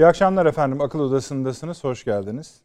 [0.00, 0.80] İyi akşamlar efendim.
[0.80, 1.84] Akıl Odası'ndasınız.
[1.84, 2.60] Hoş geldiniz.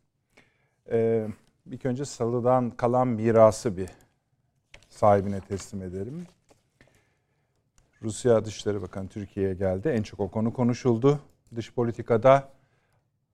[0.92, 1.28] Ee,
[1.66, 3.90] ilk önce salıdan kalan mirası bir
[4.90, 6.26] sahibine teslim edelim.
[8.02, 9.90] Rusya Dışişleri Bakanı Türkiye'ye geldi.
[9.90, 11.20] En çok o konu konuşuldu
[11.56, 12.50] dış politikada.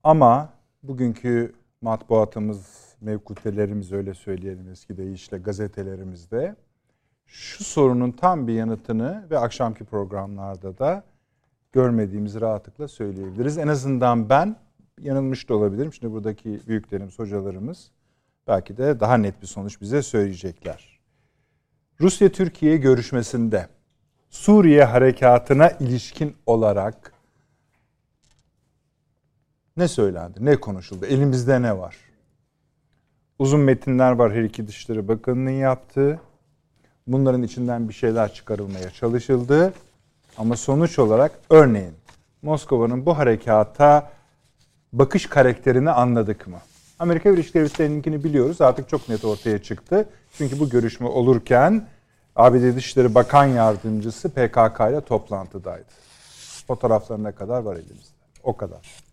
[0.04, 0.49] Ama
[0.84, 6.55] bugünkü matbuatımız, mevkutelerimiz öyle söyleyelim eski deyişle gazetelerimizde
[7.26, 11.04] şu sorunun tam bir yanıtını ve akşamki programlarda da
[11.72, 13.58] görmediğimizi rahatlıkla söyleyebiliriz.
[13.58, 14.56] En azından ben
[15.00, 15.94] yanılmış da olabilirim.
[15.94, 17.92] Şimdi buradaki büyüklerimiz, hocalarımız
[18.48, 21.00] belki de daha net bir sonuç bize söyleyecekler.
[22.02, 23.68] Rusya-Türkiye görüşmesinde
[24.30, 27.13] Suriye harekatına ilişkin olarak
[29.78, 31.96] ne söylendi, ne konuşuldu, elimizde ne var?
[33.40, 36.20] Uzun metinler var her iki Dışişleri Bakanı'nın yaptığı.
[37.08, 39.74] Bunların içinden bir şeyler çıkarılmaya çalışıldı.
[40.37, 41.93] Ama sonuç olarak örneğin
[42.41, 44.12] Moskova'nın bu harekata
[44.93, 46.57] bakış karakterini anladık mı?
[46.99, 48.62] Amerika Birleşik Devletleri'ninkini biliyoruz.
[48.62, 50.10] Artık çok net ortaya çıktı.
[50.38, 51.88] Çünkü bu görüşme olurken
[52.35, 55.85] ABD Dışişleri Bakan Yardımcısı PKK ile toplantıdaydı.
[56.68, 58.16] Fotoğraflarına kadar var elimizde.
[58.43, 59.04] O kadar.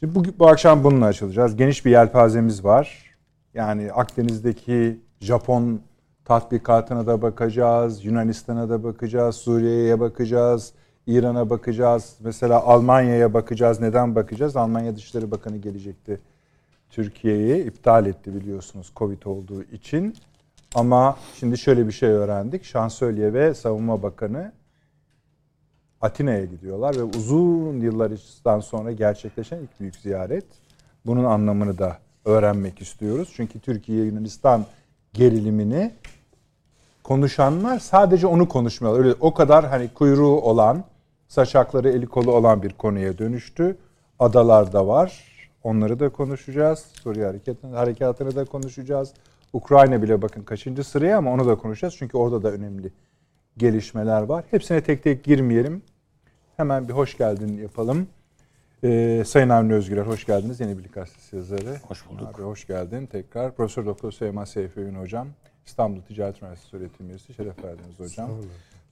[0.00, 1.56] Şimdi bu, bu akşam bununla açılacağız.
[1.56, 3.14] Geniş bir yelpazemiz var.
[3.54, 5.80] Yani Akdeniz'deki Japon
[6.30, 10.72] tatbikatına da bakacağız, Yunanistan'a da bakacağız, Suriye'ye bakacağız,
[11.06, 12.16] İran'a bakacağız.
[12.20, 13.80] Mesela Almanya'ya bakacağız.
[13.80, 14.56] Neden bakacağız?
[14.56, 16.20] Almanya Dışişleri Bakanı gelecekti.
[16.90, 20.16] Türkiye'yi iptal etti biliyorsunuz Covid olduğu için.
[20.74, 22.64] Ama şimdi şöyle bir şey öğrendik.
[22.64, 24.52] Şansölye ve Savunma Bakanı
[26.00, 30.46] Atina'ya gidiyorlar ve uzun yıllardan sonra gerçekleşen ilk büyük ziyaret.
[31.06, 33.32] Bunun anlamını da öğrenmek istiyoruz.
[33.36, 34.66] Çünkü Türkiye Yunanistan
[35.12, 35.92] gerilimini
[37.10, 39.04] konuşanlar sadece onu konuşmuyorlar.
[39.04, 40.84] Öyle o kadar hani kuyruğu olan,
[41.28, 43.76] saçakları eli kolu olan bir konuya dönüştü.
[44.18, 45.24] Adalar da var.
[45.62, 46.78] Onları da konuşacağız.
[47.02, 49.12] Suriye hareketini, harekatını da konuşacağız.
[49.52, 51.94] Ukrayna bile bakın kaçıncı sıraya ama onu da konuşacağız.
[51.98, 52.92] Çünkü orada da önemli
[53.56, 54.44] gelişmeler var.
[54.50, 55.82] Hepsine tek tek girmeyelim.
[56.56, 58.06] Hemen bir hoş geldin yapalım.
[58.84, 60.60] Ee, Sayın Avni Özgürer hoş geldiniz.
[60.60, 61.76] Yeni Birlik Gazetesi yazarı.
[61.88, 62.28] Hoş bulduk.
[62.34, 63.54] Abi hoş geldin tekrar.
[63.54, 65.28] Profesör Doktor Süleyman Seyfi Ün hocam.
[65.70, 67.34] İstanbul Ticaret Üniversitesi öğretim üyesi.
[67.34, 68.30] Şeref verdiniz hocam.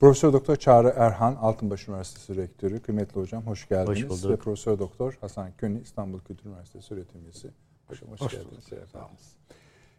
[0.01, 2.81] Profesör Doktor Çağrı Erhan, Altınbaş Üniversitesi Rektörü.
[2.81, 4.03] Kıymetli hocam hoş geldiniz.
[4.05, 4.31] Hoş bulduk.
[4.31, 7.51] Ve Profesör Doktor Hasan Köni, İstanbul Kültür Üniversitesi öğretim üyesi.
[7.89, 8.69] Hocam hoş, Hoş geldiniz.
[8.69, 9.07] Şeref Sağ olun.
[9.07, 9.33] verdiniz.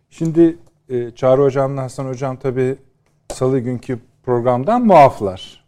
[0.09, 0.57] Şimdi
[0.89, 2.77] e, Çağrı hocamla Hasan hocam tabii
[3.33, 5.65] salı günkü programdan muaflar.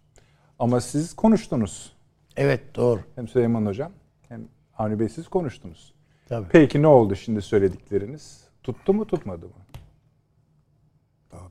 [0.59, 1.93] Ama siz konuştunuz.
[2.37, 3.01] Evet doğru.
[3.15, 3.91] Hem Süleyman hocam
[4.29, 5.93] hem Avni Bey siz konuştunuz.
[6.29, 6.47] Tabii.
[6.51, 8.43] Peki ne oldu şimdi söyledikleriniz?
[8.63, 9.51] Tuttu mu tutmadı mı?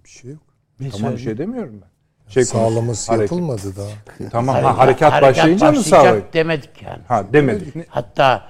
[0.05, 0.43] Bir şey yok.
[0.81, 1.25] Ne Tamam bir söyledin?
[1.25, 1.91] şey demiyorum ben.
[2.33, 4.31] Şey Sağlaması hareket- yapılmadı daha.
[4.31, 6.33] Tamam Harekat- ha, harekat, başlayınca mı sağlayıp?
[6.33, 7.03] demedik yani.
[7.09, 7.75] Ha demedik.
[7.89, 8.49] Hatta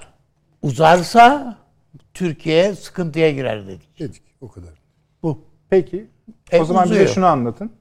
[0.63, 1.57] uzarsa
[2.15, 3.99] Türkiye sıkıntıya girer dedik.
[3.99, 4.71] Dedik o kadar.
[5.23, 5.39] Bu.
[5.71, 6.07] Peki.
[6.53, 7.01] E, o zaman uzuyor.
[7.01, 7.73] bize şunu anlatın.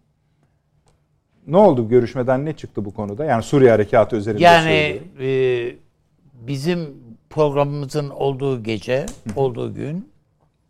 [1.48, 3.26] Ne oldu görüşmeden ne çıktı bu konuda?
[3.26, 5.74] Yani Suriye harekatı üzerinde Yani söylüyorum.
[5.74, 6.96] e, bizim
[7.30, 9.06] programımızın olduğu gece,
[9.36, 10.10] olduğu gün,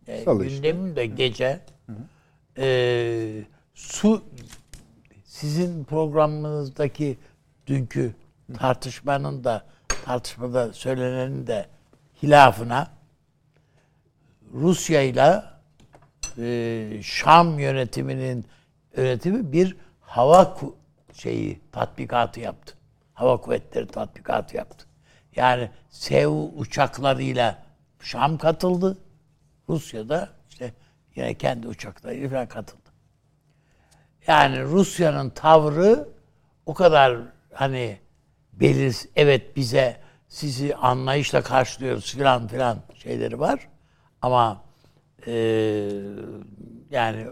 [0.08, 0.56] e, Salı işte.
[0.70, 1.60] gündemin de gece,
[2.60, 3.44] e,
[3.74, 4.24] su
[5.26, 7.18] sizin programınızdaki
[7.68, 8.16] dünkü
[8.58, 9.66] tartışmanın da
[10.06, 11.66] tartışmada söylenenin de
[12.24, 12.92] hilafına
[14.54, 15.44] Rusya ile
[16.38, 18.46] e, Şam yönetiminin
[18.98, 20.58] yönetimi bir hava
[21.14, 22.74] şeyi tatbikatı yaptı.
[23.14, 24.86] Hava kuvvetleri tatbikatı yaptı.
[25.36, 26.28] Yani SEV
[26.58, 27.64] uçaklarıyla
[28.02, 28.98] Şam katıldı.
[29.70, 30.39] Rusya da işte
[31.20, 32.90] yine kendi uçaklarıyla falan katıldı.
[34.28, 36.08] Yani Rusya'nın tavrı
[36.66, 37.18] o kadar
[37.54, 38.00] hani
[38.54, 43.68] beliz evet bize sizi anlayışla karşılıyoruz filan filan şeyleri var.
[44.22, 44.62] Ama
[45.26, 45.92] eee,
[46.92, 47.28] yani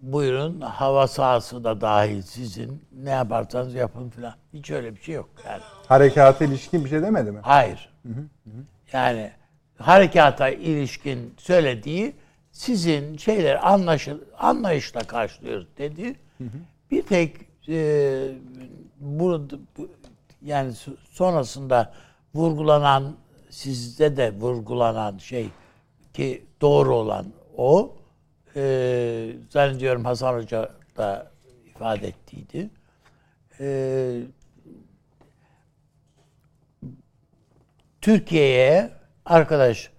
[0.00, 4.34] buyurun hava sahası da dahil sizin ne yaparsanız yapın filan.
[4.52, 5.62] Hiç öyle bir şey yok yani.
[5.88, 7.38] Harekata ilişkin bir şey demedi mi?
[7.42, 7.92] Hayır.
[8.92, 9.32] Yani
[9.78, 12.16] harekata ilişkin söylediği
[12.56, 16.14] sizin şeyler anlaşıl anlayışla karşılıyoruz dedi.
[16.90, 17.36] Bir tek
[17.68, 18.28] e,
[19.00, 19.90] burada bu-
[20.42, 21.94] yani so- sonrasında
[22.34, 23.16] vurgulanan
[23.50, 25.48] sizde de vurgulanan şey
[26.14, 27.26] ki doğru olan
[27.56, 27.94] o
[28.56, 31.30] e, zannediyorum Hasan Hoca da
[31.66, 32.70] ifade ettiydi.
[33.60, 34.20] E,
[38.00, 38.90] Türkiye'ye
[39.24, 39.90] arkadaş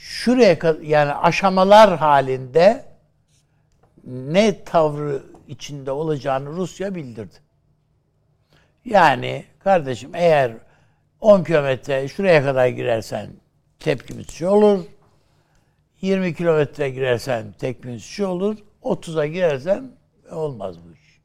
[0.00, 2.84] şuraya yani aşamalar halinde
[4.06, 7.34] ne tavrı içinde olacağını Rusya bildirdi.
[8.84, 10.52] Yani kardeşim eğer
[11.20, 13.30] 10 kilometre şuraya kadar girersen
[13.78, 14.84] tepkimiz şu olur.
[16.00, 18.56] 20 kilometre girersen tepkimiz şu olur.
[18.82, 19.90] 30'a girersen
[20.30, 21.20] olmaz bu iş.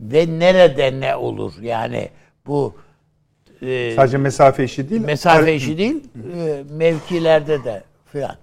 [0.00, 1.62] Ve nerede ne olur?
[1.62, 2.10] Yani
[2.46, 2.76] bu
[3.62, 5.00] e, Sadece mesafe işi değil.
[5.00, 6.04] mesafe işi değil,
[6.36, 7.82] e, mevkilerde de
[8.12, 8.36] filan.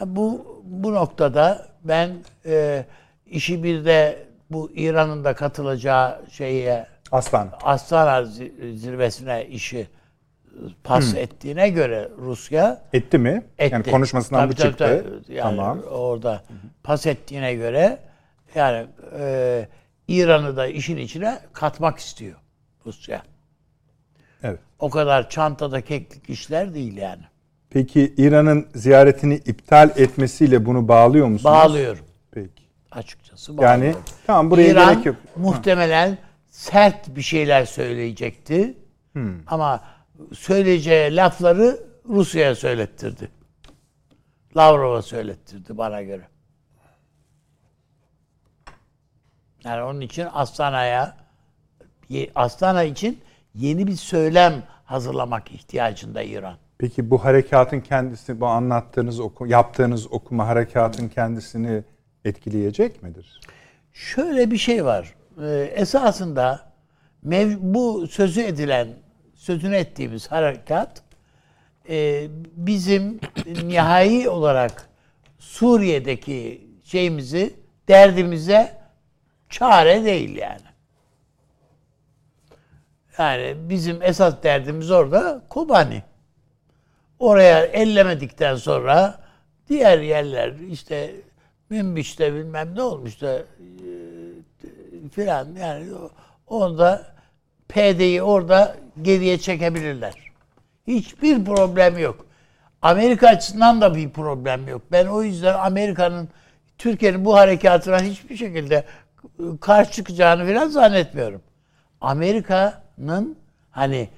[0.00, 2.10] Ya bu bu noktada ben
[2.46, 2.84] e,
[3.26, 7.50] işi bir de bu İran'ın da katılacağı şeye Aslan.
[7.62, 9.86] Astana zi- zirvesine işi
[10.84, 13.42] pas ettiğine göre Rusya Etti mi?
[13.58, 13.74] etti.
[13.74, 15.04] Yani konuşmasından Tabii, bu tabii, çıktı.
[15.26, 15.36] tabii.
[15.36, 15.80] Yani tamam.
[15.90, 16.42] orada
[16.82, 17.98] pas ettiğine göre
[18.54, 18.86] yani
[19.18, 19.68] e,
[20.08, 22.36] İran'ı da işin içine katmak istiyor
[22.86, 23.22] Rusya.
[24.78, 27.22] O kadar çantada keklik işler değil yani.
[27.70, 31.44] Peki İran'ın ziyaretini iptal etmesiyle bunu bağlıyor musunuz?
[31.44, 32.62] Bağlıyorum Peki.
[32.90, 33.52] açıkçası.
[33.52, 34.02] Yani bağlıyorum.
[34.26, 35.16] tamam buraya İran gerek yok.
[35.36, 36.18] muhtemelen
[36.50, 38.74] sert bir şeyler söyleyecekti.
[39.12, 39.34] Hmm.
[39.46, 39.80] Ama
[40.32, 43.28] söyleyeceği lafları Rusya'ya söylettirdi.
[44.56, 46.28] Lavrov'a söylettirdi bana göre.
[49.64, 51.16] Yani onun için Astana'ya
[52.34, 53.20] Astana için
[53.58, 56.56] yeni bir söylem hazırlamak ihtiyacında İran.
[56.78, 61.84] Peki bu harekatın kendisi, bu anlattığınız, oku, yaptığınız okuma harekatın kendisini
[62.24, 63.40] etkileyecek midir?
[63.92, 65.14] Şöyle bir şey var.
[65.42, 66.72] Ee, esasında
[67.26, 68.88] mev- bu sözü edilen,
[69.34, 71.02] sözünü ettiğimiz harekat
[71.88, 72.26] e,
[72.56, 73.20] bizim
[73.64, 74.88] nihai olarak
[75.38, 77.54] Suriye'deki şeyimizi,
[77.88, 78.78] derdimize
[79.50, 80.67] çare değil yani.
[83.18, 86.02] Yani bizim esas derdimiz orada Kobani.
[87.18, 89.18] Oraya ellemedikten sonra
[89.68, 91.14] diğer yerler işte
[91.70, 93.44] Münbiş'te bilmem ne olmuş da e,
[95.12, 95.86] filan yani
[96.46, 97.06] onda
[97.68, 100.14] PD'yi orada geriye çekebilirler.
[100.86, 102.26] Hiçbir problem yok.
[102.82, 104.82] Amerika açısından da bir problem yok.
[104.92, 106.28] Ben o yüzden Amerika'nın
[106.78, 108.84] Türkiye'nin bu harekatına hiçbir şekilde
[109.60, 111.42] karşı çıkacağını filan zannetmiyorum.
[112.98, 113.38] Amerika'nın
[113.70, 114.08] hani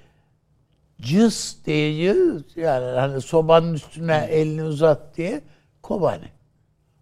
[1.01, 5.41] cız diyoruz yani hani sobanın üstüne elini uzat diye
[5.83, 6.29] Kobani.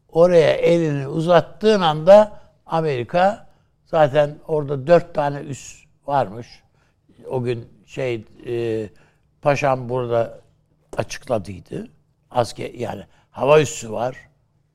[0.08, 3.46] Oraya elini uzattığın anda Amerika
[3.86, 6.62] zaten orada dört tane üs varmış.
[7.30, 8.88] O gün şey e,
[9.42, 10.40] paşam burada
[10.96, 11.88] açıkladıydı.
[12.30, 14.16] Asker yani hava üssü var.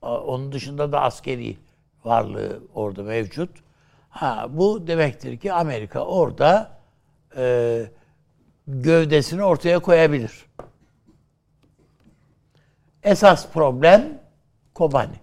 [0.02, 1.58] Onun dışında da askeri
[2.06, 3.50] varlığı orada mevcut.
[4.10, 6.83] Ha bu demektir ki Amerika orada
[7.38, 7.82] e,
[8.68, 10.46] gövdesini ortaya koyabilir.
[13.04, 14.04] Esas problem
[14.74, 15.16] Kobani.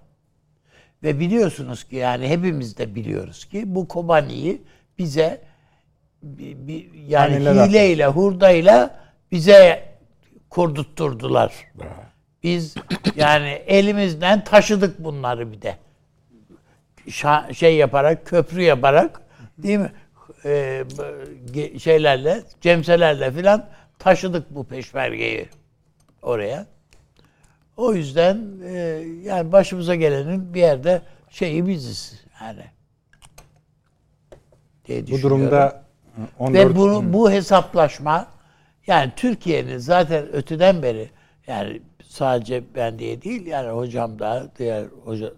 [1.02, 4.62] Ve biliyorsunuz ki yani hepimiz de biliyoruz ki bu Kobani'yi
[4.98, 5.40] bize
[6.22, 9.00] bi- bi- yani Haneler hileyle, hurdayla
[9.32, 9.88] bize
[10.50, 11.52] kurdutturdular.
[12.42, 12.74] Biz
[13.16, 15.76] yani elimizden taşıdık bunları bir de.
[17.08, 19.20] Şa- şey yaparak, köprü yaparak
[19.58, 19.92] değil mi?
[21.52, 23.68] Ge- şeylerle, cemselerle filan
[23.98, 25.48] taşıdık bu peşmergeyi
[26.22, 26.66] oraya.
[27.76, 28.72] O yüzden e,
[29.22, 32.64] yani başımıza gelenin bir yerde şeyi biziz yani.
[34.86, 35.82] Diye Bu durumda
[36.38, 38.26] 14 Ve bunu, bu hesaplaşma
[38.86, 41.10] yani Türkiye'nin zaten öteden beri
[41.46, 45.32] yani sadece ben diye değil yani hocam da diğer hoca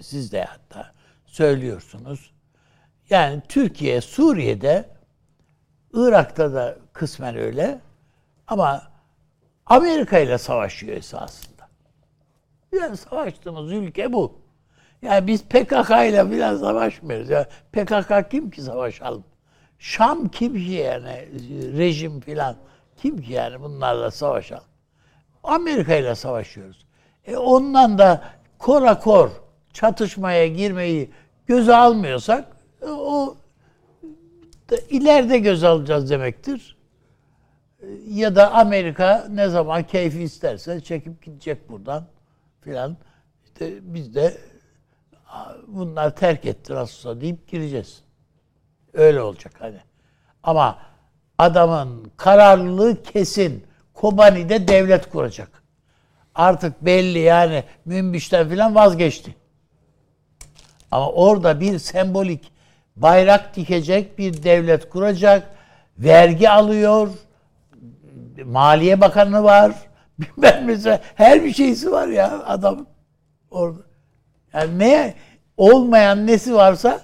[0.00, 0.92] siz de hatta
[1.26, 2.33] söylüyorsunuz.
[3.10, 4.88] Yani Türkiye Suriye'de
[5.92, 7.80] Irak'ta da kısmen öyle
[8.46, 8.82] ama
[9.66, 11.68] Amerika ile savaşıyor esasında.
[12.72, 14.38] Yani savaştığımız ülke bu.
[15.02, 17.30] Yani biz PKK ile biraz savaşmıyoruz.
[17.30, 19.24] Ya PKK kim ki savaşalım?
[19.78, 21.28] Şam kim ki yani?
[21.78, 22.56] Rejim filan.
[22.96, 24.64] Kim ki yani bunlarla savaşalım?
[25.42, 26.86] Amerika ile savaşıyoruz.
[27.24, 28.22] E ondan da
[28.58, 29.30] kora kor
[29.72, 31.10] çatışmaya girmeyi
[31.46, 32.53] göze almıyorsak
[32.90, 33.36] o
[34.70, 36.76] da ileride göz alacağız demektir.
[37.80, 42.06] E, Ya da Amerika ne zaman keyfi isterse çekip gidecek buradan
[42.60, 42.96] filan.
[43.44, 44.38] İşte biz de
[45.26, 48.02] "Aa, bunlar terk etti nasılsa deyip gireceğiz.
[48.92, 49.80] Öyle olacak hani.
[50.42, 50.78] Ama
[51.38, 53.64] adamın kararlılığı kesin.
[53.94, 55.62] Kobani'de devlet kuracak.
[56.34, 59.34] Artık belli yani Münbiş'ten filan vazgeçti.
[60.90, 62.52] Ama orada bir sembolik
[62.96, 65.50] bayrak dikecek bir devlet kuracak.
[65.98, 67.08] Vergi alıyor.
[68.44, 69.72] Maliye Bakanı var.
[70.18, 72.86] Bilmem mesela her bir şeysi var ya adam
[73.50, 73.80] orada.
[74.52, 75.14] Yani ne
[75.56, 77.00] olmayan nesi varsa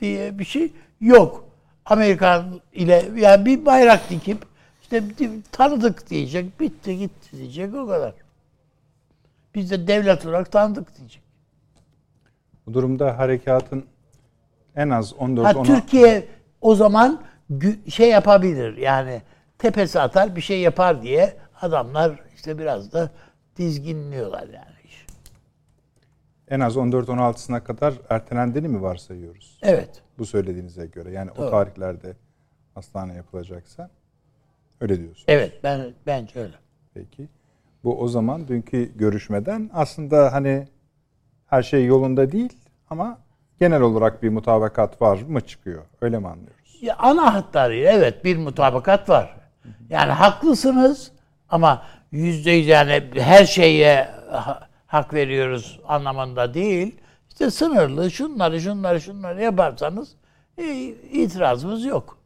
[0.00, 1.44] diye bir şey yok.
[1.86, 4.46] Amerikan ile yani bir bayrak dikip
[4.82, 5.02] İşte
[5.52, 8.14] tanıdık diyecek, bitti gitti diyecek o kadar.
[9.54, 11.22] Biz de devlet olarak tanıdık diyecek.
[12.66, 13.84] Bu durumda harekatın
[14.76, 16.26] en az 14 Ha, 16 Türkiye
[16.60, 17.22] o zaman
[17.88, 19.22] şey yapabilir yani
[19.58, 23.10] tepesi atar bir şey yapar diye adamlar işte biraz da
[23.56, 24.74] dizginliyorlar yani.
[24.84, 25.06] iş.
[26.48, 29.58] en az 14 16'sına kadar ertelendiğini mi varsayıyoruz?
[29.62, 30.02] Evet.
[30.18, 31.10] Bu söylediğinize göre.
[31.10, 31.50] Yani o Doğru.
[31.50, 32.16] tarihlerde
[32.74, 33.90] hastane yapılacaksa
[34.80, 35.24] öyle diyorsun.
[35.28, 36.54] Evet ben bence öyle.
[36.94, 37.28] Peki.
[37.84, 40.68] Bu o zaman dünkü görüşmeden aslında hani
[41.46, 42.52] her şey yolunda değil
[42.90, 43.18] ama
[43.60, 45.82] genel olarak bir mutabakat var mı çıkıyor?
[46.00, 46.78] Öyle mi anlıyoruz?
[46.82, 49.36] Ya ana hatlarıyla evet bir mutabakat var.
[49.88, 51.12] Yani haklısınız
[51.48, 51.82] ama
[52.12, 57.00] yüzde yüz yani her şeye ha- hak veriyoruz anlamında değil.
[57.28, 60.16] İşte sınırlı şunları şunları şunları yaparsanız
[60.58, 60.64] e,
[61.12, 62.18] itirazımız yok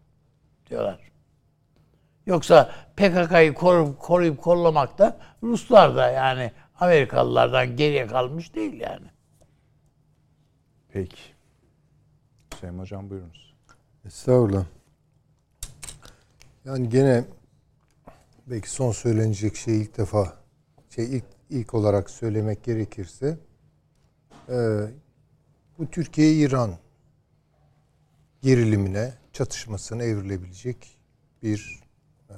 [0.70, 0.98] diyorlar.
[2.26, 9.06] Yoksa PKK'yı koruyup, koruyup kollamakta Ruslar da yani Amerikalılardan geriye kalmış değil yani.
[10.98, 11.22] Peki.
[12.54, 13.56] Hüseyin Hocam buyurunuz.
[14.06, 14.66] Estağfurullah.
[16.64, 17.24] Yani gene
[18.46, 20.36] belki son söylenecek şey ilk defa
[20.90, 23.38] şey ilk, ilk olarak söylemek gerekirse
[24.48, 24.86] e,
[25.78, 26.78] bu Türkiye-İran
[28.42, 30.98] gerilimine, çatışmasına evrilebilecek
[31.42, 31.82] bir
[32.30, 32.36] e,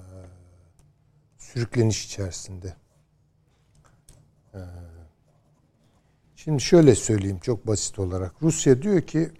[1.38, 2.74] sürükleniş içerisinde.
[4.54, 4.60] E,
[6.44, 8.32] şimdi şöyle söyleyeyim çok basit olarak.
[8.42, 9.30] Rusya diyor ki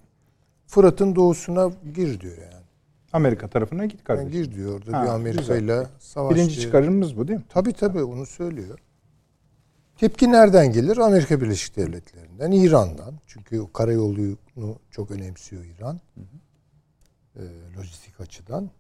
[0.67, 2.65] Fırat'ın doğusuna gir diyor yani.
[3.13, 4.31] Amerika tarafına git Yani kardeşim.
[4.33, 6.63] gir diyor orada Ha, bir Amerika ile savaş Birinci diyor.
[6.67, 7.45] çıkarımımız bu değil mi?
[7.49, 8.79] Tabii tabii onu söylüyor.
[9.99, 10.97] Tepki nereden gelir?
[10.97, 13.15] Amerika Birleşik Devletleri'nden, İran'dan.
[13.27, 16.01] Çünkü o karayolunu çok önemsiyor İran.
[17.37, 17.41] Ee,
[17.79, 18.71] lojistik açıdan.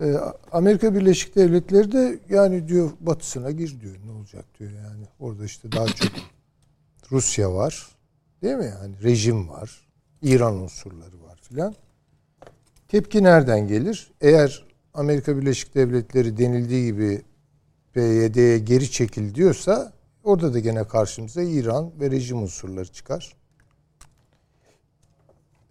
[0.00, 0.14] Ee,
[0.52, 3.94] Amerika Birleşik Devletleri de yani diyor batısına gir diyor.
[4.06, 5.04] Ne olacak diyor yani.
[5.20, 6.10] Orada işte daha çok
[7.10, 7.88] Rusya var.
[8.42, 9.02] Değil mi yani?
[9.02, 9.86] Rejim var.
[10.22, 11.74] İran unsurları var filan.
[12.88, 14.12] Tepki nereden gelir?
[14.20, 17.22] Eğer Amerika Birleşik Devletleri denildiği gibi
[17.92, 19.92] PYD'ye geri çekil diyorsa
[20.24, 23.36] orada da gene karşımıza İran ve rejim unsurları çıkar.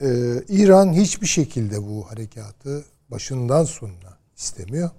[0.02, 0.08] Ee,
[0.48, 4.90] İran hiçbir şekilde bu harekatı başından sonuna istemiyor.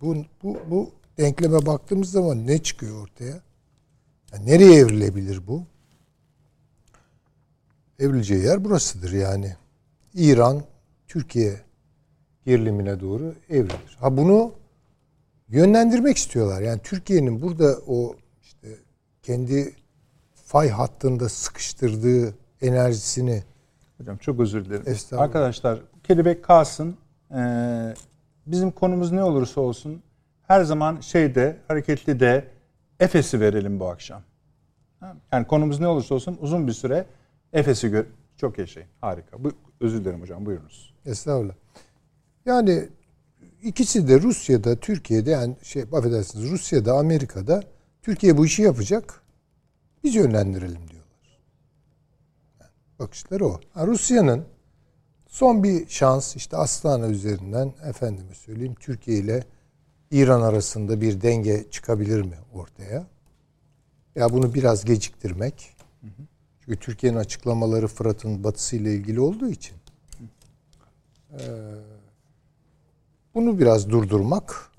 [0.00, 3.40] Bu, bu, bu denkleme baktığımız zaman ne çıkıyor ortaya?
[4.36, 5.62] Yani nereye evrilebilir bu?
[7.98, 9.56] Evrileceği yer burasıdır yani.
[10.14, 10.62] İran,
[11.08, 11.60] Türkiye
[12.44, 13.96] gerilimine doğru evrilir.
[14.00, 14.52] Ha bunu
[15.48, 16.62] yönlendirmek istiyorlar.
[16.62, 18.68] Yani Türkiye'nin burada o işte
[19.22, 19.74] kendi
[20.34, 23.42] fay hattında sıkıştırdığı enerjisini
[23.98, 24.96] Hocam çok özür dilerim.
[25.12, 26.96] Arkadaşlar kelebek kalsın.
[27.34, 27.94] Ee,
[28.46, 30.02] bizim konumuz ne olursa olsun
[30.42, 32.55] her zaman şeyde hareketli de
[33.00, 34.22] Efes'i verelim bu akşam.
[35.32, 37.06] Yani konumuz ne olursa olsun uzun bir süre
[37.52, 38.06] Efes'i gör.
[38.36, 38.88] Çok yaşayın.
[39.00, 39.44] Harika.
[39.44, 40.46] Bu, özür dilerim hocam.
[40.46, 40.94] Buyurunuz.
[41.06, 41.54] Estağfurullah.
[42.46, 42.88] Yani
[43.62, 47.62] ikisi de Rusya'da, Türkiye'de yani şey affedersiniz Rusya'da, Amerika'da
[48.02, 49.22] Türkiye bu işi yapacak.
[50.04, 51.40] Biz yönlendirelim diyorlar.
[52.60, 53.60] Yani bakışları o.
[53.72, 54.44] Ha, Rusya'nın
[55.26, 59.44] son bir şans işte Astana üzerinden efendime söyleyeyim Türkiye ile
[60.10, 63.06] İran arasında bir denge çıkabilir mi ortaya?
[64.14, 65.76] Ya bunu biraz geciktirmek.
[66.64, 69.76] Çünkü Türkiye'nin açıklamaları Fırat'ın batısı ile ilgili olduğu için
[73.34, 74.70] bunu biraz durdurmak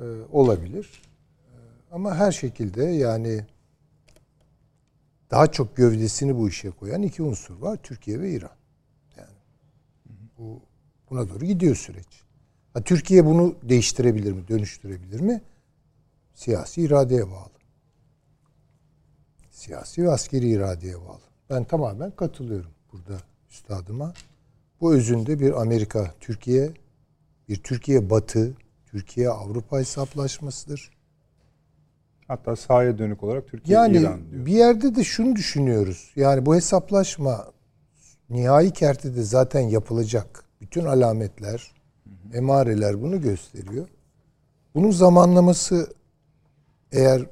[0.00, 1.02] e, olabilir.
[1.46, 1.56] E,
[1.92, 3.46] ama her şekilde yani
[5.30, 7.78] daha çok gövdesini bu işe koyan iki unsur var.
[7.82, 8.56] Türkiye ve İran.
[9.16, 9.36] Yani
[10.38, 10.60] bu
[11.10, 12.29] buna doğru gidiyor süreç.
[12.74, 15.42] Ha, Türkiye bunu değiştirebilir mi, dönüştürebilir mi?
[16.34, 17.50] Siyasi iradeye bağlı.
[19.50, 21.20] Siyasi ve askeri iradeye bağlı.
[21.50, 24.12] Ben tamamen katılıyorum burada üstadıma.
[24.80, 26.70] Bu özünde bir Amerika, Türkiye,
[27.48, 28.54] bir Türkiye Batı,
[28.86, 30.90] Türkiye Avrupa hesaplaşmasıdır.
[32.28, 34.46] Hatta sahaya dönük olarak Türkiye Yani İran diyor.
[34.46, 36.12] bir yerde de şunu düşünüyoruz.
[36.16, 37.46] Yani bu hesaplaşma
[38.30, 40.44] nihai kertede zaten yapılacak.
[40.60, 41.72] Bütün alametler,
[42.34, 43.88] emareler bunu gösteriyor.
[44.74, 45.94] Bunun zamanlaması
[46.92, 47.26] eğer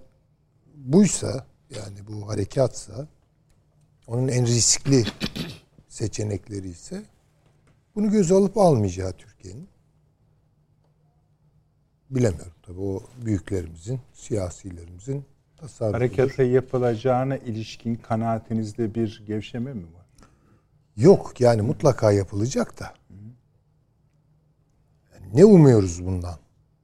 [0.75, 3.09] buysa yani bu harekatsa
[4.07, 5.05] onun en riskli
[5.89, 7.03] seçenekleri ise
[7.95, 9.69] bunu göz alıp almayacağı Türkiye'nin
[12.11, 15.25] bilemiyorum tabii o büyüklerimizin, siyasilerimizin
[15.57, 15.99] tasarrufudur.
[15.99, 20.07] Harekete yapılacağına ilişkin kanaatinizde bir gevşeme mi var?
[20.97, 22.95] Yok yani mutlaka yapılacak da
[25.35, 26.39] ne umuyoruz bundan?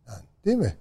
[0.09, 0.77] Yani, değil mi?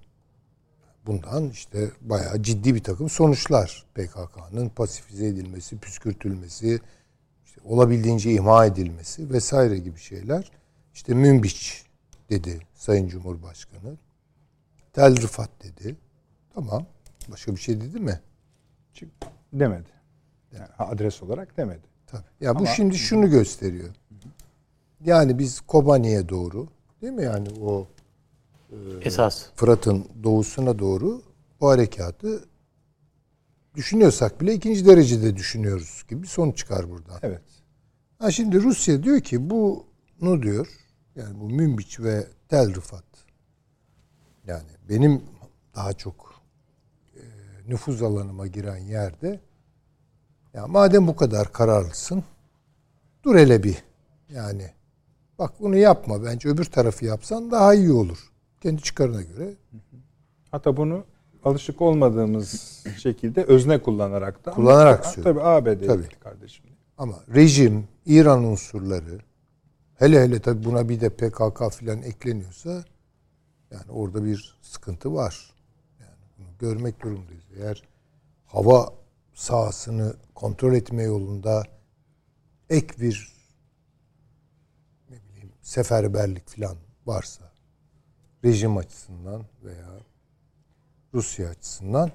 [1.06, 3.86] Bundan işte bayağı ciddi bir takım sonuçlar.
[3.96, 6.80] PKK'nın pasifize edilmesi, püskürtülmesi,
[7.46, 10.52] işte olabildiğince imha edilmesi vesaire gibi şeyler.
[10.94, 11.86] İşte Münbiç
[12.30, 13.98] dedi Sayın Cumhurbaşkanı.
[14.94, 15.96] Tel Rıfat dedi.
[16.54, 16.86] Tamam.
[17.32, 18.20] Başka bir şey dedi mi?
[19.54, 19.90] Demedi.
[20.52, 21.88] Yani adres olarak demedi.
[22.08, 22.24] Tabii.
[22.42, 22.60] Ya Ama...
[22.60, 23.90] bu şimdi şunu gösteriyor.
[25.06, 26.68] Yani biz Kobani'ye doğru
[27.04, 27.88] Değil mi yani o
[28.72, 31.22] e, esas Fırat'ın doğusuna doğru
[31.62, 32.46] bu harekatı
[33.76, 37.20] düşünüyorsak bile ikinci derecede düşünüyoruz gibi bir sonuç çıkar buradan.
[37.22, 37.42] Evet.
[38.20, 40.68] Ha şimdi Rusya diyor ki bunu diyor
[41.16, 43.06] yani bu Münbiç ve Tel Rıfat
[44.48, 45.22] yani benim
[45.76, 46.42] daha çok
[47.16, 47.22] e,
[47.68, 49.40] nüfuz alanıma giren yerde
[50.54, 52.24] ya madem bu kadar kararlısın
[53.24, 53.84] dur hele bir
[54.30, 54.74] yani
[55.44, 58.32] Bak bunu yapma bence öbür tarafı yapsan daha iyi olur.
[58.62, 59.54] Kendi çıkarına göre.
[60.52, 61.04] Hatta bunu
[61.44, 64.52] alışık olmadığımız şekilde özne kullanarak da.
[64.52, 65.36] Kullanarak söylüyor.
[65.36, 66.66] Tabii ABD'ye kardeşim.
[66.98, 69.20] Ama rejim, İran unsurları
[69.96, 72.84] hele hele tabii buna bir de PKK filan ekleniyorsa
[73.72, 75.54] yani orada bir sıkıntı var.
[76.00, 77.46] Yani bunu görmek durumundayız.
[77.58, 77.84] Eğer
[78.46, 78.94] hava
[79.34, 81.64] sahasını kontrol etme yolunda
[82.70, 83.34] ek bir
[85.64, 87.52] seferberlik falan varsa
[88.44, 90.00] rejim açısından veya
[91.14, 92.12] Rusya açısından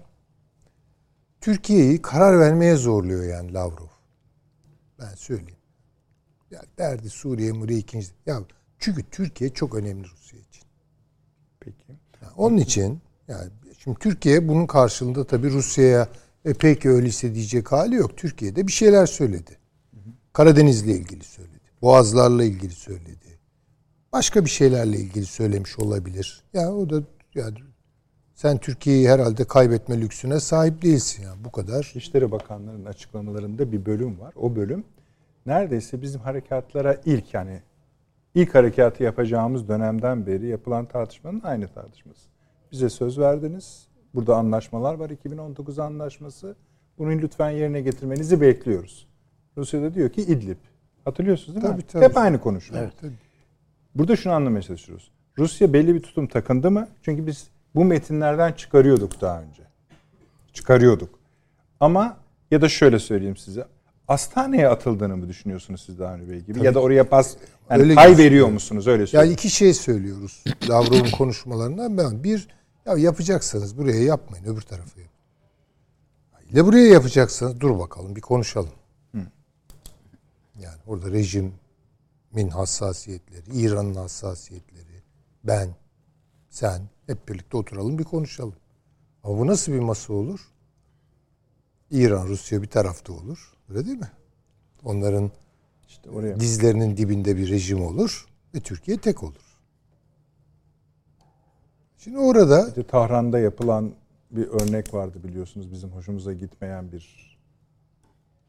[1.41, 3.89] Türkiye'yi karar vermeye zorluyor yani Lavrov.
[4.99, 5.58] Ben söyleyeyim.
[6.50, 8.06] Ya derdi Suriye, Muriye ikinci.
[8.26, 8.43] Ya
[8.78, 10.63] çünkü Türkiye çok önemli Rusya için.
[11.61, 11.84] Peki.
[12.23, 16.08] Yani onun için yani şimdi Türkiye bunun karşılığında tabii Rusya'ya
[16.45, 18.17] e peki öyleyse diyecek hali yok.
[18.17, 19.58] Türkiye'de bir şeyler söyledi.
[20.32, 21.58] Karadeniz'le ilgili söyledi.
[21.82, 23.27] Boğazlarla ilgili söyledi
[24.12, 26.42] başka bir şeylerle ilgili söylemiş olabilir.
[26.54, 27.02] Ya yani o da
[27.34, 27.58] yani
[28.34, 31.92] sen Türkiye'yi herhalde kaybetme lüksüne sahip değilsin ya yani bu kadar.
[31.94, 34.34] İşleri Bakanları'nın açıklamalarında bir bölüm var.
[34.36, 34.84] O bölüm
[35.47, 37.62] neredeyse bizim harekatlara ilk yani
[38.34, 42.28] ilk harekatı yapacağımız dönemden beri yapılan tartışmanın aynı tartışması.
[42.73, 43.88] Bize söz verdiniz.
[44.14, 45.10] Burada anlaşmalar var.
[45.10, 46.56] 2019 anlaşması.
[46.99, 49.06] Bunu lütfen yerine getirmenizi bekliyoruz.
[49.56, 50.56] Rusya da diyor ki İdlib.
[51.04, 51.82] Hatırlıyorsunuz değil tabii, mi?
[51.92, 52.04] Tabii.
[52.04, 52.78] Hep aynı konuşma.
[52.78, 53.27] Evet, tabii.
[53.94, 55.10] Burada şunu anlamaya çalışıyoruz.
[55.38, 56.88] Rusya belli bir tutum takındı mı?
[57.02, 59.62] Çünkü biz bu metinlerden çıkarıyorduk daha önce.
[60.52, 61.18] Çıkarıyorduk.
[61.80, 62.16] Ama
[62.50, 63.66] ya da şöyle söyleyeyim size.
[64.08, 66.52] Astaneye atıldığını mı düşünüyorsunuz siz daha önce gibi?
[66.52, 66.66] Tabii.
[66.66, 67.36] Ya da oraya pas
[67.70, 69.30] yani öyle pay veriyor musunuz öyle söyleyeyim.
[69.30, 72.24] Yani iki şey söylüyoruz Lavrov'un konuşmalarından ben.
[72.24, 72.48] Bir
[72.86, 75.18] ya yapacaksanız buraya yapmayın öbür tarafı yapın.
[76.52, 78.72] Ya buraya yapacaksanız dur bakalım bir konuşalım.
[79.14, 79.18] Hı.
[80.60, 81.52] Yani orada rejim
[82.32, 85.02] min hassasiyetleri, İran'ın hassasiyetleri,
[85.45, 85.69] ben,
[86.50, 88.56] sen hep birlikte oturalım bir konuşalım.
[89.25, 90.41] Ama bu nasıl bir masa olur?
[91.91, 93.54] İran, Rusya bir tarafta olur.
[93.69, 94.10] Öyle değil mi?
[94.84, 95.30] Onların
[95.88, 96.41] işte oraya.
[96.41, 99.58] dizlerinin dibinde bir rejim olur ve Türkiye tek olur.
[101.99, 102.69] Şimdi orada...
[102.69, 103.93] İşte Tahran'da yapılan
[104.30, 105.73] bir örnek vardı biliyorsunuz.
[105.73, 107.38] Bizim hoşumuza gitmeyen bir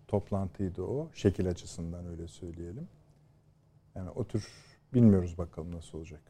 [0.08, 1.08] toplantıydı o.
[1.14, 2.88] Şekil açısından öyle söyleyelim.
[3.96, 4.48] Yani o tür
[4.94, 6.22] bilmiyoruz bakalım nasıl olacak.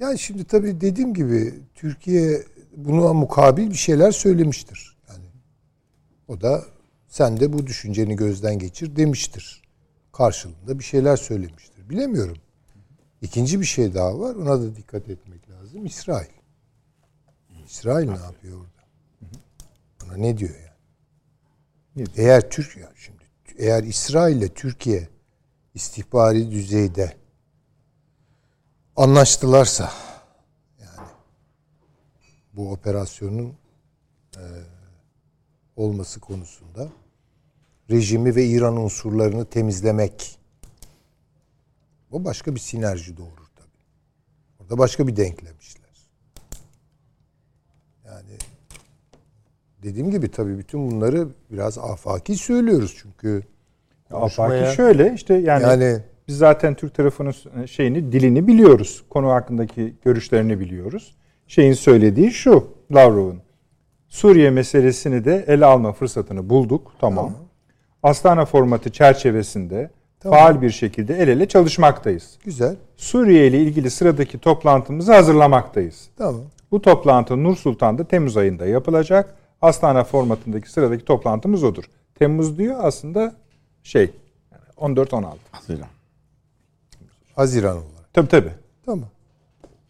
[0.00, 2.42] Yani şimdi tabii dediğim gibi Türkiye
[2.76, 4.96] buna mukabil bir şeyler söylemiştir.
[5.08, 5.24] Yani
[6.28, 6.64] o da
[7.08, 9.62] sen de bu düşünceni gözden geçir demiştir.
[10.12, 11.90] Karşılığında bir şeyler söylemiştir.
[11.90, 12.36] Bilemiyorum.
[13.22, 14.34] İkinci bir şey daha var.
[14.34, 15.86] Ona da dikkat etmek lazım.
[15.86, 16.28] İsrail.
[17.66, 18.86] İsrail ne yapıyor orada?
[20.02, 20.54] Buna ne diyor
[21.96, 22.08] yani?
[22.16, 23.24] Eğer Türk ya şimdi
[23.58, 25.08] eğer İsrail ile Türkiye
[25.76, 27.16] istihbari düzeyde
[28.96, 29.92] anlaştılarsa
[30.80, 31.08] yani
[32.52, 33.54] bu operasyonun
[34.36, 34.44] e,
[35.76, 36.88] olması konusunda
[37.90, 40.38] rejimi ve İran unsurlarını temizlemek
[42.10, 43.82] o başka bir sinerji doğurur tabii.
[44.60, 46.08] Orada başka bir denklemişler.
[48.04, 48.38] Yani
[49.82, 53.55] dediğim gibi tabii bütün bunları biraz afaki söylüyoruz çünkü
[54.10, 54.62] konuşmaya.
[54.62, 59.04] Afaki şöyle işte yani, yani biz zaten Türk tarafının e, şeyini dilini biliyoruz.
[59.10, 61.14] Konu hakkındaki görüşlerini biliyoruz.
[61.46, 63.40] Şeyin söylediği şu Lavrov'un.
[64.08, 66.92] Suriye meselesini de ele alma fırsatını bulduk.
[67.00, 67.16] Tamam.
[67.16, 67.46] tamam.
[68.02, 69.90] Astana formatı çerçevesinde
[70.20, 70.38] tamam.
[70.38, 72.38] faal bir şekilde el ele çalışmaktayız.
[72.44, 72.76] Güzel.
[72.96, 76.08] Suriye ile ilgili sıradaki toplantımızı hazırlamaktayız.
[76.18, 76.40] Tamam.
[76.70, 79.34] Bu toplantı Nur Sultan'da Temmuz ayında yapılacak.
[79.62, 81.84] Astana formatındaki sıradaki toplantımız odur.
[82.14, 83.34] Temmuz diyor aslında
[83.86, 84.10] şey
[84.76, 85.34] 14-16.
[85.52, 85.88] Haziran.
[87.36, 88.12] Haziran olarak.
[88.12, 88.52] Tabii tabii.
[88.86, 89.08] Tamam.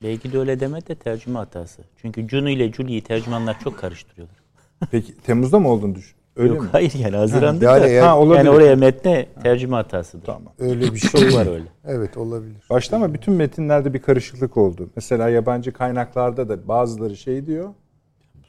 [0.02, 1.82] Belki de öyle deme de tercüme hatası.
[2.02, 4.36] Çünkü Cunu ile Julie'yi tercümanlar çok karıştırıyorlar.
[4.90, 6.16] Peki Temmuz'da mı olduğunu düşün?
[6.36, 6.68] Öyle Yok mi?
[6.72, 8.02] hayır yani Haziran'da yani, da, eğer,
[8.36, 10.26] yani oraya metne tercüme hatasıdır.
[10.26, 10.52] Tamam.
[10.58, 11.64] Öyle bir şey var öyle.
[11.84, 12.62] Evet olabilir.
[12.70, 14.90] Başta ama bütün metinlerde bir karışıklık oldu.
[14.96, 17.74] Mesela yabancı kaynaklarda da bazıları şey diyor.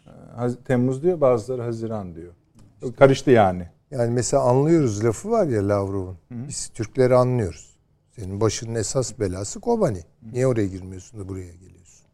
[0.08, 2.34] E, Temmuz diyor bazıları Haziran diyor.
[2.82, 2.96] İşte.
[2.96, 3.68] Karıştı yani.
[3.92, 6.18] Yani mesela anlıyoruz lafı var ya Lavrov'un.
[6.32, 7.78] Biz Türkleri anlıyoruz.
[8.16, 10.02] Senin başının esas belası Kobani.
[10.32, 12.08] Niye oraya girmiyorsun da buraya geliyorsun?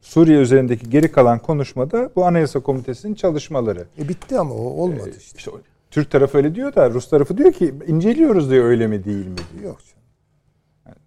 [0.00, 3.86] Suriye üzerindeki geri kalan konuşmada bu Anayasa Komitesi'nin çalışmaları.
[3.98, 5.38] E bitti ama o olmadı işte.
[5.38, 5.60] İşte o-
[5.90, 9.36] Türk tarafı öyle diyor da Rus tarafı diyor ki inceliyoruz diyor öyle mi değil mi
[9.52, 9.64] diyor.
[9.64, 9.98] Yok canım.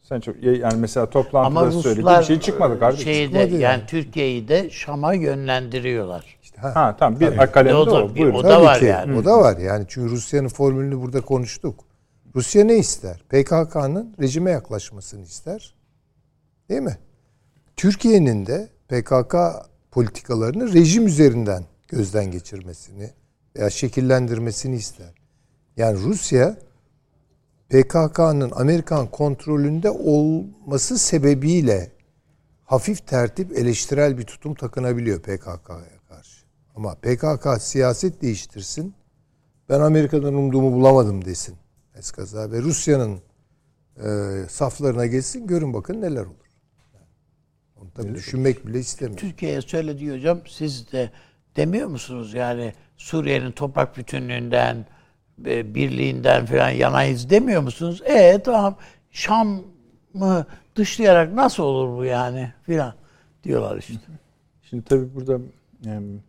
[0.01, 3.03] Sen çok yani mesela toplantıda Ama söyledi Ruslar bir şey çıkmadı kardeşim.
[3.03, 3.83] şeyde Çıkmadı yani, yani.
[3.87, 6.37] Türkiye'yi de Şam'a yönlendiriyorlar.
[6.61, 6.75] Ha.
[6.75, 8.15] Ha tamam bir kalemde O da- o.
[8.15, 8.33] Buyurun.
[8.33, 8.85] o da Tabii var ki.
[8.85, 9.17] yani.
[9.17, 9.85] O da var yani.
[9.87, 11.79] Çünkü Rusya'nın formülünü burada konuştuk.
[12.35, 13.23] Rusya ne ister?
[13.29, 15.75] PKK'nın rejime yaklaşmasını ister.
[16.69, 16.97] Değil mi?
[17.77, 19.35] Türkiye'nin de PKK
[19.91, 23.09] politikalarını rejim üzerinden gözden geçirmesini
[23.55, 25.13] veya şekillendirmesini ister.
[25.77, 26.55] Yani Rusya
[27.69, 31.91] PKK'nın Amerikan kontrolünde olması sebebiyle
[32.65, 36.00] hafif tertip eleştirel bir tutum takınabiliyor PKK'ya.
[36.75, 38.93] Ama PKK siyaset değiştirsin.
[39.69, 41.55] Ben Amerika'dan umduğumu bulamadım desin.
[41.95, 43.19] Eskaza ve Rusya'nın
[43.97, 44.09] e,
[44.49, 45.47] saflarına geçsin.
[45.47, 46.51] Görün bakın neler olur.
[47.75, 49.19] Onu tabii düşünmek bile istemiyor.
[49.19, 51.11] Türkiye'ye söyledi hocam siz de
[51.55, 54.85] demiyor musunuz yani Suriye'nin toprak bütünlüğünden
[55.45, 58.01] e, birliğinden falan yanayız demiyor musunuz?
[58.05, 58.77] E tamam
[59.11, 62.93] Şam'ı dışlayarak nasıl olur bu yani filan
[63.43, 63.93] diyorlar işte.
[64.69, 65.39] Şimdi tabii burada
[65.85, 66.19] yani,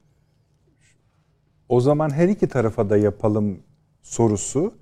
[1.73, 3.59] o zaman her iki tarafa da yapalım
[4.03, 4.75] sorusu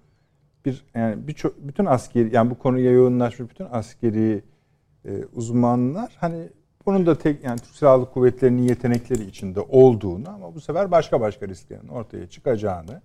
[0.65, 4.43] bir yani birçok bütün askeri yani bu konuya yoğunlaşmış bütün askeri
[5.05, 6.49] e, uzmanlar hani
[6.87, 11.49] bunun da tek yani Türk Silahlı Kuvvetleri'nin yetenekleri içinde olduğunu ama bu sefer başka başka
[11.49, 13.01] risklerin ortaya çıkacağını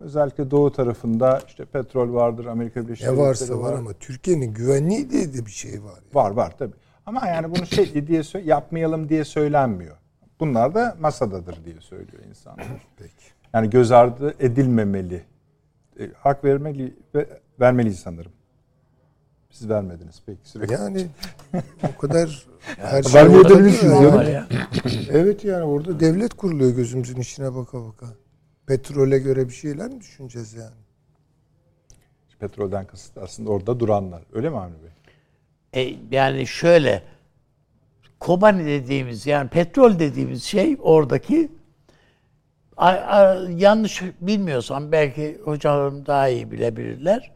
[0.00, 5.10] özellikle doğu tarafında işte petrol vardır Amerika Birleşik Ne varsa Devletleri var ama Türkiye'nin güvenliği
[5.10, 5.96] diye de bir şey var.
[5.96, 6.14] ya.
[6.14, 6.76] Var var tabii.
[7.06, 9.99] Ama yani bunu şey diye yapmayalım diye söylenmiyor.
[10.40, 12.66] Bunlar da masadadır diye söylüyor insanlar.
[12.96, 13.12] Peki.
[13.54, 15.22] Yani göz ardı edilmemeli.
[16.00, 17.26] E, hak vermeli ve
[17.60, 18.32] vermeliyiz sanırım.
[19.50, 20.72] Siz vermediniz peki sürekli.
[20.72, 21.06] Yani
[21.94, 23.78] o kadar her mi?
[23.80, 24.32] canım.
[24.32, 24.46] ya.
[25.10, 28.06] Evet yani orada devlet kuruluyor gözümüzün içine baka baka.
[28.66, 30.76] Petrole göre bir şeyler mi düşüneceğiz yani?
[32.38, 34.22] Petrolden kasıt aslında orada duranlar.
[34.32, 34.90] Öyle mi Avni Bey?
[35.84, 37.02] E, yani şöyle
[38.20, 41.52] Kobani dediğimiz yani petrol dediğimiz şey oradaki
[42.76, 47.32] a- a- yanlış bilmiyorsam belki hocalarım daha iyi bilebilirler.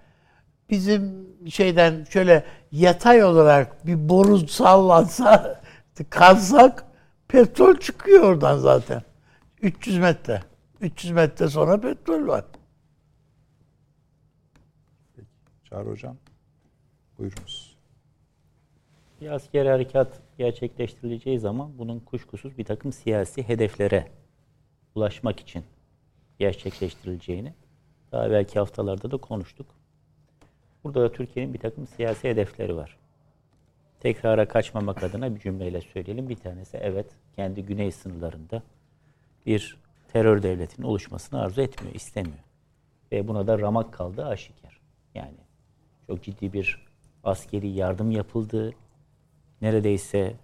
[0.71, 5.61] Bizim şeyden şöyle yatay olarak bir boru sallansa
[6.11, 6.85] kazsak
[7.29, 9.03] petrol çıkıyor oradan zaten.
[9.63, 10.43] 300 metre.
[10.81, 12.45] 300 metre sonra petrol var.
[15.65, 16.17] Çağrı Hocam.
[17.19, 17.77] Buyurunuz.
[19.21, 24.09] Bir askeri harekat gerçekleştirileceği zaman bunun kuşkusuz bir takım siyasi hedeflere
[24.95, 25.65] ulaşmak için
[26.39, 27.55] gerçekleştirileceğini
[28.13, 29.67] daha belki haftalarda da konuştuk.
[30.85, 32.97] Burada da Türkiye'nin bir takım siyasi hedefleri var.
[34.01, 36.29] Tekrara kaçmamak adına bir cümleyle söyleyelim.
[36.29, 38.63] Bir tanesi evet kendi güney sınırlarında
[39.47, 39.77] bir
[40.13, 42.45] terör devletinin oluşmasını arzu etmiyor, istemiyor.
[43.13, 44.81] Ve buna da ramak kaldı aşikar.
[45.15, 45.37] Yani
[46.07, 46.87] çok ciddi bir
[47.25, 48.73] askeri yardım yapıldı.
[49.63, 50.35] Neredeyse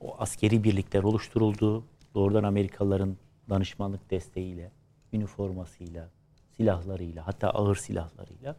[0.00, 1.84] o askeri birlikler oluşturuldu.
[2.14, 3.16] Doğrudan Amerikalıların
[3.50, 4.70] danışmanlık desteğiyle,
[5.12, 6.08] üniformasıyla,
[6.56, 8.56] silahlarıyla, hatta ağır silahlarıyla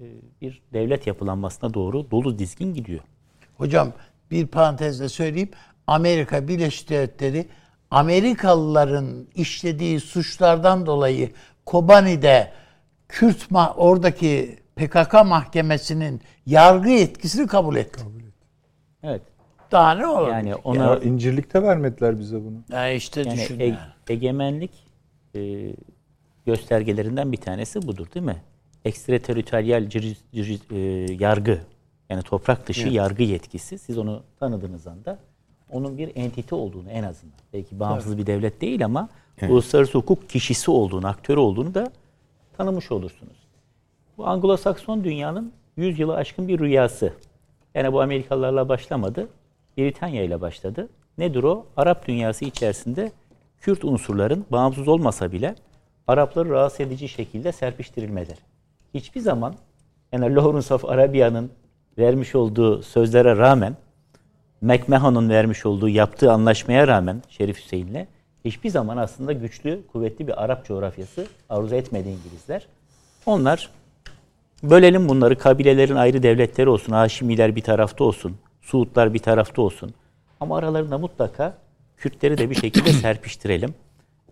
[0.00, 0.04] e,
[0.40, 3.00] bir devlet yapılanmasına doğru dolu dizgin gidiyor.
[3.56, 3.92] Hocam
[4.30, 5.50] bir parantezle söyleyeyim.
[5.86, 7.48] Amerika Birleşik Devletleri
[7.90, 11.32] Amerikalıların işlediği suçlardan dolayı
[11.66, 12.52] Kobani'de
[13.08, 18.00] Kürt ma- oradaki PKK mahkemesinin yargı yetkisini kabul etti.
[19.02, 19.22] Evet.
[19.72, 20.28] Daha ne olur?
[20.28, 22.56] Yani ona Ya incirlikte vermediler bize bunu.
[22.96, 23.60] işte yani düşün.
[23.60, 23.78] e- yani.
[24.08, 24.70] egemenlik
[25.34, 25.72] e,
[26.46, 28.42] göstergelerinden bir tanesi budur değil mi?
[30.34, 31.58] Ciri- e, yargı
[32.10, 35.18] yani toprak dışı yargı yetkisi siz onu tanıdığınız anda
[35.70, 39.08] onun bir entite olduğunu en azından belki bağımsız bir devlet değil ama
[39.48, 41.90] uluslararası hukuk kişisi olduğunu, aktörü olduğunu da
[42.56, 43.36] tanımış olursunuz.
[44.18, 47.12] Bu Anglo-Sakson dünyanın 100 yılı aşkın bir rüyası.
[47.74, 49.28] Yani bu Amerikalılarla başlamadı.
[49.78, 50.88] Britanya ile başladı.
[51.18, 51.66] Nedir o?
[51.76, 53.12] Arap dünyası içerisinde
[53.60, 55.54] Kürt unsurların bağımsız olmasa bile
[56.08, 58.38] Arapları rahatsız edici şekilde serpiştirilmeleri.
[58.94, 59.54] Hiçbir zaman
[60.12, 61.50] yani Lawrence of Arabia'nın
[61.98, 63.76] vermiş olduğu sözlere rağmen
[64.60, 68.06] McMahon'un vermiş olduğu yaptığı anlaşmaya rağmen Şerif Hüseyin'le
[68.44, 72.66] hiçbir zaman aslında güçlü, kuvvetli bir Arap coğrafyası arzu etmedi İngilizler.
[73.26, 73.70] Onlar
[74.62, 79.94] bölelim bunları kabilelerin ayrı devletleri olsun, Haşimiler bir tarafta olsun, Suudlar bir tarafta olsun.
[80.40, 81.58] Ama aralarında mutlaka
[81.96, 83.74] Kürtleri de bir şekilde serpiştirelim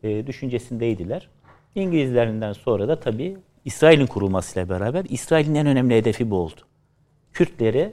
[0.02, 1.28] e, düşüncesindeydiler.
[1.74, 6.60] İngilizlerinden sonra da tabii İsrail'in kurulmasıyla beraber İsrail'in en önemli hedefi bu oldu.
[7.32, 7.92] Kürtleri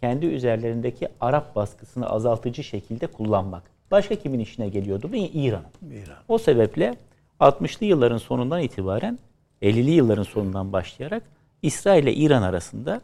[0.00, 3.62] kendi üzerlerindeki Arap baskısını azaltıcı şekilde kullanmak.
[3.90, 5.16] Başka kimin işine geliyordu bu?
[5.16, 5.64] İran.
[5.90, 6.16] İran.
[6.28, 6.94] O sebeple
[7.40, 9.18] 60'lı yılların sonundan itibaren
[9.62, 11.22] 50'li yılların sonundan başlayarak
[11.64, 13.00] İsrail ile İran arasında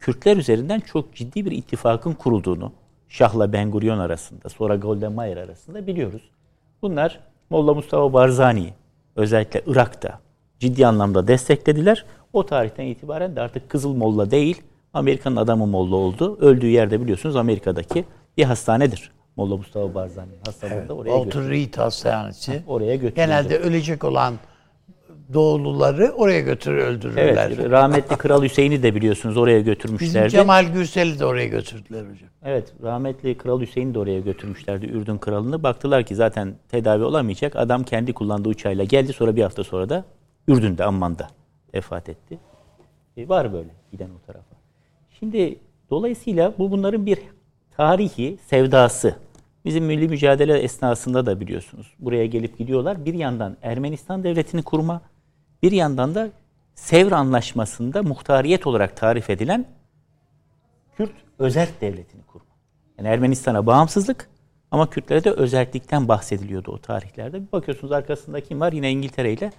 [0.00, 2.72] Kürtler üzerinden çok ciddi bir ittifakın kurulduğunu
[3.08, 6.22] Şah'la Ben Gurion arasında sonra Golda Meir arasında biliyoruz.
[6.82, 8.74] Bunlar Molla Mustafa Barzani'yi
[9.16, 10.20] özellikle Irak'ta
[10.58, 12.04] ciddi anlamda desteklediler.
[12.32, 14.62] O tarihten itibaren de artık Kızıl Molla değil
[14.94, 16.38] Amerika'nın adamı Molla oldu.
[16.40, 18.04] Öldüğü yerde biliyorsunuz Amerika'daki
[18.36, 19.12] bir hastanedir.
[19.36, 21.50] Molla Mustafa Barzani'nin hastalığında oraya Walter götürüldü.
[21.50, 22.62] Reed Hastanesi.
[22.66, 23.16] Oraya götürüldü.
[23.16, 24.34] Genelde ölecek olan
[25.32, 27.24] Doğuluları oraya götürür öldürürler.
[27.24, 30.30] Evet, rahmetli Kral Hüseyin'i de biliyorsunuz oraya Bizim götürmüşlerdi.
[30.30, 32.30] Cemal Gürsel'i de oraya götürdüler hocam.
[32.44, 35.62] Evet, rahmetli Kral Hüseyin'i de oraya götürmüşlerdi Ürdün kralını.
[35.62, 37.56] Baktılar ki zaten tedavi olamayacak.
[37.56, 39.12] Adam kendi kullandığı uçağıyla geldi.
[39.12, 40.04] Sonra bir hafta sonra da
[40.48, 41.28] Ürdün'de, Amman'da
[41.74, 42.38] vefat etti.
[43.16, 44.56] E, var böyle giden o tarafa.
[45.18, 45.58] Şimdi
[45.90, 47.18] dolayısıyla bu bunların bir
[47.76, 49.14] tarihi sevdası.
[49.64, 53.04] Bizim milli mücadele esnasında da biliyorsunuz buraya gelip gidiyorlar.
[53.04, 55.00] Bir yandan Ermenistan devletini kurma,
[55.62, 56.30] bir yandan da
[56.74, 59.66] Sevr Anlaşması'nda muhtariyet olarak tarif edilen
[60.96, 62.50] Kürt özerk devletini kurma.
[62.98, 64.30] Yani Ermenistan'a bağımsızlık
[64.70, 67.46] ama Kürtlere de özellikten bahsediliyordu o tarihlerde.
[67.46, 68.72] Bir bakıyorsunuz arkasında kim var?
[68.72, 69.52] Yine İngiltere ile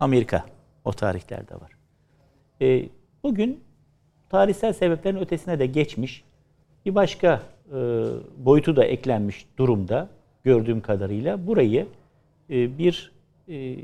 [0.00, 0.44] Amerika
[0.84, 1.72] o tarihlerde var.
[2.60, 2.88] E,
[3.22, 3.64] bugün
[4.28, 6.24] tarihsel sebeplerin ötesine de geçmiş
[6.86, 7.78] bir başka e,
[8.36, 10.08] boyutu da eklenmiş durumda
[10.44, 11.46] gördüğüm kadarıyla.
[11.46, 11.86] Burayı
[12.50, 13.12] e, bir
[13.48, 13.76] e,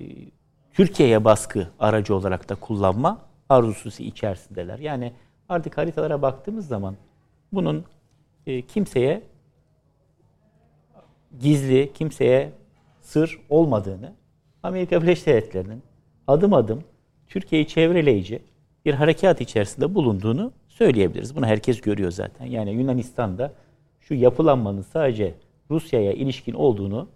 [0.79, 4.79] Türkiye'ye baskı aracı olarak da kullanma arzusu içerisindeler.
[4.79, 5.13] Yani
[5.49, 6.97] artık haritalara baktığımız zaman
[7.53, 7.85] bunun
[8.47, 9.23] e, kimseye
[11.41, 12.53] gizli, kimseye
[13.01, 14.13] sır olmadığını
[14.63, 15.83] Amerika Birleşik Devletleri'nin
[16.27, 16.85] adım adım
[17.27, 18.43] Türkiye'yi çevreleyici
[18.85, 21.37] bir harekat içerisinde bulunduğunu söyleyebiliriz.
[21.37, 22.47] Bunu herkes görüyor zaten.
[22.47, 23.53] Yani Yunanistan'da
[24.01, 25.35] şu yapılanmanın sadece
[25.71, 27.09] Rusya'ya ilişkin olduğunu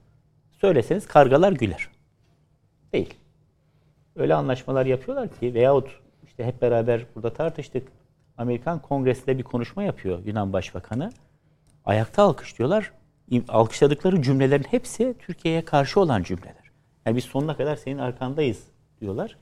[0.60, 1.88] söyleseniz kargalar güler.
[2.92, 3.21] Değil.
[4.16, 7.88] Öyle anlaşmalar yapıyorlar ki veyahut işte hep beraber burada tartıştık.
[8.38, 11.12] Amerikan Kongresi'nde bir konuşma yapıyor Yunan Başbakanı.
[11.84, 12.92] Ayakta alkışlıyorlar.
[13.48, 16.70] Alkışladıkları cümlelerin hepsi Türkiye'ye karşı olan cümleler.
[17.06, 18.66] Yani biz sonuna kadar senin arkandayız
[19.00, 19.36] diyorlar.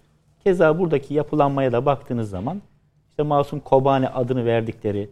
[0.45, 2.63] Keza buradaki yapılanmaya da baktığınız zaman
[3.11, 5.11] işte Masum Kobane adını verdikleri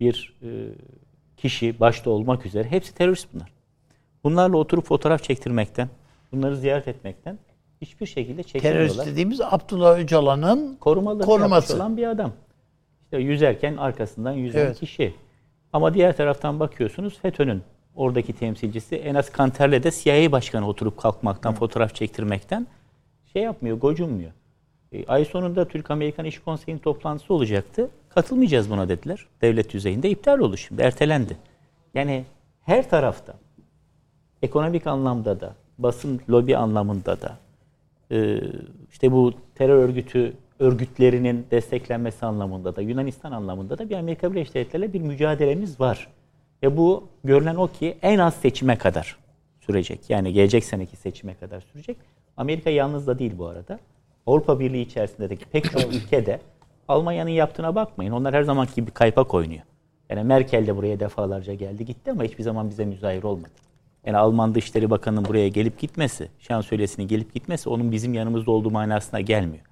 [0.00, 0.48] bir e,
[1.36, 3.52] kişi başta olmak üzere hepsi terörist bunlar.
[4.24, 5.88] Bunlarla oturup fotoğraf çektirmekten,
[6.32, 7.38] bunları ziyaret etmekten
[7.80, 8.88] hiçbir şekilde çekinmiyorlar.
[8.88, 11.76] Terörist dediğimiz Abdullah Öcalan'ın korumaları Koruması.
[11.76, 12.32] olan bir adam.
[13.04, 14.80] İşte yüzerken arkasından yüzen Evet.
[14.80, 15.14] kişi.
[15.72, 17.62] Ama diğer taraftan bakıyorsunuz FETÖ'nün
[17.94, 22.66] oradaki temsilcisi Enes Kanter'le de CIA başkanı oturup kalkmaktan, fotoğraf çektirmekten
[23.32, 24.30] şey yapmıyor, gocunmuyor.
[24.92, 27.90] E, ay sonunda Türk-Amerikan İş Konseyi'nin toplantısı olacaktı.
[28.08, 29.26] Katılmayacağız buna dediler.
[29.42, 31.36] Devlet düzeyinde iptal oldu şimdi, ertelendi.
[31.94, 32.24] Yani
[32.62, 33.34] her tarafta
[34.42, 37.36] ekonomik anlamda da, basın lobi anlamında da,
[38.90, 44.92] işte bu terör örgütü örgütlerinin desteklenmesi anlamında da, Yunanistan anlamında da bir Amerika Birleşik Devletleri'yle
[44.92, 46.08] bir mücadelemiz var.
[46.62, 49.16] Ve bu görülen o ki en az seçime kadar
[49.60, 50.10] sürecek.
[50.10, 51.96] Yani gelecek seneki seçime kadar sürecek.
[52.36, 53.78] Amerika yalnız da değil bu arada.
[54.26, 56.40] Avrupa Birliği içerisindeki pek çok ülkede
[56.88, 58.12] Almanya'nın yaptığına bakmayın.
[58.12, 59.62] Onlar her zamanki gibi kaypak oynuyor.
[60.10, 63.50] Yani Merkel de buraya defalarca geldi gitti ama hiçbir zaman bize müzahir olmadı.
[64.06, 69.20] Yani Alman Dışişleri Bakanı'nın buraya gelip gitmesi, şansölyesinin gelip gitmesi onun bizim yanımızda olduğu manasına
[69.20, 69.64] gelmiyor.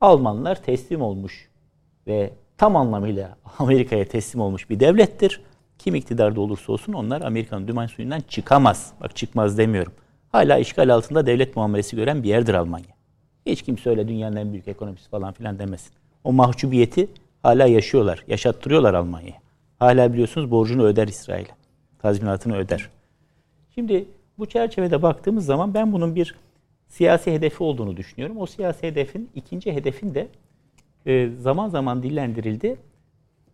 [0.00, 1.48] Almanlar teslim olmuş
[2.06, 5.40] ve tam anlamıyla Amerika'ya teslim olmuş bir devlettir.
[5.78, 8.92] Kim iktidarda olursa olsun onlar Amerika'nın dümen suyundan çıkamaz.
[9.00, 9.92] Bak çıkmaz demiyorum.
[10.32, 12.94] Hala işgal altında devlet muamelesi gören bir yerdir Almanya.
[13.46, 15.92] Hiç kimse öyle dünyanın en büyük ekonomisi falan filan demesin.
[16.24, 17.08] O mahcubiyeti
[17.42, 18.24] hala yaşıyorlar.
[18.28, 19.36] Yaşattırıyorlar Almanya'ya.
[19.78, 21.50] Hala biliyorsunuz borcunu öder İsrail'e.
[21.98, 22.93] Tazminatını öder.
[23.74, 24.04] Şimdi
[24.38, 26.34] bu çerçevede baktığımız zaman ben bunun bir
[26.88, 28.36] siyasi hedefi olduğunu düşünüyorum.
[28.36, 30.28] O siyasi hedefin ikinci hedefin de
[31.06, 32.76] e, zaman zaman dillendirildi.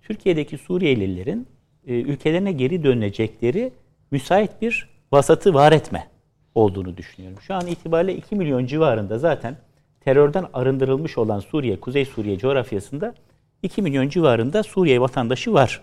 [0.02, 1.46] Türkiye'deki Suriyelilerin
[1.86, 3.72] e, ülkelerine geri dönecekleri
[4.10, 6.06] müsait bir vasatı var etme
[6.54, 7.38] olduğunu düşünüyorum.
[7.40, 9.56] Şu an itibariyle 2 milyon civarında zaten
[10.00, 13.14] terörden arındırılmış olan Suriye, Kuzey Suriye coğrafyasında
[13.62, 15.82] 2 milyon civarında Suriye vatandaşı var.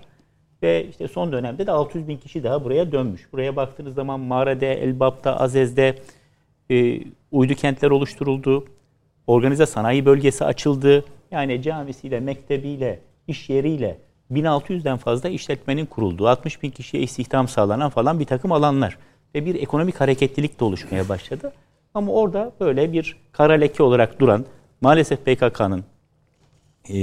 [0.63, 3.33] Ve işte son dönemde de 600 bin kişi daha buraya dönmüş.
[3.33, 5.95] Buraya baktığınız zaman Mağara'da, Elbap'ta, Azez'de
[6.71, 6.99] e,
[7.31, 8.65] uydu kentler oluşturuldu.
[9.27, 11.05] Organize sanayi bölgesi açıldı.
[11.31, 13.97] Yani camisiyle, mektebiyle, iş yeriyle
[14.31, 18.97] 1600'den fazla işletmenin kurulduğu, 60 bin kişiye istihdam sağlanan falan bir takım alanlar.
[19.35, 21.53] Ve bir ekonomik hareketlilik de oluşmaya başladı.
[21.93, 24.45] Ama orada böyle bir kara leke olarak duran,
[24.81, 25.83] maalesef PKK'nın
[26.89, 26.95] e,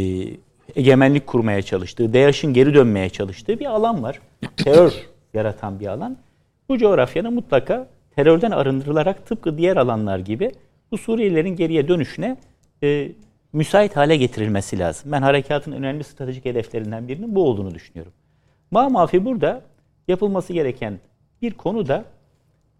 [0.77, 4.21] egemenlik kurmaya çalıştığı, DAEŞ'in geri dönmeye çalıştığı bir alan var.
[4.57, 4.93] Terör
[5.35, 6.17] yaratan bir alan.
[6.69, 10.53] Bu coğrafyanın mutlaka terörden arındırılarak tıpkı diğer alanlar gibi
[10.91, 12.37] bu Suriyelilerin geriye dönüşüne
[12.83, 13.13] e,
[13.53, 15.13] müsait hale getirilmesi lazım.
[15.13, 18.13] Ben harekatın önemli stratejik hedeflerinden birinin bu olduğunu düşünüyorum.
[18.71, 19.63] Mamafi burada
[20.09, 20.99] yapılması gereken
[21.43, 22.05] bir konu da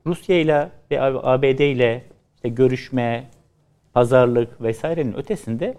[0.07, 2.05] Rusya ile ve ABD ile
[2.37, 3.25] işte görüşme,
[3.93, 5.75] pazarlık vesairenin ötesinde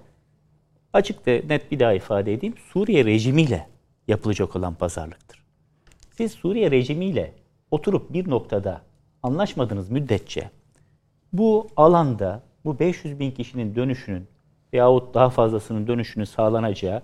[0.96, 2.56] açık ve net bir daha ifade edeyim.
[2.74, 3.68] Suriye rejimiyle
[4.08, 5.44] yapılacak olan pazarlıktır.
[6.18, 7.34] Siz Suriye rejimiyle
[7.72, 8.82] oturup bir noktada
[9.24, 10.50] anlaşmadığınız müddetçe
[11.34, 14.28] bu alanda bu 500 bin kişinin dönüşünün
[14.74, 17.02] veyahut daha fazlasının dönüşünün sağlanacağı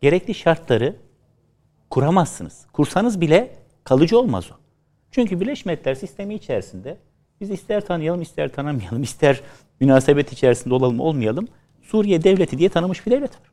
[0.00, 0.96] gerekli şartları
[1.90, 2.66] kuramazsınız.
[2.72, 4.54] Kursanız bile kalıcı olmaz o.
[5.10, 6.96] Çünkü Birleşmiş Milletler sistemi içerisinde
[7.40, 9.40] biz ister tanıyalım ister tanımayalım, ister
[9.80, 11.48] münasebet içerisinde olalım olmayalım
[11.90, 13.50] Suriye devleti diye tanımış bir devlet var.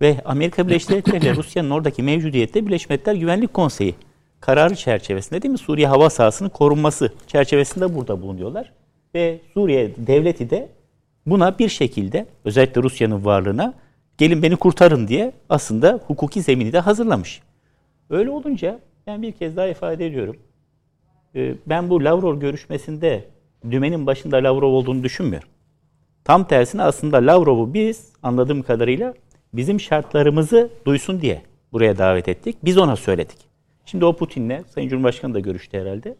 [0.00, 3.94] Ve Amerika Birleşik Devletleri ile Rusya'nın oradaki mevcudiyette Birleşmiş Milletler Güvenlik Konseyi
[4.40, 8.72] kararı çerçevesinde değil mi Suriye hava sahasının korunması çerçevesinde burada bulunuyorlar.
[9.14, 10.68] Ve Suriye devleti de
[11.26, 13.74] buna bir şekilde özellikle Rusya'nın varlığına
[14.18, 17.42] gelin beni kurtarın diye aslında hukuki zemini de hazırlamış.
[18.10, 20.36] Öyle olunca ben bir kez daha ifade ediyorum.
[21.34, 23.24] Ee, ben bu Lavrov görüşmesinde
[23.70, 25.48] dümenin başında Lavrov olduğunu düşünmüyorum.
[26.24, 29.14] Tam tersine aslında Lavrov'u biz anladığım kadarıyla
[29.54, 32.56] bizim şartlarımızı duysun diye buraya davet ettik.
[32.64, 33.38] Biz ona söyledik.
[33.86, 36.16] Şimdi o Putin'le, Sayın Cumhurbaşkanı da görüştü herhalde.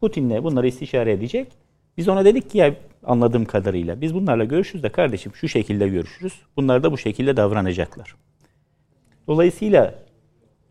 [0.00, 1.52] Putin'le bunları istişare edecek.
[1.96, 6.32] Biz ona dedik ki ya anladığım kadarıyla biz bunlarla görüşürüz de kardeşim şu şekilde görüşürüz.
[6.56, 8.14] Bunlar da bu şekilde davranacaklar.
[9.28, 9.94] Dolayısıyla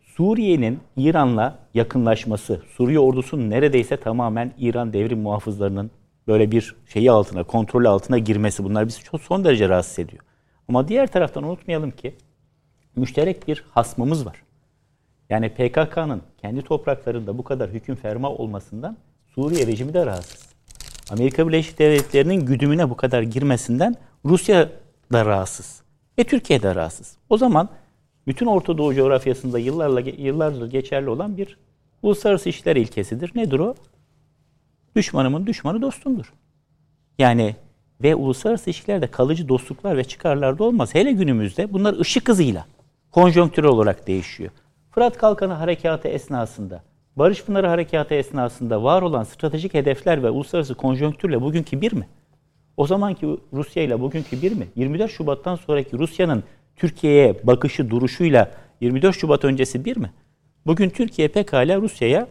[0.02, 5.91] Suriye'nin İran'la yakınlaşması, Suriye ordusunun neredeyse tamamen İran devrim muhafızlarının
[6.27, 10.23] böyle bir şeyi altına, kontrolü altına girmesi bunlar bizi çok son derece rahatsız ediyor.
[10.69, 12.15] Ama diğer taraftan unutmayalım ki
[12.95, 14.43] müşterek bir hasmımız var.
[15.29, 18.97] Yani PKK'nın kendi topraklarında bu kadar hüküm ferma olmasından
[19.36, 20.53] Suriye rejimi de rahatsız.
[21.09, 24.69] Amerika Birleşik Devletleri'nin güdümüne bu kadar girmesinden Rusya
[25.13, 25.81] da rahatsız.
[26.19, 27.17] Ve Türkiye de rahatsız.
[27.29, 27.69] O zaman
[28.27, 31.57] bütün Orta Doğu coğrafyasında yıllarla yıllardır geçerli olan bir
[32.01, 33.31] uluslararası işler ilkesidir.
[33.36, 33.75] Nedir o?
[34.95, 36.34] Düşmanımın düşmanı dostumdur.
[37.19, 37.56] Yani
[38.03, 40.95] ve uluslararası ilişkilerde kalıcı dostluklar ve çıkarlar da olmaz.
[40.95, 42.65] Hele günümüzde bunlar ışık hızıyla
[43.12, 44.51] konjonktürel olarak değişiyor.
[44.91, 46.84] Fırat Kalkanı Harekatı esnasında,
[47.15, 52.08] Barış Pınarı Harekatı esnasında var olan stratejik hedefler ve uluslararası konjonktürle bugünkü bir mi?
[52.77, 54.67] O zamanki Rusya ile bugünkü bir mi?
[54.75, 56.43] 24 Şubat'tan sonraki Rusya'nın
[56.75, 58.51] Türkiye'ye bakışı, duruşuyla
[58.82, 60.12] 24 Şubat öncesi bir mi?
[60.65, 62.27] Bugün Türkiye pekala Rusya'ya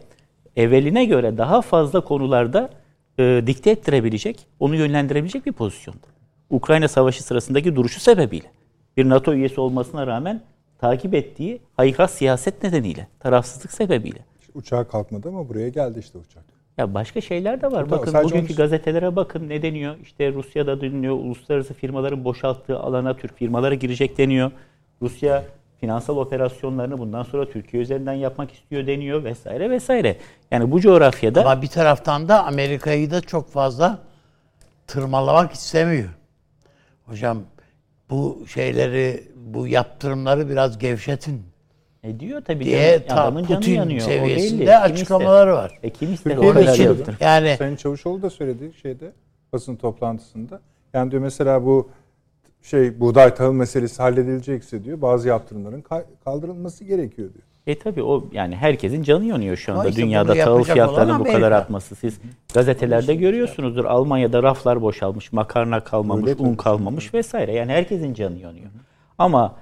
[0.55, 2.69] evveline göre daha fazla konularda
[3.19, 6.07] e, dikte ettirebilecek, onu yönlendirebilecek bir pozisyonda.
[6.49, 8.51] Ukrayna Savaşı sırasındaki duruşu sebebiyle.
[8.97, 10.41] Bir NATO üyesi olmasına rağmen
[10.79, 14.19] takip ettiği hayrat siyaset nedeniyle, tarafsızlık sebebiyle.
[14.53, 16.43] Uçağa kalkmadı ama buraya geldi işte uçak.
[16.77, 17.71] Ya başka şeyler de var.
[17.71, 19.95] Tamam, bakın sadece bugünkü onu- gazetelere bakın ne deniyor?
[20.03, 24.51] İşte Rusya'da deniyor, uluslararası firmaların boşalttığı alana Türk firmaları girecek deniyor.
[25.01, 25.43] Rusya
[25.83, 30.17] finansal operasyonlarını bundan sonra Türkiye üzerinden yapmak istiyor deniyor vesaire vesaire.
[30.51, 33.99] Yani bu coğrafyada Ama bir taraftan da Amerika'yı da çok fazla
[34.87, 36.09] tırmalamak istemiyor.
[37.05, 37.43] Hocam
[38.09, 41.43] bu şeyleri, bu yaptırımları biraz gevşetin
[42.03, 44.05] e diyor tabii diye canım, adamın canı Putin yanıyor.
[44.05, 44.19] O belli.
[44.19, 45.63] seviyesinde Kim açıklamaları ister?
[45.63, 45.79] var.
[45.83, 46.87] E kim ister o kadar şey-?
[47.19, 49.11] Yani Sayın Çavuşoğlu da söyledi şeyde
[49.53, 50.61] basın toplantısında.
[50.93, 51.89] Yani diyor mesela bu
[52.63, 57.43] şey buğday tahıl meselesi halledilecekse diyor bazı yaptırımların ka- kaldırılması gerekiyor diyor.
[57.67, 61.51] E tabi o yani herkesin canı yanıyor şu anda işte dünyada tahıl fiyatlarının bu kadar
[61.51, 61.95] artması.
[61.95, 62.19] Siz
[62.53, 63.85] gazetelerde görüyorsunuzdur.
[63.85, 66.57] Almanya'da raflar boşalmış, makarna kalmamış, Öyle un tabii.
[66.57, 67.53] kalmamış vesaire.
[67.53, 68.65] Yani herkesin canı yanıyor.
[69.17, 69.55] Ama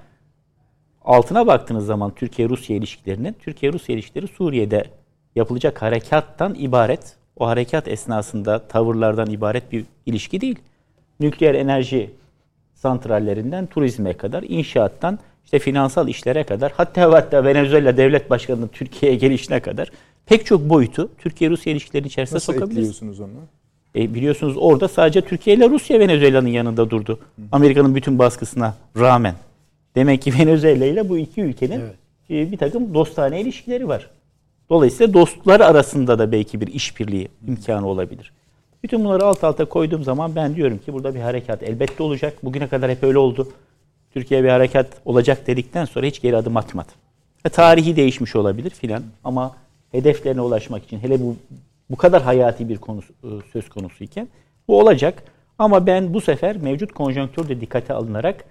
[1.04, 4.84] altına baktığınız zaman Türkiye-Rusya ilişkilerinin, Türkiye-Rusya ilişkileri Suriye'de
[5.36, 10.58] yapılacak harekattan ibaret, o harekat esnasında tavırlardan ibaret bir ilişki değil.
[11.20, 12.10] Nükleer enerji
[12.82, 19.60] santrallerinden turizme kadar, inşaattan işte finansal işlere kadar, hatta hatta Venezuela devlet başkanının Türkiye'ye gelişine
[19.60, 19.90] kadar
[20.26, 22.78] pek çok boyutu Türkiye-Rusya ilişkileri içerisinde Nasıl sokabiliriz.
[22.78, 23.30] ekliyorsunuz onu?
[23.96, 27.18] E, biliyorsunuz orada sadece Türkiye ile Rusya Venezuela'nın yanında durdu.
[27.52, 29.34] Amerika'nın bütün baskısına rağmen.
[29.94, 31.80] Demek ki Venezuela ile bu iki ülkenin
[32.30, 34.10] e, bir takım dostane ilişkileri var.
[34.70, 38.32] Dolayısıyla dostlar arasında da belki bir işbirliği imkanı olabilir.
[38.82, 42.34] Bütün bunları alt alta koyduğum zaman ben diyorum ki burada bir harekat elbette olacak.
[42.42, 43.48] Bugüne kadar hep öyle oldu.
[44.10, 46.88] Türkiye bir harekat olacak dedikten sonra hiç geri adım atmadı.
[47.44, 49.56] E, tarihi değişmiş olabilir filan ama
[49.92, 51.36] hedeflerine ulaşmak için hele bu
[51.90, 54.28] bu kadar hayati bir konu e, söz konusu iken
[54.68, 55.22] bu olacak.
[55.58, 58.44] Ama ben bu sefer mevcut konjonktür de dikkate alınarak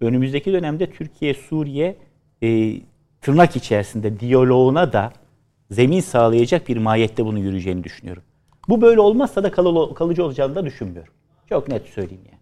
[0.00, 1.96] önümüzdeki dönemde Türkiye Suriye
[2.42, 2.76] e,
[3.20, 5.12] tırnak içerisinde diyaloğuna da
[5.70, 8.22] zemin sağlayacak bir mahiyette bunu yürüyeceğini düşünüyorum.
[8.68, 11.12] Bu böyle olmazsa da kalı- kalıcı olacağını da düşünmüyorum.
[11.48, 12.38] Çok net söyleyeyim yani.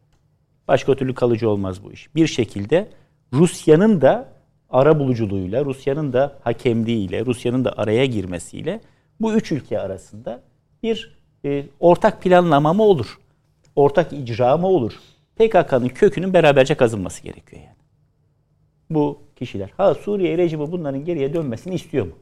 [0.68, 2.14] Başka türlü kalıcı olmaz bu iş.
[2.14, 2.88] Bir şekilde
[3.32, 4.28] Rusya'nın da
[4.70, 8.80] ara buluculuğuyla, Rusya'nın da hakemliğiyle, Rusya'nın da araya girmesiyle
[9.20, 10.42] bu üç ülke arasında
[10.82, 13.18] bir e, ortak planlama mı olur?
[13.76, 14.92] Ortak icra mı olur?
[15.36, 17.76] PKK'nın kökünün beraberce kazınması gerekiyor yani.
[18.90, 19.70] Bu kişiler.
[19.76, 22.12] Ha Suriye rejimi bunların geriye dönmesini istiyor mu?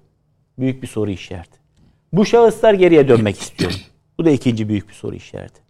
[0.58, 1.58] Büyük bir soru işareti.
[2.12, 3.76] Bu şahıslar geriye dönmek istiyor mu?
[4.20, 5.60] Bu da ikinci büyük bir soru işareti.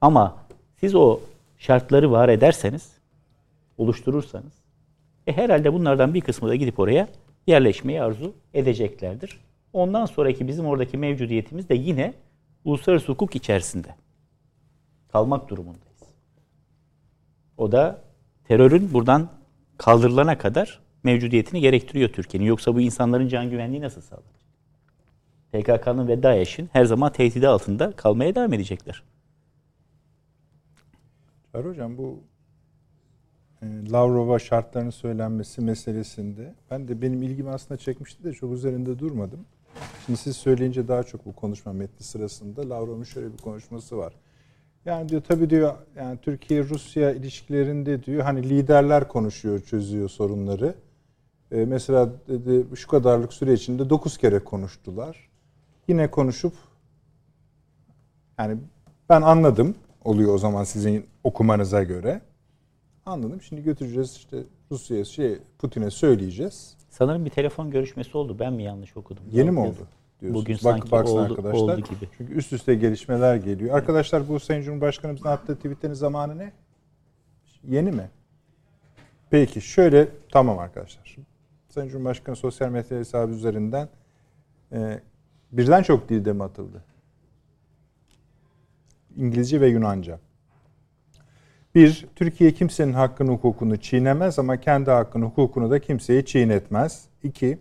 [0.00, 0.36] Ama
[0.80, 1.20] siz o
[1.58, 2.92] şartları var ederseniz,
[3.78, 4.52] oluşturursanız,
[5.26, 7.08] e herhalde bunlardan bir kısmı da gidip oraya
[7.46, 9.40] yerleşmeyi arzu edeceklerdir.
[9.72, 12.14] Ondan sonraki bizim oradaki mevcudiyetimiz de yine
[12.64, 13.94] uluslararası hukuk içerisinde
[15.12, 16.02] kalmak durumundayız.
[17.56, 18.02] O da
[18.44, 19.28] terörün buradan
[19.78, 22.46] kaldırılana kadar mevcudiyetini gerektiriyor Türkiye'nin.
[22.46, 24.39] Yoksa bu insanların can güvenliği nasıl sağlanacak?
[25.52, 29.02] PKK'nın ve DAEŞ'in her zaman tehdidi altında kalmaya devam edecekler.
[31.52, 32.20] Çağrı Hocam bu
[33.62, 39.46] e, Lavrov'a şartlarının söylenmesi meselesinde ben de benim ilgimi aslında çekmişti de çok üzerinde durmadım.
[40.06, 44.12] Şimdi siz söyleyince daha çok bu konuşma metni sırasında Lavrov'un şöyle bir konuşması var.
[44.84, 50.74] Yani diyor tabii diyor yani Türkiye Rusya ilişkilerinde diyor hani liderler konuşuyor, çözüyor sorunları.
[51.52, 55.29] E, mesela dedi şu kadarlık süre içinde 9 kere konuştular.
[55.90, 56.54] Yine konuşup
[58.38, 58.58] yani
[59.08, 59.74] ben anladım
[60.04, 62.20] oluyor o zaman sizin okumanıza göre.
[63.06, 63.42] Anladım.
[63.42, 64.36] Şimdi götüreceğiz işte
[64.70, 66.76] Rusya'ya şey Putin'e söyleyeceğiz.
[66.90, 68.36] Sanırım bir telefon görüşmesi oldu.
[68.38, 69.24] Ben mi yanlış okudum?
[69.32, 69.76] Yeni mi oldu?
[70.20, 70.42] Diyorsunuz.
[70.42, 71.60] Bugün Bak, sanki baksın oldu, arkadaşlar.
[71.60, 72.08] oldu gibi.
[72.18, 73.74] Çünkü üst üste gelişmeler geliyor.
[73.74, 76.52] Arkadaşlar bu Sayın Cumhurbaşkanımızın attığı tweetlerin zamanı ne?
[77.68, 78.10] Yeni mi?
[79.30, 81.16] Peki şöyle tamam arkadaşlar.
[81.68, 83.88] Sayın Cumhurbaşkanı sosyal medya hesabı üzerinden
[84.72, 85.00] e,
[85.52, 86.84] birden çok dilde mi atıldı?
[89.16, 90.18] İngilizce ve Yunanca.
[91.74, 97.04] Bir, Türkiye kimsenin hakkını hukukunu çiğnemez ama kendi hakkını hukukunu da kimseyi çiğnetmez.
[97.22, 97.58] İki,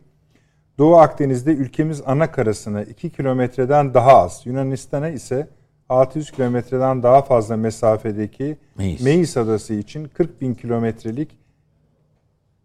[0.78, 5.48] Doğu Akdeniz'de ülkemiz ana karasına 2 kilometreden daha az, Yunanistan'a ise
[5.90, 9.02] 600 kilometreden daha fazla mesafedeki Meis.
[9.02, 9.38] Meis.
[9.38, 11.38] Adası için 40 bin kilometrelik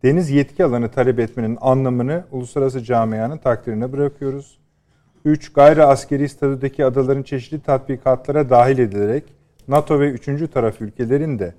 [0.02, 4.58] deniz yetki alanı talep etmenin anlamını uluslararası camianın takdirine bırakıyoruz.
[5.24, 5.52] 3.
[5.52, 9.24] Gayri askeri statüdeki adaların çeşitli tatbikatlara dahil edilerek
[9.68, 10.50] NATO ve 3.
[10.50, 11.54] taraf ülkelerin de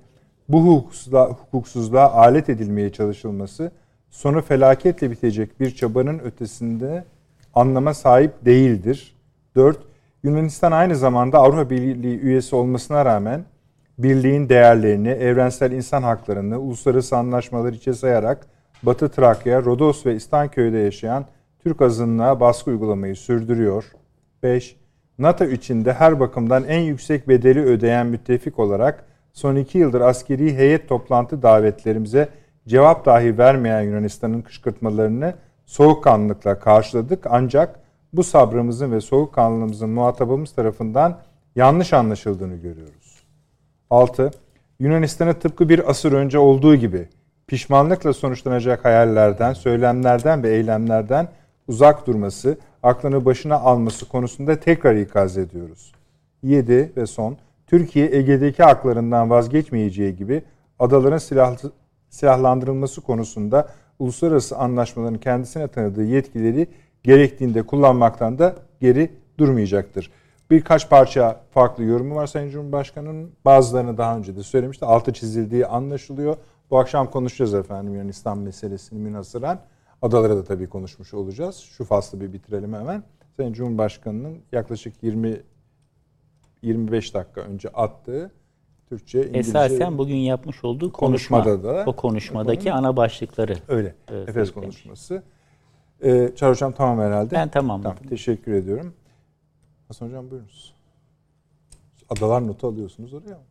[0.48, 3.70] bu hukuksuzluğa, hukuksuzluğa alet edilmeye çalışılması
[4.10, 7.04] sonu felaketle bitecek bir çabanın ötesinde
[7.54, 9.16] anlama sahip değildir.
[9.56, 9.78] 4.
[10.22, 13.44] Yunanistan aynı zamanda Avrupa Birliği üyesi olmasına rağmen
[13.98, 18.46] birliğin değerlerini, evrensel insan haklarını, uluslararası anlaşmaları içe sayarak
[18.82, 21.26] Batı Trakya, Rodos ve İstanköy'de yaşayan
[21.66, 23.84] Türk azınlığa baskı uygulamayı sürdürüyor.
[24.42, 24.76] 5.
[25.18, 30.88] NATO içinde her bakımdan en yüksek bedeli ödeyen müttefik olarak son iki yıldır askeri heyet
[30.88, 32.28] toplantı davetlerimize
[32.68, 35.34] cevap dahi vermeyen Yunanistan'ın kışkırtmalarını
[35.66, 37.26] soğukkanlılıkla karşıladık.
[37.30, 37.80] Ancak
[38.12, 41.18] bu sabrımızın ve soğukkanlılığımızın muhatabımız tarafından
[41.56, 43.22] yanlış anlaşıldığını görüyoruz.
[43.90, 44.30] 6.
[44.80, 47.08] Yunanistan'ı tıpkı bir asır önce olduğu gibi
[47.46, 51.28] pişmanlıkla sonuçlanacak hayallerden, söylemlerden ve eylemlerden
[51.68, 55.92] uzak durması, aklını başına alması konusunda tekrar ikaz ediyoruz.
[56.42, 57.36] 7 ve son,
[57.66, 60.42] Türkiye Ege'deki haklarından vazgeçmeyeceği gibi
[60.78, 61.72] adaların silahlı,
[62.10, 66.66] silahlandırılması konusunda uluslararası anlaşmaların kendisine tanıdığı yetkileri
[67.02, 70.10] gerektiğinde kullanmaktan da geri durmayacaktır.
[70.50, 73.32] Birkaç parça farklı yorumu var Sayın Cumhurbaşkanı'nın.
[73.44, 74.84] Bazılarını daha önce de söylemişti.
[74.84, 76.36] Altı çizildiği anlaşılıyor.
[76.70, 79.60] Bu akşam konuşacağız efendim Yunanistan meselesini münhasıran.
[80.02, 81.56] Adalara da tabii konuşmuş olacağız.
[81.56, 83.02] Şu faslı bir bitirelim hemen.
[83.36, 85.40] Sayın Cumhurbaşkanı'nın yaklaşık 20
[86.62, 88.30] 25 dakika önce attığı
[88.88, 92.84] Türkçe, İngilizce Esasen bugün yapmış olduğu konuşma, Konuşmada da- o konuşmadaki Efendim?
[92.84, 93.56] ana başlıkları.
[93.68, 93.94] öyle.
[94.08, 95.22] Evet, Efes konuşması.
[96.02, 97.34] Ee, Çağrı Hocam tamam herhalde.
[97.34, 97.96] Ben tamamladım.
[97.96, 98.94] Tamam, teşekkür ediyorum.
[99.88, 100.74] Hasan Hocam buyurunuz.
[102.08, 103.42] Adalar notu alıyorsunuz oraya mı?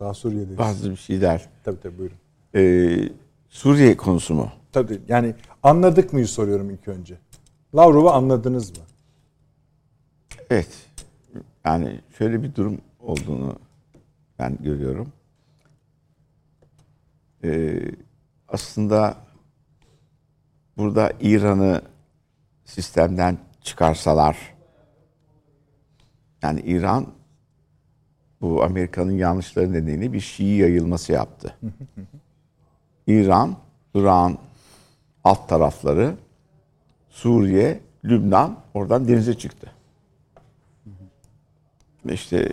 [0.00, 0.58] Daha Suriye'deyiz.
[0.58, 1.48] Bazı bir şeyler.
[1.64, 2.16] Tabii tabii buyurun.
[2.54, 3.08] Ee,
[3.48, 4.48] Suriye konusu mu?
[4.72, 7.18] Tabii yani anladık mıyı soruyorum ilk önce.
[7.74, 8.84] Lavrov'u anladınız mı?
[10.50, 10.86] Evet.
[11.64, 13.58] Yani şöyle bir durum olduğunu
[14.38, 15.12] ben görüyorum.
[17.44, 17.80] Ee,
[18.48, 19.16] aslında
[20.76, 21.82] burada İran'ı
[22.64, 24.54] sistemden çıkarsalar
[26.42, 27.06] yani İran
[28.40, 31.56] bu Amerika'nın yanlışları nedeniyle bir Şii yayılması yaptı.
[33.06, 33.56] İran,
[33.94, 34.38] Irak'ın
[35.24, 36.16] alt tarafları,
[37.08, 39.72] Suriye, Lübnan oradan denize çıktı.
[42.04, 42.52] İşte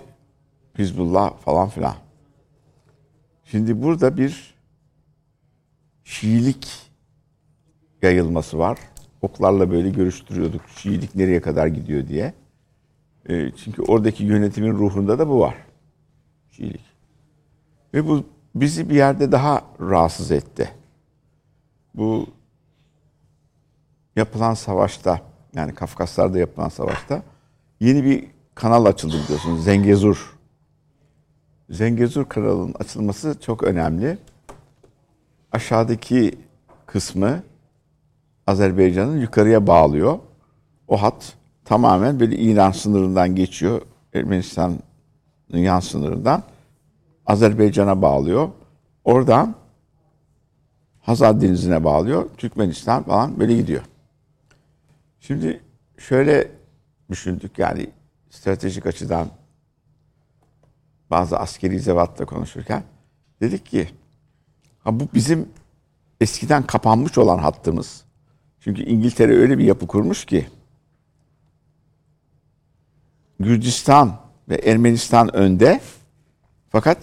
[0.77, 1.95] Hizbullah falan filan.
[3.45, 4.57] Şimdi burada bir
[6.07, 6.67] Şiilik
[8.01, 8.79] yayılması var.
[9.21, 10.61] Oklarla böyle görüştürüyorduk.
[10.75, 12.33] Şiilik nereye kadar gidiyor diye.
[13.29, 15.55] E, çünkü oradaki yönetimin ruhunda da bu var.
[16.51, 16.85] Şiilik.
[17.93, 18.23] Ve bu
[18.55, 20.69] bizi bir yerde daha rahatsız etti.
[21.93, 22.27] Bu
[24.17, 25.21] yapılan savaşta
[25.53, 27.21] yani Kafkaslar'da yapılan savaşta
[27.79, 29.63] yeni bir kanal açıldı biliyorsunuz.
[29.63, 30.37] Zengezur.
[31.69, 34.17] Zengezur kanalının açılması çok önemli.
[35.51, 36.35] Aşağıdaki
[36.85, 37.43] kısmı
[38.47, 40.19] Azerbaycan'ın yukarıya bağlıyor.
[40.87, 41.33] O hat
[41.65, 43.81] tamamen böyle İran sınırından geçiyor.
[44.13, 44.79] Ermenistan'ın
[45.57, 46.43] yan sınırından
[47.25, 48.49] Azerbaycan'a bağlıyor.
[49.03, 49.55] Oradan
[51.01, 52.29] Hazar Denizi'ne bağlıyor.
[52.37, 53.81] Türkmenistan falan böyle gidiyor.
[55.19, 55.63] Şimdi
[55.97, 56.51] şöyle
[57.09, 57.89] düşündük yani
[58.29, 59.29] stratejik açıdan
[61.09, 62.83] bazı askeri zevatla konuşurken
[63.41, 63.89] dedik ki
[64.79, 65.49] ha bu bizim
[66.21, 68.03] eskiden kapanmış olan hattımız.
[68.59, 70.47] Çünkü İngiltere öyle bir yapı kurmuş ki
[73.39, 75.81] Gürcistan ve Ermenistan önde
[76.69, 76.97] fakat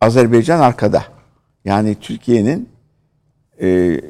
[0.00, 1.04] Azerbaycan arkada.
[1.64, 2.68] Yani Türkiye'nin
[3.60, 4.00] e,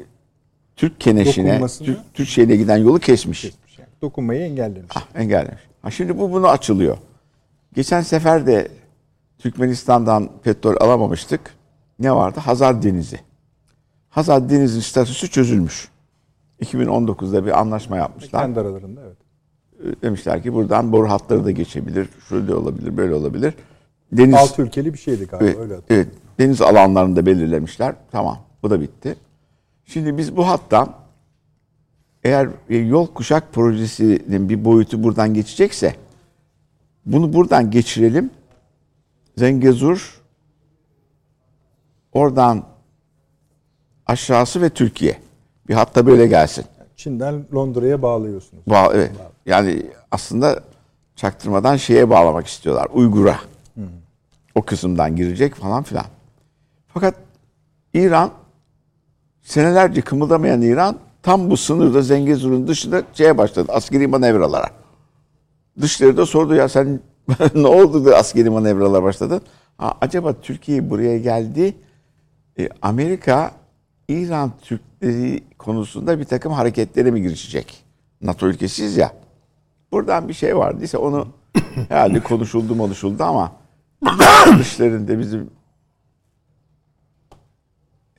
[0.77, 3.41] Türk keneşine, Türk, Türk şeyine giden yolu kesmiş.
[3.41, 3.89] Kesmiş yani.
[4.01, 4.91] Dokunmayı engellemiş.
[4.95, 5.61] Ah, engellemiş.
[5.81, 6.97] Ha, şimdi bu bunu açılıyor.
[7.73, 8.67] Geçen sefer de
[9.37, 11.41] Türkmenistan'dan petrol alamamıştık.
[11.99, 12.39] Ne vardı?
[12.39, 13.19] Hazar Denizi.
[14.09, 15.89] Hazar Denizi'nin statüsü çözülmüş.
[16.61, 18.41] 2019'da bir anlaşma yapmışlar.
[18.41, 19.17] Kendi aralarında evet.
[20.01, 22.09] Demişler ki buradan boru hatları da geçebilir.
[22.29, 23.53] Şöyle olabilir, böyle olabilir.
[24.11, 26.07] Deniz, Altı ülkeli bir şeydi galiba evet, öyle evet,
[26.39, 27.95] deniz alanlarını da belirlemişler.
[28.11, 29.15] Tamam, bu da bitti.
[29.87, 30.93] Şimdi biz bu hattan
[32.23, 35.95] eğer yol kuşak projesinin bir boyutu buradan geçecekse
[37.05, 38.29] bunu buradan geçirelim.
[39.37, 40.21] Zengezur
[42.11, 42.63] oradan
[44.05, 45.19] aşağısı ve Türkiye.
[45.67, 46.65] Bir hatta böyle gelsin.
[46.95, 48.63] Çin'den Londra'ya bağlıyorsunuz.
[48.67, 49.11] Ba- evet.
[49.45, 50.63] Yani aslında
[51.15, 52.87] çaktırmadan şeye bağlamak istiyorlar.
[52.93, 53.39] Uygur'a.
[54.55, 56.05] O kısımdan girecek falan filan.
[56.87, 57.15] Fakat
[57.93, 58.31] İran
[59.47, 63.71] senelerce kımıldamayan İran tam bu sınırda Zengezur'un dışında şeye başladı.
[63.71, 64.69] Askeri manevralara.
[65.81, 66.99] Dışları da sordu ya sen
[67.55, 69.41] ne oldu da askeri manevralar başladın?
[69.77, 71.75] Ha, acaba Türkiye buraya geldi.
[72.59, 73.51] E, Amerika
[74.07, 77.83] İran Türkleri konusunda bir takım hareketlere mi girişecek?
[78.21, 79.13] NATO ülkesiyiz ya.
[79.91, 81.27] Buradan bir şey vardıysa onu
[81.89, 83.51] herhalde konuşuldu konuşuldu ama
[84.59, 85.49] dışlarında bizim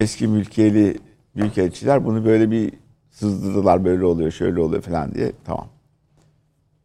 [0.00, 1.07] eski mülkiyeli
[1.38, 2.72] büyükelçiler bunu böyle bir
[3.10, 5.68] sızdırdılar böyle oluyor şöyle oluyor falan diye tamam.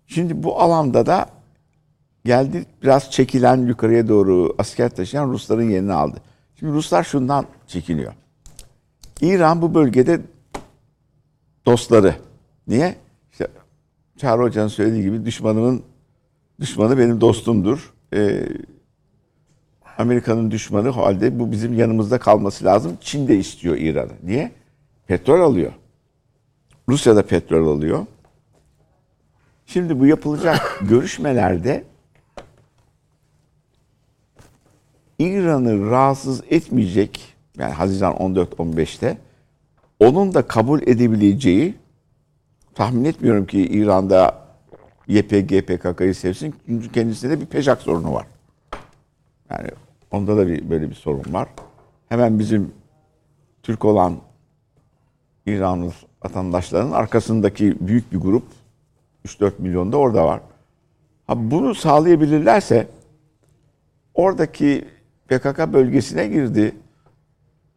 [0.07, 1.25] Şimdi bu alanda da
[2.25, 6.17] geldi biraz çekilen yukarıya doğru asker taşıyan Rusların yerini aldı.
[6.59, 8.13] Şimdi Ruslar şundan çekiniyor.
[9.21, 10.21] İran bu bölgede
[11.65, 12.15] dostları.
[12.67, 12.95] Niye?
[13.31, 13.47] İşte
[14.17, 15.83] Çağrı Hoca'nın söylediği gibi düşmanımın
[16.59, 17.93] düşmanı benim dostumdur.
[18.13, 18.47] Ee,
[19.97, 22.97] Amerika'nın düşmanı halde bu bizim yanımızda kalması lazım.
[23.01, 24.11] Çin de istiyor İran'ı.
[24.23, 24.51] Niye?
[25.07, 25.71] Petrol alıyor.
[26.89, 28.05] Rusya da petrol alıyor.
[29.65, 31.83] Şimdi bu yapılacak görüşmelerde
[35.19, 39.17] İran'ı rahatsız etmeyecek yani Haziran 14-15'te
[39.99, 41.75] onun da kabul edebileceği
[42.75, 44.43] tahmin etmiyorum ki İran'da
[45.07, 46.55] YPG PKK'yı sevsin.
[46.65, 48.25] Çünkü kendisinde de bir peşak sorunu var.
[49.49, 49.69] Yani
[50.11, 51.47] onda da bir böyle bir sorun var.
[52.09, 52.71] Hemen bizim
[53.63, 54.17] Türk olan
[55.45, 55.91] İranlı
[56.23, 58.43] vatandaşların arkasındaki büyük bir grup
[59.25, 60.41] 3-4 milyon da orada var.
[61.27, 62.87] Ha bunu sağlayabilirlerse
[64.13, 64.85] oradaki
[65.27, 66.75] PKK bölgesine girdi.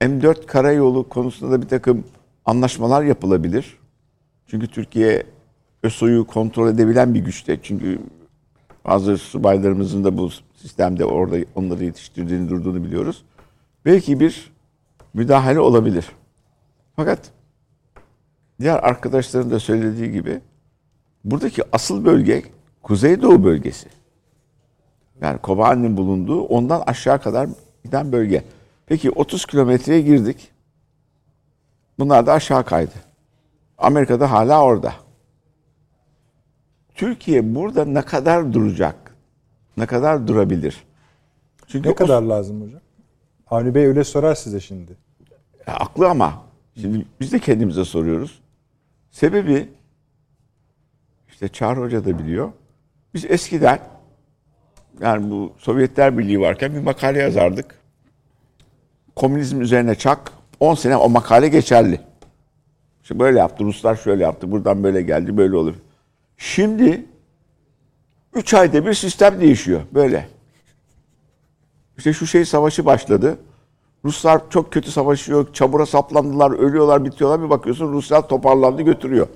[0.01, 2.05] M4 karayolu konusunda da bir takım
[2.45, 3.79] anlaşmalar yapılabilir.
[4.47, 5.23] Çünkü Türkiye
[5.83, 7.59] ÖSO'yu kontrol edebilen bir güçte.
[7.63, 7.99] Çünkü
[8.85, 10.31] bazı subaylarımızın da bu
[10.67, 13.25] sistemde orada onları yetiştirdiğini durduğunu biliyoruz.
[13.85, 14.53] Belki bir
[15.15, 16.09] müdahale olabilir.
[16.97, 17.31] Fakat
[18.61, 20.41] diğer arkadaşların da söylediği gibi
[21.25, 22.43] buradaki asıl bölge
[22.83, 23.89] Kuzeydoğu bölgesi.
[25.21, 27.49] Yani Kobani'nin bulunduğu ondan aşağı kadar
[27.85, 28.45] giden bölge.
[28.87, 30.51] Peki 30 kilometreye girdik.
[31.99, 32.95] Bunlar da aşağı kaydı.
[33.79, 34.93] Amerika'da hala orada.
[36.95, 39.06] Türkiye burada ne kadar duracak?
[39.77, 40.85] Ne kadar durabilir?
[41.67, 42.81] Çünkü Ne o- kadar lazım hocam?
[43.51, 44.93] Avni Bey öyle sorar size şimdi.
[45.67, 46.43] Ya, haklı ama
[46.81, 48.41] şimdi biz de kendimize soruyoruz.
[49.11, 49.69] Sebebi
[51.29, 52.53] işte Çağrı Hoca da biliyor.
[53.15, 53.79] Biz eskiden
[55.01, 57.75] yani bu Sovyetler Birliği varken bir makale yazardık.
[59.17, 60.33] Komünizm üzerine çak.
[60.61, 62.01] 10 sene o makale geçerli.
[63.03, 63.65] İşte böyle yaptı.
[63.65, 64.51] Ruslar şöyle yaptı.
[64.51, 65.37] Buradan böyle geldi.
[65.37, 65.75] Böyle olur.
[66.37, 67.07] Şimdi
[68.37, 69.81] 3 ayda bir sistem değişiyor.
[69.95, 70.29] Böyle.
[71.99, 73.39] İşte şu şey savaşı başladı.
[74.05, 75.47] Ruslar çok kötü savaşıyor.
[75.53, 77.43] Çamura saplandılar, ölüyorlar, bitiyorlar.
[77.43, 79.27] Bir bakıyorsun Ruslar toparlandı götürüyor.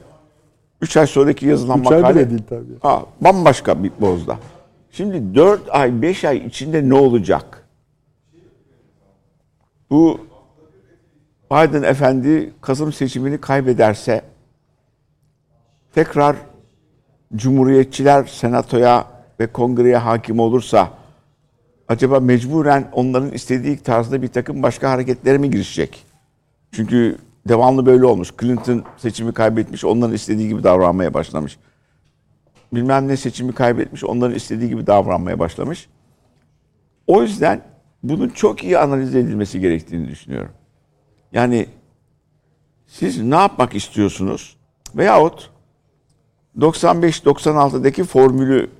[0.80, 2.14] Üç ay sonraki yazılan Üç ay makale.
[2.14, 2.78] bile değil tabii.
[2.82, 4.38] Ha, bambaşka bir bozda.
[4.92, 7.66] Şimdi dört ay, beş ay içinde ne olacak?
[9.90, 10.20] Bu
[11.51, 14.22] Biden efendi Kasım seçimini kaybederse
[15.94, 16.36] tekrar
[17.37, 19.07] Cumhuriyetçiler senatoya
[19.41, 20.91] ve kongreye hakim olursa
[21.89, 26.07] acaba mecburen onların istediği tarzda bir takım başka hareketlere mi girişecek?
[26.72, 27.18] Çünkü
[27.49, 28.33] devamlı böyle olmuş.
[28.41, 31.59] Clinton seçimi kaybetmiş, onların istediği gibi davranmaya başlamış.
[32.72, 35.89] Bilmem ne seçimi kaybetmiş, onların istediği gibi davranmaya başlamış.
[37.07, 37.62] O yüzden
[38.03, 40.53] bunun çok iyi analiz edilmesi gerektiğini düşünüyorum.
[41.33, 41.66] Yani
[42.87, 44.57] siz ne yapmak istiyorsunuz?
[44.97, 45.51] Veyahut
[46.59, 48.70] 95-96'daki formülü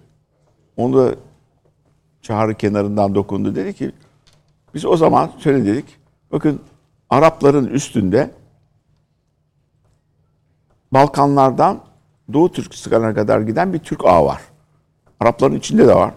[0.77, 1.15] onu da
[2.23, 3.55] çağrı kenarından dokundu.
[3.55, 3.93] Dedi ki
[4.75, 5.97] biz o zaman şöyle dedik.
[6.33, 6.61] Bakın
[7.11, 8.31] Arapların üstünde
[10.93, 11.81] Balkanlardan
[12.33, 14.43] Doğu Türkistan'a kadar giden bir Türk ağı var.
[15.21, 16.15] Arapların içinde de var.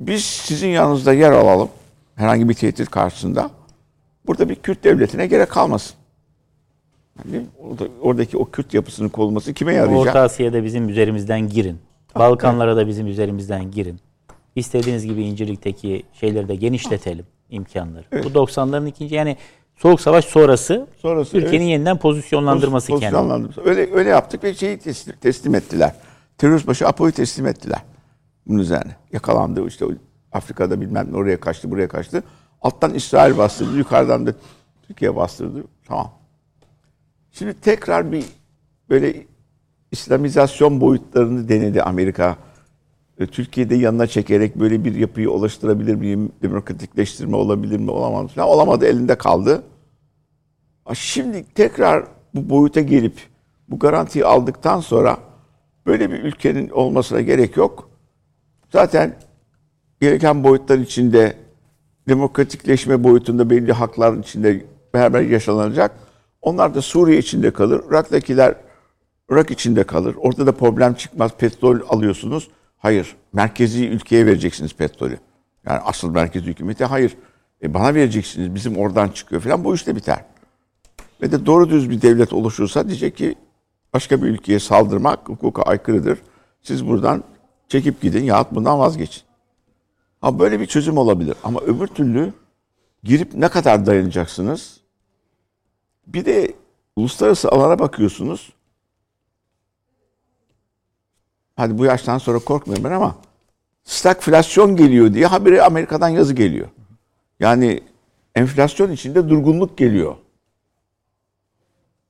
[0.00, 1.68] Biz sizin yanınızda yer alalım.
[2.14, 3.50] Herhangi bir tehdit karşısında.
[4.26, 5.96] Burada bir Kürt devletine gerek kalmasın.
[7.18, 10.06] Yani orada, oradaki o Kürt yapısının korunması kime yarayacak?
[10.06, 11.78] Orta Asya'da bizim üzerimizden girin.
[12.14, 14.00] Balkanlara da bizim üzerimizden girin.
[14.56, 18.04] İstediğiniz gibi İncirlik'teki şeyleri de genişletelim imkanları.
[18.12, 19.36] Bu 90'ların ikinci yani
[19.76, 21.72] Soğuk Savaş sonrası, Sonrası, Türkiye'nin evet.
[21.72, 23.10] yeniden pozisyonlandırması kendini.
[23.10, 23.64] Pozisyonlandırması.
[23.64, 25.94] Öyle, öyle yaptık ve şeyi teslim, teslim ettiler.
[26.38, 27.82] Terörist başı Apo'yu teslim ettiler.
[28.46, 28.96] Bunun üzerine.
[29.12, 29.84] Yakalandı işte
[30.32, 32.22] Afrika'da bilmem ne oraya kaçtı buraya kaçtı.
[32.62, 34.34] Alttan İsrail bastırdı yukarıdan da
[34.86, 35.64] Türkiye bastırdı.
[35.88, 36.10] Tamam.
[37.34, 38.24] Şimdi tekrar bir
[38.90, 39.26] böyle
[39.92, 42.36] İslamizasyon boyutlarını denedi Amerika.
[43.18, 46.32] E, Türkiye'de yanına çekerek böyle bir yapıyı oluşturabilir miyim?
[46.42, 47.90] Demokratikleştirme olabilir mi?
[47.90, 48.30] Olamaz?
[48.30, 48.48] Falan.
[48.48, 49.62] Olamadı elinde kaldı.
[50.94, 52.04] Şimdi tekrar
[52.34, 53.14] bu boyuta gelip
[53.68, 55.18] bu garantiyi aldıktan sonra
[55.86, 57.90] böyle bir ülkenin olmasına gerek yok.
[58.72, 59.16] Zaten
[60.00, 61.36] gereken boyutlar içinde
[62.08, 64.64] demokratikleşme boyutunda belli haklar içinde
[64.94, 66.03] beraber yaşanacak.
[66.44, 67.82] Onlar da Suriye içinde kalır.
[67.90, 68.54] Irak'takiler
[69.30, 70.14] Irak içinde kalır.
[70.18, 71.30] Orada da problem çıkmaz.
[71.38, 72.48] Petrol alıyorsunuz.
[72.78, 73.16] Hayır.
[73.32, 75.18] Merkezi ülkeye vereceksiniz petrolü.
[75.66, 77.16] Yani asıl merkezi hükümete hayır.
[77.62, 78.54] E bana vereceksiniz.
[78.54, 79.64] Bizim oradan çıkıyor falan.
[79.64, 80.24] Bu işte biter.
[81.22, 83.34] Ve de doğru düz bir devlet oluşursa diyecek ki
[83.94, 86.18] başka bir ülkeye saldırmak hukuka aykırıdır.
[86.62, 87.24] Siz buradan
[87.68, 89.22] çekip gidin yahut bundan vazgeçin.
[90.20, 91.34] Ha böyle bir çözüm olabilir.
[91.44, 92.32] Ama öbür türlü
[93.04, 94.83] girip ne kadar dayanacaksınız?
[96.06, 96.54] Bir de
[96.96, 98.52] uluslararası alana bakıyorsunuz.
[101.56, 103.16] Hadi bu yaştan sonra korkmuyorum ben ama
[103.84, 106.68] stagflasyon geliyor diye habire Amerika'dan yazı geliyor.
[107.40, 107.80] Yani
[108.34, 110.16] enflasyon içinde durgunluk geliyor.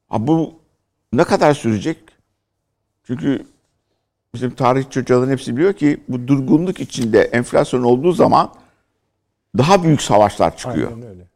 [0.09, 0.55] Ha bu
[1.13, 1.99] ne kadar sürecek?
[3.05, 3.47] Çünkü
[4.35, 8.55] bizim tarih çocukların hepsi biliyor ki bu durgunluk içinde enflasyon olduğu zaman
[9.59, 10.93] daha büyük savaşlar çıkıyor.
[10.93, 11.34] Aynen öyle.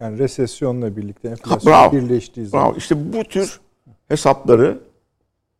[0.00, 1.92] Yani resesyonla birlikte enflasyon bravo.
[1.92, 2.66] birleştiği zaman.
[2.66, 2.76] Bravo.
[2.78, 3.60] İşte bu tür
[4.08, 4.78] hesapları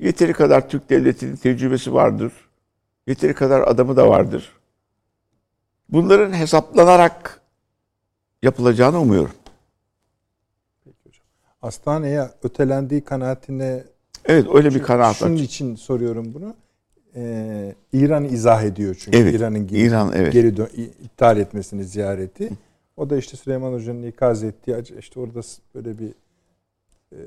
[0.00, 2.32] yeteri kadar Türk devletinin tecrübesi vardır.
[3.06, 4.52] Yeteri kadar adamı da vardır.
[5.88, 7.40] Bunların hesaplanarak
[8.42, 9.34] yapılacağını umuyorum.
[11.60, 13.84] Hastaneye ötelendiği kanaatine
[14.24, 16.54] Evet öyle bir kanaat Şunun için soruyorum bunu.
[17.16, 20.32] Ee, İran izah ediyor çünkü Evet, İran'ın geri, İran, evet.
[20.32, 20.70] geri dön-
[21.04, 22.50] iptal etmesini ziyareti.
[23.00, 25.40] O da işte Süleyman Hoca'nın ikaz ettiği işte orada
[25.74, 26.14] böyle bir
[27.12, 27.18] e,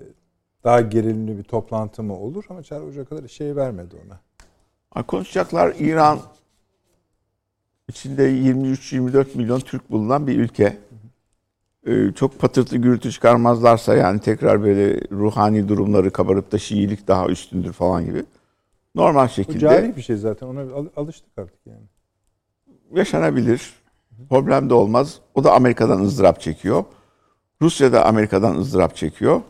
[0.63, 5.03] daha gerilimli bir toplantı mı olur ama Çağrı Hoca kadar şey vermedi ona.
[5.03, 6.19] Konuşacaklar İran
[7.87, 10.77] içinde 23-24 milyon Türk bulunan bir ülke.
[11.87, 17.73] e, çok patırtı gürültü çıkarmazlarsa yani tekrar böyle ruhani durumları kabarıp da Şiilik daha üstündür
[17.73, 18.23] falan gibi
[18.95, 20.47] normal Bu şekilde cari bir şey zaten.
[20.47, 21.85] Ona al- alıştık artık yani.
[22.93, 23.82] yaşanabilir.
[24.29, 25.19] Problem de olmaz.
[25.35, 26.83] O da Amerika'dan ızdırap çekiyor.
[27.61, 29.41] Rusya da Amerika'dan ızdırap çekiyor.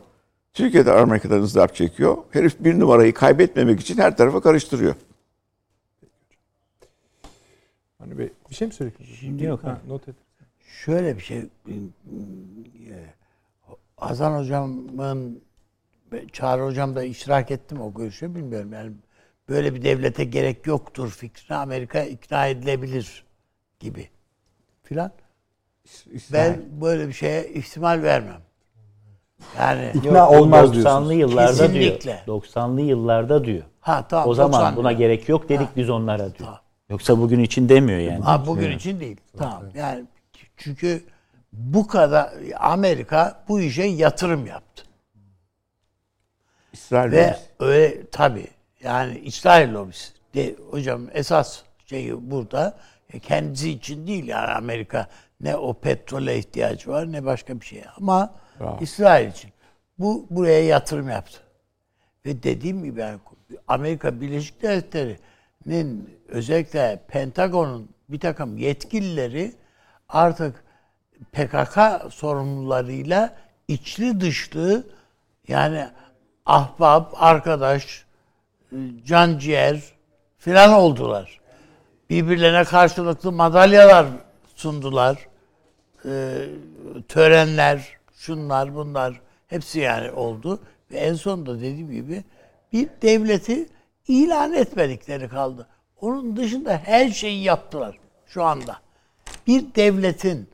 [0.52, 2.16] Türkiye de Amerika'dan ızdırap çekiyor.
[2.30, 4.94] Herif bir numarayı kaybetmemek için her tarafa karıştırıyor.
[7.98, 9.14] Hani bir, bir şey mi söyleyeceksin?
[9.14, 10.14] Şimdi yok Ha, not et.
[10.84, 11.38] Şöyle bir şey.
[11.38, 11.48] e,
[13.96, 15.42] Hazan hocamın
[16.32, 18.72] Çağrı hocam da iştirak ettim o görüşe bilmiyorum.
[18.72, 18.92] Yani
[19.48, 23.24] böyle bir devlete gerek yoktur fikrine Amerika ikna edilebilir
[23.80, 24.08] gibi
[24.84, 25.10] filan.
[26.32, 28.40] Ben böyle bir şeye ihtimal vermem.
[29.58, 31.14] Yani İkna Yok, olmaz 90'lı diyorsunuz.
[31.14, 32.22] yıllarda Kesinlikle.
[32.26, 32.42] diyor.
[32.42, 33.62] 90'lı yıllarda diyor.
[33.80, 34.28] ha tamam.
[34.28, 36.34] o zaman 90 buna gerek yok dedik biz onlara diyor.
[36.38, 36.60] Tamam.
[36.88, 38.24] Yoksa bugün için demiyor yani.
[38.24, 39.16] Ha bugün için değil.
[39.38, 39.62] Tamam.
[39.74, 40.04] Yani
[40.56, 41.04] çünkü
[41.52, 42.30] bu kadar
[42.60, 44.84] Amerika bu işe yatırım yaptı.
[46.72, 47.40] İsrail Ve lobisi.
[47.60, 48.46] öyle tabii
[48.82, 50.12] yani İsrail lobisi.
[50.34, 52.76] De, hocam esas şeyi burada
[53.18, 55.08] kendisi için değil yani Amerika
[55.40, 58.78] ne o petrole ihtiyacı var ne başka bir şeye ama Bravo.
[58.80, 59.50] İsrail için.
[59.98, 61.40] Bu buraya yatırım yaptı.
[62.26, 63.18] Ve dediğim gibi yani
[63.68, 69.52] Amerika Birleşik Devletleri'nin özellikle Pentagon'un bir takım yetkilileri
[70.08, 70.64] artık
[71.32, 71.78] PKK
[72.10, 73.34] sorumlularıyla
[73.68, 74.86] içli dışlı
[75.48, 75.88] yani
[76.46, 78.04] ahbap, arkadaş,
[79.04, 79.82] can ciğer
[80.38, 81.40] filan oldular.
[82.10, 84.06] Birbirlerine karşılıklı madalyalar
[84.56, 85.26] sundular.
[86.04, 86.34] Ee,
[87.08, 90.60] törenler, şunlar bunlar hepsi yani oldu.
[90.90, 92.24] Ve en sonunda dediğim gibi
[92.72, 93.68] bir devleti
[94.08, 95.66] ilan etmedikleri kaldı.
[96.00, 98.76] Onun dışında her şeyi yaptılar şu anda.
[99.46, 100.48] Bir devletin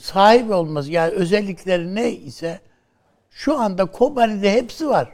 [0.00, 2.60] sahip olması yani özellikleri ne ise
[3.30, 5.08] şu anda Kobani'de hepsi var.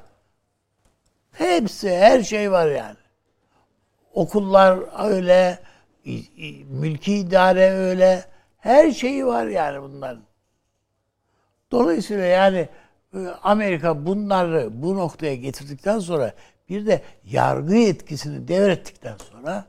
[1.32, 2.96] Hepsi, her şey var yani.
[4.18, 5.58] Okullar öyle,
[6.68, 8.24] mülki idare öyle,
[8.58, 10.22] her şeyi var yani bunların.
[11.70, 12.68] Dolayısıyla yani
[13.14, 16.34] e, Amerika bunları bu noktaya getirdikten sonra
[16.68, 19.64] bir de yargı yetkisini devrettikten sonra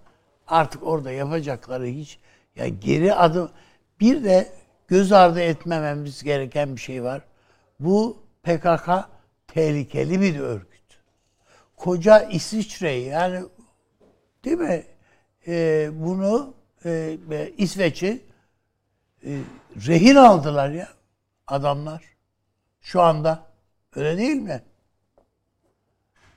[0.48, 2.20] artık orada yapacakları hiç
[2.56, 3.52] ya geri adım
[4.00, 4.48] bir de
[4.88, 7.22] göz ardı etmememiz gereken bir şey var.
[7.80, 8.90] Bu PKK
[9.48, 11.00] tehlikeli bir örgüt.
[11.78, 13.42] Koca İsviçre'yi yani
[14.46, 14.84] değil mi?
[15.48, 16.54] Ee, bunu
[16.86, 18.22] e, e, İsveç'i
[19.26, 19.40] e,
[19.88, 20.90] rehin aldılar ya
[21.48, 22.04] adamlar.
[22.82, 23.50] Şu anda.
[23.96, 24.62] Öyle değil mi?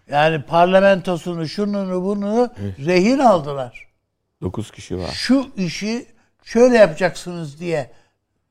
[0.09, 3.89] Yani parlamentosunu, şununu, bunu rehin aldılar.
[4.43, 5.09] 9 kişi var.
[5.09, 6.07] Şu işi
[6.45, 7.91] şöyle yapacaksınız diye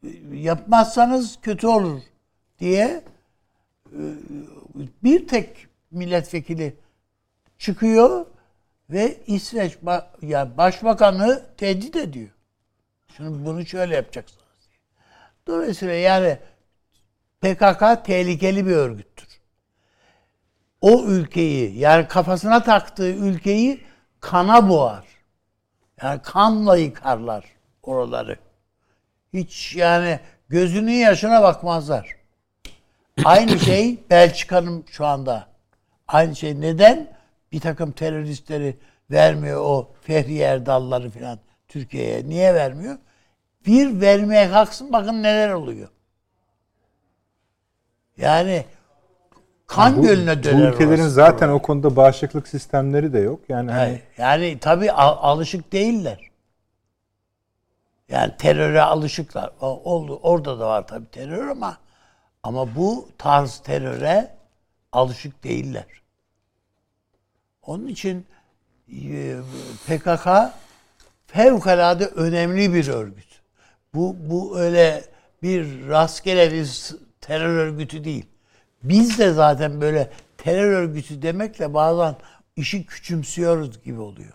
[0.03, 2.01] e, yapmazsanız kötü olur
[2.59, 3.03] diye
[3.91, 4.01] e,
[5.03, 6.75] bir tek milletvekili
[7.57, 8.25] çıkıyor
[8.91, 12.29] ve İsveç ba- ya başbakanı tehdit ediyor.
[13.17, 14.41] Şunu bunu şöyle yapacaksınız.
[15.47, 16.37] Dolayısıyla yani
[17.41, 19.27] PKK tehlikeli bir örgüttür.
[20.81, 23.83] O ülkeyi yani kafasına taktığı ülkeyi
[24.19, 25.05] kana boğar.
[26.01, 27.45] Yani kanla yıkarlar
[27.83, 28.37] oraları.
[29.33, 30.19] Hiç yani
[30.49, 32.15] gözünün yaşına bakmazlar.
[33.25, 35.47] Aynı şey Belçika'nın şu anda.
[36.07, 36.61] Aynı şey.
[36.61, 37.20] Neden?
[37.51, 38.77] Bir takım teröristleri
[39.11, 42.29] vermiyor o Fehri Erdalları falan Türkiye'ye.
[42.29, 42.97] Niye vermiyor?
[43.65, 45.89] Bir vermeye kalksın bakın neler oluyor.
[48.17, 48.65] Yani
[49.67, 51.09] kan Bu, gölüne bu döner ülkelerin orası.
[51.09, 53.39] zaten o konuda bağışıklık sistemleri de yok.
[53.49, 56.31] Yani hani Yani, yani tabii al- alışık değiller.
[58.09, 59.51] Yani teröre alışıklar.
[59.61, 61.77] O- Oldu, orada da var tabii terör ama
[62.43, 64.35] ama bu tarz teröre
[64.91, 65.85] alışık değiller.
[67.61, 68.25] Onun için
[68.89, 69.35] e,
[69.87, 70.27] PKK
[71.27, 73.41] fevkalade önemli bir örgüt.
[73.93, 75.03] Bu bu öyle
[75.43, 78.25] bir rastgele bir terör örgütü değil.
[78.83, 82.15] Biz de zaten böyle terör örgütü demekle bazen
[82.55, 84.33] işi küçümsüyoruz gibi oluyor.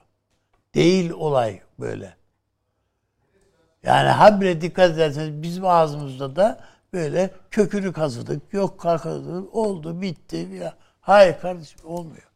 [0.75, 2.17] Değil olay böyle.
[3.83, 6.61] Yani habire dikkat ederseniz bizim ağzımızda da
[6.93, 10.49] böyle kökünü kazıdık, yok kazıdık, oldu, bitti.
[10.61, 10.75] Ya.
[11.01, 12.31] Hayır kardeşim olmuyor.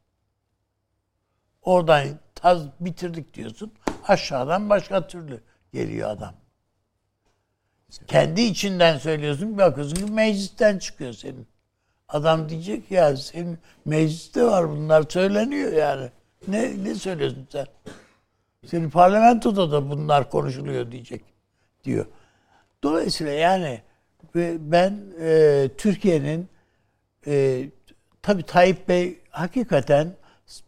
[1.62, 3.72] Oradan taz bitirdik diyorsun.
[4.08, 5.40] Aşağıdan başka türlü
[5.72, 6.34] geliyor adam.
[8.06, 9.58] Kendi içinden söylüyorsun.
[9.58, 11.46] Bakıyorsun ki meclisten çıkıyor senin.
[12.08, 16.10] Adam diyecek ya senin mecliste var bunlar söyleniyor yani.
[16.48, 17.66] Ne ne söylüyorsun sen?
[18.66, 21.24] Senin parlamentoda da bunlar konuşuluyor diyecek
[21.84, 22.06] diyor.
[22.82, 23.82] Dolayısıyla yani
[24.34, 26.48] ve ben e, Türkiye'nin
[27.26, 27.64] e,
[28.22, 30.12] tabii Tayyip Bey hakikaten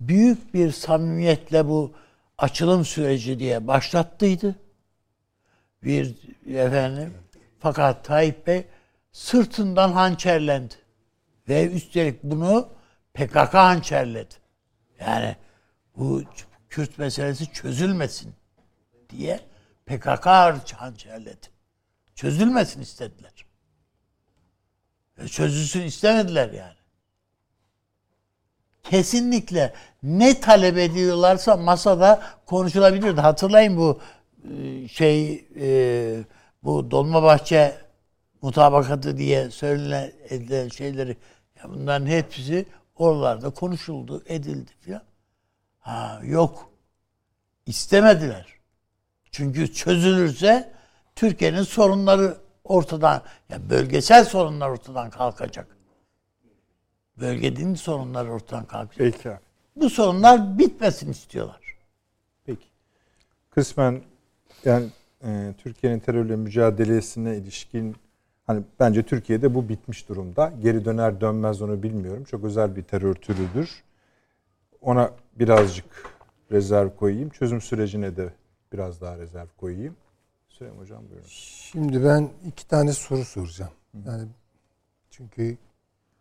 [0.00, 1.92] büyük bir samimiyetle bu
[2.38, 4.56] açılım süreci diye başlattıydı.
[5.82, 6.16] Bir
[6.46, 7.14] efendim
[7.58, 8.66] fakat Tayyip Bey
[9.12, 10.74] sırtından hançerlendi.
[11.48, 12.68] Ve üstelik bunu
[13.14, 14.34] PKK hançerledi.
[15.00, 15.36] Yani
[15.96, 16.22] bu
[16.70, 18.34] Kürt meselesi çözülmesin
[19.10, 19.40] diye
[19.86, 20.26] PKK
[20.76, 21.46] hançerledi.
[22.14, 23.46] Çözülmesin istediler.
[25.18, 26.81] E, Çözülsün istemediler yani.
[28.82, 29.72] Kesinlikle
[30.02, 33.20] ne talep ediyorlarsa masada konuşulabilirdi.
[33.20, 34.00] Hatırlayın bu
[34.44, 36.24] e, şey e,
[36.62, 37.76] bu Dolmabahçe
[38.42, 41.16] mutabakatı diye söylenen edilen şeyleri
[41.58, 45.02] ya bunların hepsi oralarda konuşuldu, edildi filan.
[45.78, 46.70] Ha yok.
[47.66, 48.46] İstemediler.
[49.30, 50.72] Çünkü çözülürse
[51.16, 55.71] Türkiye'nin sorunları ortadan, ya bölgesel sorunlar ortadan kalkacak.
[57.20, 58.98] Bölgenin sorunları ortadan kalkacak.
[58.98, 59.38] Peki abi.
[59.76, 61.76] Bu sorunlar bitmesin istiyorlar.
[62.44, 62.66] Peki.
[63.50, 64.02] Kısmen
[64.64, 64.86] yani
[65.24, 67.96] e, Türkiye'nin terörle mücadelesine ilişkin
[68.46, 70.52] hani bence Türkiye'de bu bitmiş durumda.
[70.62, 72.24] Geri döner dönmez onu bilmiyorum.
[72.24, 73.82] Çok özel bir terör türüdür.
[74.80, 75.84] Ona birazcık
[76.52, 77.30] rezerv koyayım.
[77.30, 78.32] Çözüm sürecine de
[78.72, 79.96] biraz daha rezerv koyayım.
[80.48, 81.26] Süleyman Hocam buyurun.
[81.28, 83.72] Şimdi ben iki tane soru soracağım.
[84.06, 84.28] Yani
[85.10, 85.56] çünkü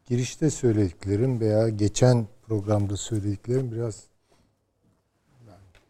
[0.05, 4.03] girişte söylediklerim veya geçen programda söylediklerim biraz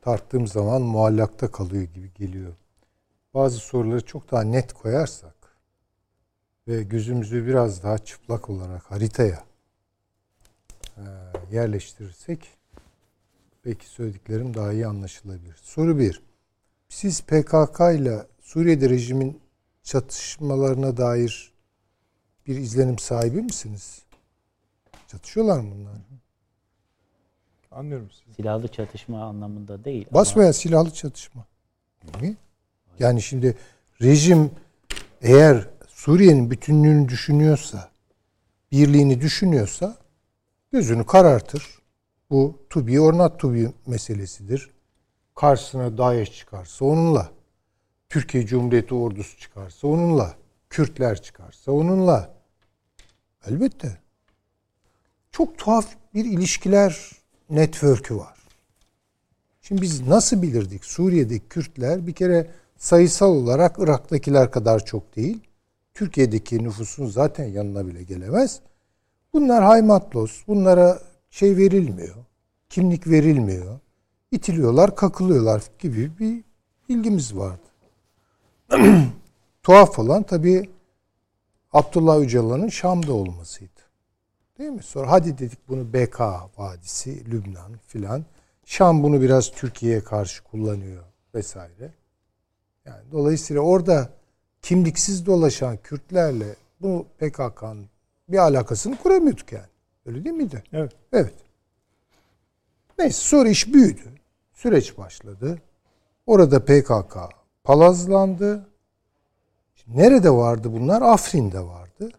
[0.01, 2.53] tarttığım zaman muallakta kalıyor gibi geliyor.
[3.33, 5.35] Bazı soruları çok daha net koyarsak
[6.67, 9.43] ve gözümüzü biraz daha çıplak olarak haritaya
[10.97, 11.03] e,
[11.51, 12.47] yerleştirirsek
[13.65, 15.55] belki söylediklerim daha iyi anlaşılabilir.
[15.61, 16.21] Soru bir.
[16.89, 19.41] Siz PKK ile Suriye'de rejimin
[19.83, 21.50] çatışmalarına dair
[22.47, 24.01] bir izlenim sahibi misiniz?
[25.07, 25.93] Çatışıyorlar mı bunlar?
[27.71, 28.35] Anlıyorum sizi.
[28.35, 30.07] Silahlı çatışma anlamında değil.
[30.11, 31.45] ama Basmaya silahlı çatışma.
[32.03, 32.37] Değil mi?
[32.99, 33.57] Yani şimdi
[34.01, 34.51] rejim
[35.21, 37.89] eğer Suriye'nin bütünlüğünü düşünüyorsa,
[38.71, 39.97] birliğini düşünüyorsa
[40.71, 41.81] gözünü karartır.
[42.29, 44.69] Bu to be or not to be meselesidir.
[45.35, 47.31] Karşısına DAEŞ çıkarsa onunla.
[48.09, 50.35] Türkiye Cumhuriyeti ordusu çıkarsa onunla.
[50.71, 52.33] Kürtler çıkarsa onunla.
[53.47, 53.97] Elbette.
[55.31, 57.11] Çok tuhaf bir ilişkiler
[57.49, 58.37] network'ü var.
[59.61, 65.39] Şimdi biz nasıl bilirdik Suriye'deki Kürtler bir kere sayısal olarak Irak'takiler kadar çok değil.
[65.93, 68.59] Türkiye'deki nüfusun zaten yanına bile gelemez.
[69.33, 70.47] Bunlar haymatlos.
[70.47, 70.99] Bunlara
[71.29, 72.15] şey verilmiyor.
[72.69, 73.79] Kimlik verilmiyor.
[74.31, 76.43] İtiliyorlar, kakılıyorlar gibi bir
[76.89, 77.67] bilgimiz vardı.
[79.63, 80.69] Tuhaf olan tabii
[81.73, 83.81] Abdullah Öcalan'ın Şam'da olmasıydı.
[84.59, 84.83] Değil mi?
[84.83, 86.19] Sonra hadi dedik bunu BK
[86.57, 88.25] Vadisi, Lübnan filan.
[88.65, 91.03] Şam bunu biraz Türkiye'ye karşı kullanıyor
[91.35, 91.93] vesaire.
[92.85, 94.09] Yani dolayısıyla orada
[94.61, 97.85] kimliksiz dolaşan Kürtlerle bu PKK'nın
[98.29, 99.65] bir alakasını kuramıyorduk yani.
[100.05, 100.63] Öyle değil miydi?
[100.73, 100.91] Evet.
[101.13, 101.33] Evet.
[102.99, 104.11] Neyse sonra iş büyüdü.
[104.53, 105.61] Süreç başladı.
[106.25, 107.17] Orada PKK
[107.63, 108.70] palazlandı.
[109.95, 111.01] Nerede vardı bunlar?
[111.01, 112.09] Afrin'de vardı.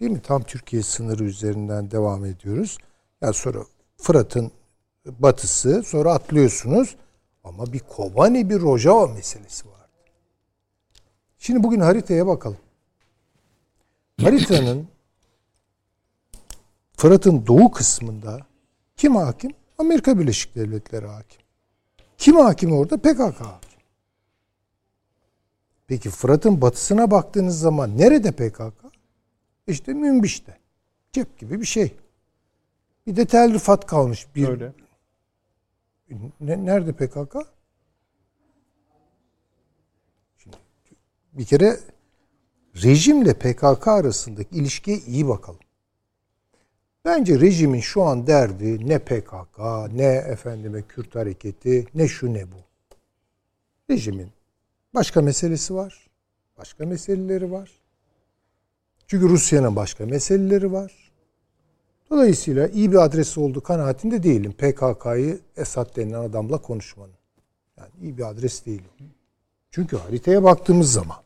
[0.00, 0.20] Değil mi?
[0.22, 2.78] Tam Türkiye sınırı üzerinden devam ediyoruz.
[3.20, 3.58] Yani sonra
[3.96, 4.50] Fırat'ın
[5.06, 6.96] batısı, sonra atlıyorsunuz.
[7.44, 9.74] Ama bir Kobani, bir Rojava meselesi vardı.
[11.38, 12.58] Şimdi bugün haritaya bakalım.
[14.20, 14.88] Haritanın
[16.96, 18.40] Fırat'ın doğu kısmında
[18.96, 19.50] kim hakim?
[19.78, 21.40] Amerika Birleşik Devletleri hakim.
[22.18, 22.96] Kim hakim orada?
[22.96, 23.73] PKK hakim.
[25.86, 28.84] Peki Fırat'ın batısına baktığınız zaman nerede PKK?
[29.66, 30.58] İşte Münbiş'te.
[31.12, 31.94] Cep gibi bir şey.
[33.06, 34.26] Bir de Tel Rifat kalmış.
[34.34, 34.72] Bir, Öyle.
[36.40, 37.36] Ne- nerede PKK?
[40.38, 40.56] Şimdi
[41.32, 41.80] bir kere
[42.82, 45.60] rejimle PKK arasındaki ilişkiye iyi bakalım.
[47.04, 49.58] Bence rejimin şu an derdi ne PKK,
[49.92, 52.56] ne efendime Kürt hareketi, ne şu ne bu.
[53.90, 54.33] Rejimin
[54.94, 56.10] başka meselesi var.
[56.58, 57.70] Başka meseleleri var.
[59.06, 61.12] Çünkü Rusya'nın başka meseleleri var.
[62.10, 64.52] Dolayısıyla iyi bir adresi olduğu kanaatinde değilim.
[64.52, 67.14] PKK'yı Esad denilen adamla konuşmanın.
[67.76, 68.82] Yani iyi bir adres değil.
[69.70, 71.16] Çünkü haritaya baktığımız zaman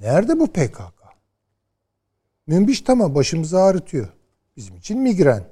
[0.00, 1.00] nerede bu PKK?
[2.46, 4.08] Münbiş tamam başımızı ağrıtıyor.
[4.56, 5.44] Bizim için migren.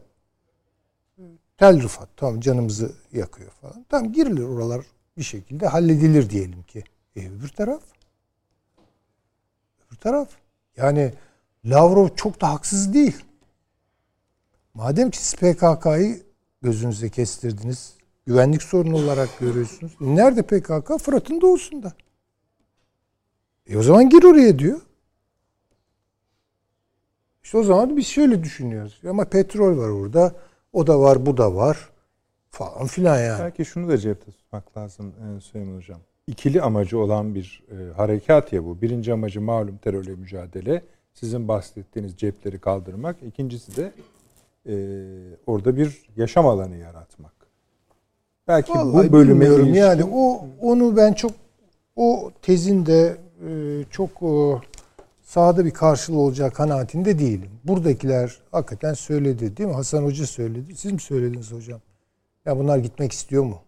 [1.57, 3.87] Tel Rifat tamam canımızı yakıyor falan.
[3.89, 4.85] Tamam girilir oralar
[5.19, 6.85] bir şekilde halledilir diyelim ki.
[7.17, 7.83] E öbür taraf?
[9.87, 10.29] Öbür taraf?
[10.77, 11.15] Yani
[11.65, 13.17] Lavrov çok da haksız değil.
[14.75, 16.23] Madem ki siz PKK'yı
[16.63, 17.95] gözünüze kestirdiniz,
[18.27, 19.93] güvenlik sorunu olarak görüyorsunuz.
[20.01, 20.99] Nerede PKK?
[21.03, 21.93] Fırat'ın doğusunda.
[23.67, 24.81] E o zaman gir oraya diyor.
[27.43, 29.01] İşte o zaman biz şöyle düşünüyoruz.
[29.09, 30.35] Ama petrol var orada.
[30.73, 31.91] O da var, bu da var.
[32.51, 33.41] Falan filan yani.
[33.43, 36.01] Belki şunu da cepte tutmak lazım e, Süleyman Hocam.
[36.27, 38.83] İkili amacı olan bir e, harekat ya bu.
[38.83, 40.83] Birinci amacı malum terörle mücadele.
[41.15, 43.17] Sizin bahsettiğiniz cepleri kaldırmak.
[43.23, 43.93] İkincisi de
[44.67, 44.75] e,
[45.47, 47.33] orada bir yaşam alanı yaratmak.
[48.49, 51.31] Belki Vallahi bu bölüme ilişkin- yani o onu ben çok
[51.97, 53.17] o tezin de
[53.49, 53.51] e,
[53.91, 54.33] çok e,
[55.23, 57.51] sahada bir karşılığı olacak kanaatinde değilim.
[57.65, 59.75] Buradakiler hakikaten söyledi değil mi?
[59.75, 60.77] Hasan Hoca söyledi.
[60.77, 61.81] Siz mi söylediniz hocam?
[62.49, 63.63] Ya bunlar gitmek istiyor mu?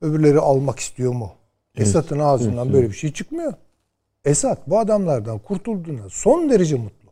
[0.00, 1.34] Öbürleri almak istiyor mu?
[1.76, 3.54] Esat'ın ağzından böyle bir şey çıkmıyor.
[4.24, 7.08] Esat bu adamlardan kurtulduğuna son derece mutlu.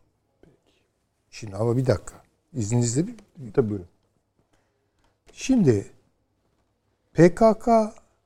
[1.30, 2.14] Şimdi ama bir dakika.
[2.52, 3.14] İzninizle bir
[3.54, 3.86] Tabii buyurun.
[5.32, 5.86] Şimdi
[7.12, 7.68] PKK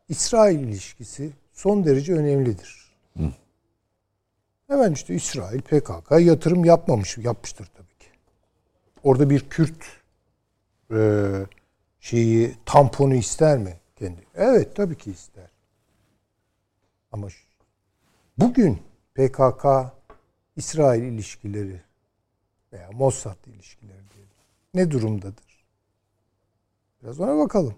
[0.09, 2.95] İsrail ilişkisi son derece önemlidir.
[4.67, 8.09] Hemen işte İsrail PKK yatırım yapmamış, yapmıştır tabii ki.
[9.03, 9.85] Orada bir Kürt
[10.91, 11.31] e,
[12.05, 14.27] şeyi tamponu ister mi kendi?
[14.35, 15.51] Evet tabii ki ister.
[17.13, 17.29] Ama
[18.39, 18.83] bugün
[19.15, 19.67] PKK
[20.57, 21.81] İsrail ilişkileri
[22.73, 24.31] veya Mossad ilişkileri diyelim.
[24.75, 25.65] Ne durumdadır?
[27.03, 27.75] Biraz ona bakalım.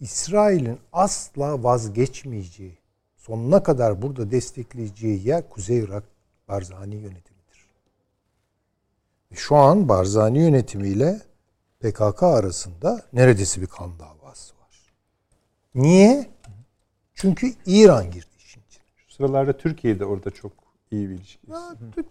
[0.00, 2.78] İsrail'in asla vazgeçmeyeceği,
[3.16, 6.04] sonuna kadar burada destekleyeceği yer Kuzey Irak
[6.48, 7.33] Barzani yönetimidir.
[9.34, 11.20] Şu an Barzani yönetimiyle
[11.80, 14.92] PKK arasında neredeyse bir kan davası var.
[15.74, 16.30] Niye?
[17.14, 18.84] Çünkü İran girdi işin içine.
[18.96, 20.52] Şu sıralarda Türkiye'de orada çok
[20.90, 21.46] iyi bir ilişki.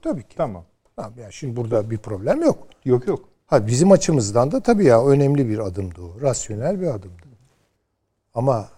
[0.01, 0.35] Tabii ki.
[0.37, 0.65] Tamam.
[0.95, 2.67] Tamam, yani şimdi burada bir problem yok.
[2.85, 3.29] Yok yok.
[3.45, 6.21] Ha bizim açımızdan da tabii ya önemli bir adımdı o.
[6.21, 7.23] Rasyonel bir adımdı.
[8.33, 8.69] Ama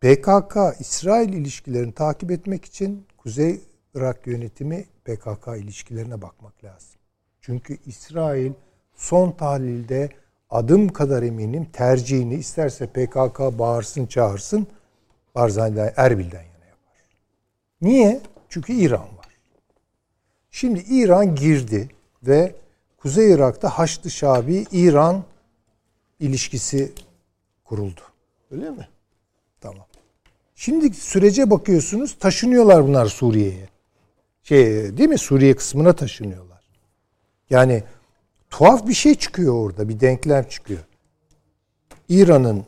[0.00, 3.60] PKK İsrail ilişkilerini takip etmek için Kuzey
[3.94, 7.00] Irak yönetimi PKK ilişkilerine bakmak lazım.
[7.40, 8.52] Çünkü İsrail
[8.94, 10.08] son tahlilde
[10.50, 14.66] adım kadar eminim tercihini isterse PKK bağırsın çağırsın
[15.34, 16.96] Barzani'den Erbil'den yana yapar.
[17.80, 18.20] Niye?
[18.48, 19.38] Çünkü İran var.
[20.50, 21.88] Şimdi İran girdi
[22.22, 22.54] ve
[22.96, 25.24] Kuzey Irak'ta Haçlı Şabi İran
[26.20, 26.92] ilişkisi
[27.64, 28.00] kuruldu.
[28.50, 28.88] Öyle mi?
[29.60, 29.86] Tamam.
[30.54, 33.68] Şimdi sürece bakıyorsunuz taşınıyorlar bunlar Suriye'ye.
[34.48, 35.18] Şey değil mi?
[35.18, 36.64] Suriye kısmına taşınıyorlar.
[37.50, 37.84] Yani
[38.50, 39.88] tuhaf bir şey çıkıyor orada.
[39.88, 40.80] Bir denklem çıkıyor.
[42.08, 42.64] İran'ın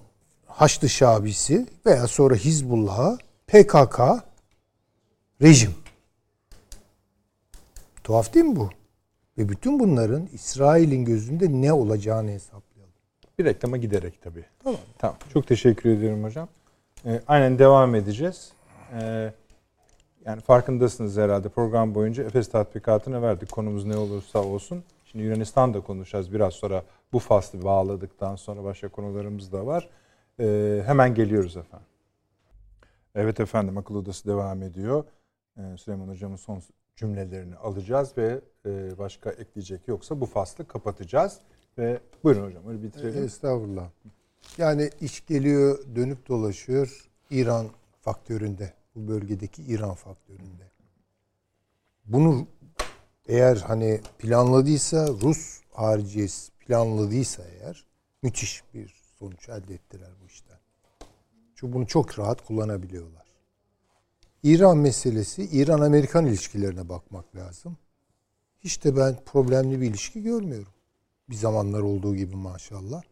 [0.46, 4.00] Haçlı Şabisi veya sonra Hizbullah'a PKK
[5.42, 5.74] rejim.
[8.04, 8.70] Tuhaf değil mi bu?
[9.38, 12.94] Ve bütün bunların İsrail'in gözünde ne olacağını hesaplayalım.
[13.38, 14.44] Bir reklama giderek tabii.
[14.64, 14.80] Tamam.
[14.98, 15.16] Tamam.
[15.32, 16.48] Çok teşekkür ediyorum hocam.
[17.06, 18.52] Ee, aynen devam edeceğiz.
[18.92, 19.32] Ee,
[20.30, 23.52] yani farkındasınız herhalde program boyunca Efes tatbikatını verdik.
[23.52, 24.84] Konumuz ne olursa olsun.
[25.04, 26.82] Şimdi Yunanistan'da konuşacağız biraz sonra.
[27.12, 29.88] Bu faslı bağladıktan sonra başka konularımız da var.
[30.40, 31.86] Ee, hemen geliyoruz efendim.
[33.14, 35.04] Evet efendim akıl odası devam ediyor.
[35.58, 36.62] Ee, Süleyman hocamın son
[36.96, 41.38] cümlelerini alacağız ve e, başka ekleyecek yoksa bu faslı kapatacağız.
[41.78, 43.24] Ve buyurun hocam öyle bitirelim.
[43.24, 43.90] Estağfurullah.
[44.58, 47.66] Yani iş geliyor dönüp dolaşıyor İran
[48.00, 48.79] faktöründe.
[48.94, 50.70] Bu bölgedeki İran faktöründe.
[52.04, 52.46] Bunu
[53.26, 57.86] eğer hani planladıysa Rus hariciyesi planladıysa eğer
[58.22, 60.58] müthiş bir sonuç elde ettiler bu işten.
[61.54, 63.26] Çünkü bunu çok rahat kullanabiliyorlar.
[64.42, 67.76] İran meselesi, İran-Amerikan ilişkilerine bakmak lazım.
[68.60, 70.72] Hiç de ben problemli bir ilişki görmüyorum.
[71.30, 73.02] Bir zamanlar olduğu gibi maşallah.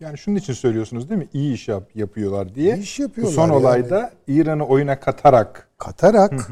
[0.00, 1.28] Yani şunun için söylüyorsunuz değil mi?
[1.32, 2.76] İyi iş yap, yapıyorlar diye.
[2.76, 3.52] İyi iş Bu yapıyorlar son yani.
[3.56, 6.50] olayda İran'ı oyuna katarak katarak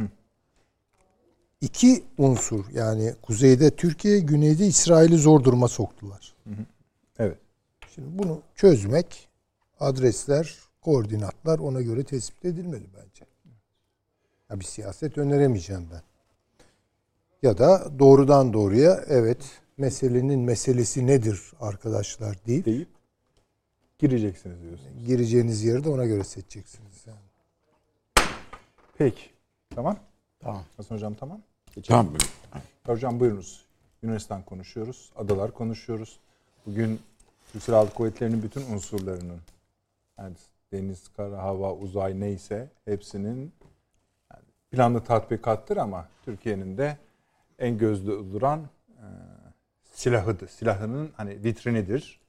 [1.61, 6.35] iki unsur yani kuzeyde Türkiye, güneyde İsrail'i zor duruma soktular.
[7.19, 7.39] evet.
[7.95, 9.29] Şimdi bunu çözmek
[9.81, 13.25] adresler, koordinatlar ona göre tespit edilmeli bence.
[14.51, 16.03] Ya bir siyaset öneremeyeceğim ben.
[17.43, 19.39] Ya da doğrudan doğruya evet
[19.77, 22.89] meselenin meselesi nedir arkadaşlar deyip deyip
[23.99, 25.07] gireceksiniz diyorsunuz.
[25.07, 27.07] gireceğiniz yeri de ona göre seçeceksiniz.
[27.07, 27.19] Yani.
[28.99, 29.31] Peki.
[29.75, 29.97] Tamam.
[30.41, 30.65] Tamam.
[30.77, 31.41] Hasan hocam tamam.
[31.89, 32.15] Tamam.
[32.87, 33.65] Hocam buyurunuz.
[34.03, 35.11] Yunanistan konuşuyoruz.
[35.17, 36.19] Adalar konuşuyoruz.
[36.67, 37.01] Bugün
[37.53, 39.41] Türk Silahlı Kuvvetleri'nin bütün unsurlarının
[40.19, 40.35] yani
[40.73, 43.53] deniz, kara, hava, uzay neyse hepsinin
[44.33, 46.97] yani planlı tatbikattır ama Türkiye'nin de
[47.59, 49.07] en gözde duran e,
[49.93, 50.49] silahıdır.
[50.49, 52.21] Silahının hani vitrinidir.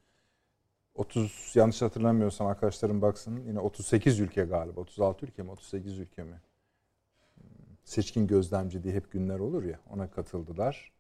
[0.98, 6.42] 30 yanlış hatırlamıyorsam arkadaşlarım baksın yine 38 ülke galiba 36 ülke mi 38 ülke mi
[7.84, 10.92] seçkin gözlemci diye hep günler olur ya ona katıldılar.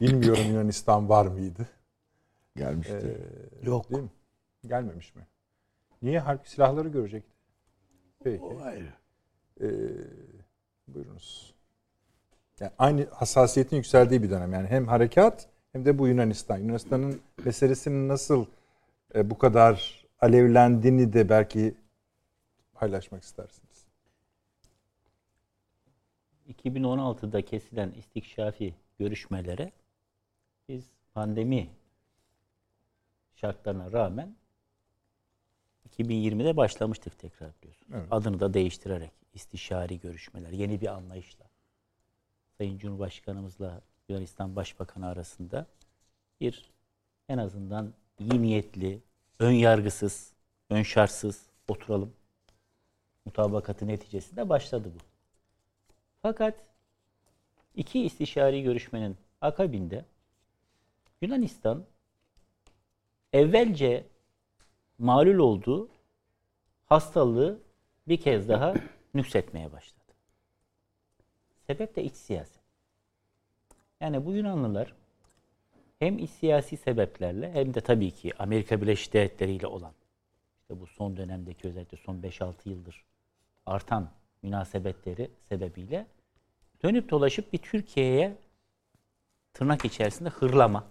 [0.00, 1.68] Bilmiyorum Yunanistan var mıydı?
[2.56, 3.18] Gelmişti.
[3.62, 3.90] Ee, Yok.
[3.90, 4.10] Değil mi?
[4.66, 5.26] Gelmemiş mi?
[6.02, 6.20] Niye?
[6.20, 7.34] Halbuki silahları görecekti.
[8.24, 8.42] Peki.
[8.42, 8.92] O ayrı.
[9.60, 9.66] Ee,
[10.88, 11.54] buyurunuz.
[12.60, 14.52] Yani aynı hassasiyetin yükseldiği bir dönem.
[14.52, 16.58] Yani hem harekat hem de bu Yunanistan.
[16.58, 18.46] Yunanistan'ın meselesinin nasıl
[19.14, 21.74] e, bu kadar alevlendiğini de belki
[22.72, 23.84] paylaşmak istersiniz.
[26.48, 29.72] 2016'da kesilen istikşafi görüşmelere
[30.68, 30.84] biz
[31.14, 31.70] pandemi
[33.34, 34.36] şartlarına rağmen
[35.88, 37.92] 2020'de başlamıştık tekrar biliyorsunuz.
[37.94, 38.06] Evet.
[38.10, 41.44] Adını da değiştirerek istişari görüşmeler, yeni bir anlayışla.
[42.58, 45.66] Sayın Cumhurbaşkanımızla Yunanistan Başbakanı arasında
[46.40, 46.70] bir
[47.28, 49.02] en azından iyi niyetli,
[49.38, 50.32] ön yargısız,
[50.70, 52.12] ön şartsız oturalım
[53.24, 54.98] mutabakatı neticesinde başladı bu.
[56.22, 56.54] Fakat
[57.74, 60.04] iki istişari görüşmenin akabinde
[61.20, 61.84] Yunanistan
[63.32, 64.06] evvelce
[64.98, 65.88] malul olduğu
[66.86, 67.62] hastalığı
[68.08, 68.74] bir kez daha
[69.14, 70.00] nüksetmeye başladı.
[71.66, 72.64] Sebep de iç siyaset.
[74.00, 74.94] Yani bu Yunanlılar
[76.04, 79.92] hem siyasi sebeplerle hem de tabii ki Amerika Birleşik Devletleri ile olan
[80.60, 83.04] işte bu son dönemdeki özellikle son 5-6 yıldır
[83.66, 84.10] artan
[84.42, 86.06] münasebetleri sebebiyle
[86.82, 88.36] dönüp dolaşıp bir Türkiye'ye
[89.52, 90.86] tırnak içerisinde hırlama,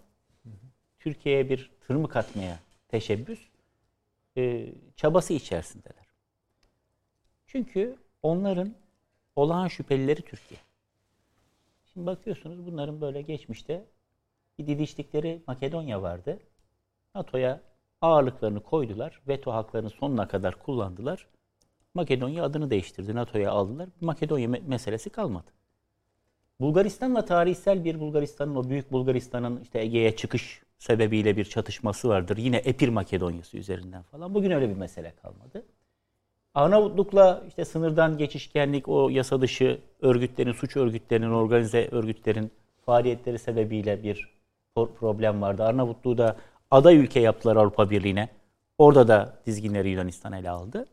[0.99, 3.39] Türkiye'ye bir tırmık atmaya teşebbüs
[4.37, 6.05] e, çabası içerisindeler.
[7.47, 8.75] Çünkü onların
[9.35, 10.59] olağan şüphelileri Türkiye.
[11.93, 13.85] Şimdi bakıyorsunuz bunların böyle geçmişte
[14.59, 16.39] bir didiştikleri Makedonya vardı.
[17.15, 17.61] NATO'ya
[18.01, 19.21] ağırlıklarını koydular.
[19.27, 21.27] Veto haklarını sonuna kadar kullandılar.
[21.93, 23.15] Makedonya adını değiştirdi.
[23.15, 23.89] NATO'ya aldılar.
[24.01, 25.51] Makedonya me- meselesi kalmadı.
[26.59, 32.37] Bulgaristan'la tarihsel bir Bulgaristan'ın o büyük Bulgaristan'ın işte Ege'ye çıkış sebebiyle bir çatışması vardır.
[32.37, 34.33] Yine Epir Makedonyası üzerinden falan.
[34.33, 35.65] Bugün öyle bir mesele kalmadı.
[36.53, 42.51] Arnavutluk'la işte sınırdan geçişkenlik, o yasa dışı örgütlerin, suç örgütlerinin, organize örgütlerin
[42.85, 44.33] faaliyetleri sebebiyle bir
[44.75, 45.63] problem vardı.
[45.63, 46.37] Arnavutluğu da
[46.71, 48.29] aday ülke yaptılar Avrupa Birliği'ne.
[48.77, 50.87] Orada da dizginleri Yunanistan ele aldı.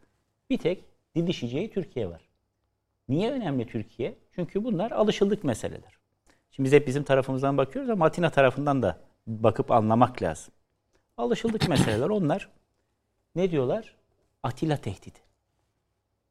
[0.50, 2.28] Bir tek didişeceği Türkiye var.
[3.08, 4.18] Niye önemli Türkiye?
[4.34, 5.98] Çünkü bunlar alışıldık meseleler.
[6.50, 10.54] Şimdi biz hep bizim tarafımızdan bakıyoruz ama Atina tarafından da bakıp anlamak lazım.
[11.16, 12.48] Alışıldık meseleler onlar.
[13.34, 13.94] Ne diyorlar?
[14.42, 15.18] Atilla tehdidi.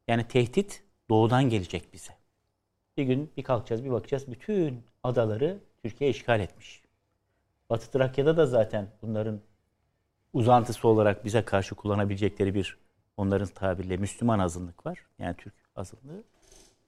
[0.07, 2.13] Yani tehdit doğudan gelecek bize.
[2.97, 6.81] Bir gün bir kalkacağız bir bakacağız bütün adaları Türkiye işgal etmiş.
[7.69, 9.39] Batı Trakya'da da zaten bunların
[10.33, 12.77] uzantısı olarak bize karşı kullanabilecekleri bir
[13.17, 15.05] onların tabirle Müslüman azınlık var.
[15.19, 16.23] Yani Türk azınlığı.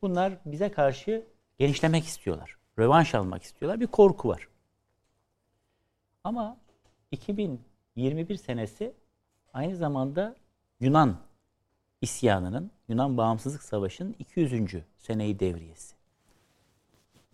[0.01, 1.25] Bunlar bize karşı
[1.59, 2.57] genişlemek istiyorlar.
[2.79, 3.79] Rövanş almak istiyorlar.
[3.79, 4.47] Bir korku var.
[6.23, 6.57] Ama
[7.11, 8.93] 2021 senesi
[9.53, 10.35] aynı zamanda
[10.79, 11.17] Yunan
[12.01, 14.75] isyanının, Yunan Bağımsızlık Savaşı'nın 200.
[14.97, 15.95] seneyi devriyesi.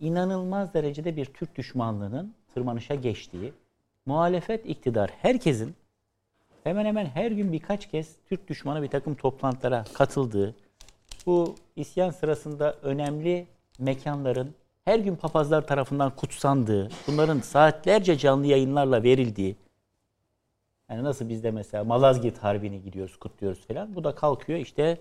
[0.00, 3.52] İnanılmaz derecede bir Türk düşmanlığının tırmanışa geçtiği,
[4.06, 5.74] muhalefet iktidar herkesin
[6.64, 10.54] hemen hemen her gün birkaç kez Türk düşmanı bir takım toplantılara katıldığı,
[11.26, 13.46] bu isyan sırasında önemli
[13.78, 14.54] mekanların
[14.84, 19.56] her gün papazlar tarafından kutsandığı, bunların saatlerce canlı yayınlarla verildiği,
[20.90, 23.94] yani nasıl bizde mesela Malazgirt Harbi'ni gidiyoruz, kutluyoruz falan.
[23.94, 24.98] Bu da kalkıyor işte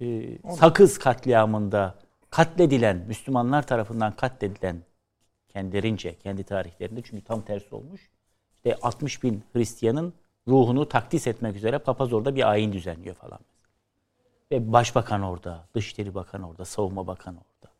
[0.00, 1.94] e, Sakız katliamında
[2.30, 4.76] katledilen, Müslümanlar tarafından katledilen
[5.58, 8.08] kendilerince, kendi tarihlerinde çünkü tam tersi olmuş.
[8.56, 10.12] İşte 60 bin Hristiyanın
[10.48, 13.38] ruhunu takdis etmek üzere papaz orada bir ayin düzenliyor falan.
[14.52, 17.72] Ve başbakan orada, dışişleri bakan orada, savunma bakanı orada.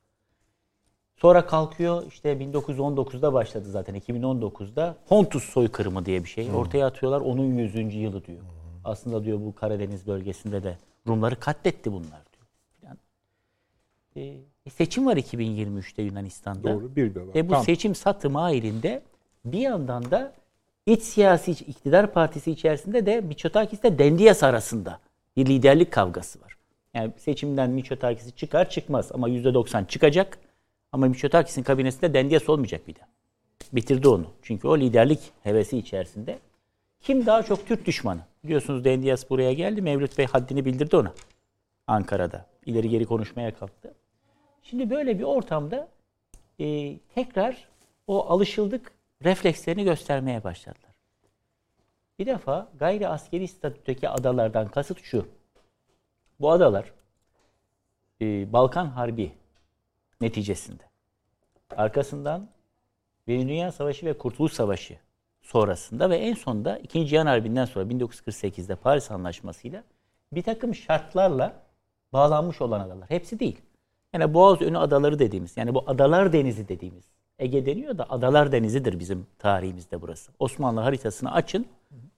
[1.17, 7.21] Sonra kalkıyor işte 1919'da başladı zaten 2019'da Pontus soykırımı diye bir şey ortaya atıyorlar.
[7.21, 7.95] Onun 100.
[7.95, 8.43] yılı diyor.
[8.85, 10.79] Aslında diyor bu Karadeniz bölgesinde de
[11.09, 12.47] Rumları katletti bunlar diyor.
[12.81, 12.99] Falan.
[14.69, 16.75] Ee, seçim var 2023'te Yunanistan'da.
[16.75, 17.35] Doğru bir de var.
[17.35, 17.65] Ve bu Tam.
[17.65, 19.03] seçim satı mailinde
[19.45, 20.33] bir yandan da
[20.87, 25.01] iç siyasi iktidar partisi içerisinde de Mitsotakis ile Dendias arasında
[25.37, 26.57] bir liderlik kavgası var.
[26.95, 30.39] Yani seçimden Mitsotakis'i çıkar çıkmaz ama %90 çıkacak.
[30.93, 33.01] Ama Mitsotakis'in kabinesinde Dendias olmayacak bir de.
[33.73, 34.27] Bitirdi onu.
[34.43, 36.39] Çünkü o liderlik hevesi içerisinde.
[37.01, 38.21] Kim daha çok Türk düşmanı?
[38.45, 39.83] Biliyorsunuz Dendias buraya geldi.
[39.83, 41.13] Mevlüt Bey haddini bildirdi ona.
[41.87, 42.47] Ankara'da.
[42.67, 43.95] İleri geri konuşmaya kalktı.
[44.71, 45.89] Şimdi böyle bir ortamda
[46.61, 47.69] e, tekrar
[48.07, 48.93] o alışıldık
[49.25, 50.91] reflekslerini göstermeye başladılar.
[52.19, 55.29] Bir defa gayri askeri statüdeki adalardan kasıt şu.
[56.41, 56.93] Bu adalar
[58.21, 59.33] e, Balkan Harbi
[60.21, 60.83] neticesinde
[61.77, 62.49] arkasından
[63.27, 64.99] Birinci Dünya Savaşı ve Kurtuluş Savaşı
[65.43, 69.85] sonrasında ve en sonunda İkinci Cihan Harbi'nden sonra 1948'de Paris Anlaşması'yla
[70.33, 71.63] bir takım şartlarla
[72.13, 73.11] bağlanmış olan adalar.
[73.11, 73.68] Hepsi değil.
[74.13, 77.05] Yani Boğaz Önü adaları dediğimiz, yani bu adalar denizi dediğimiz.
[77.39, 80.33] Ege deniyor da adalar denizidir bizim tarihimizde burası.
[80.39, 81.67] Osmanlı haritasını açın,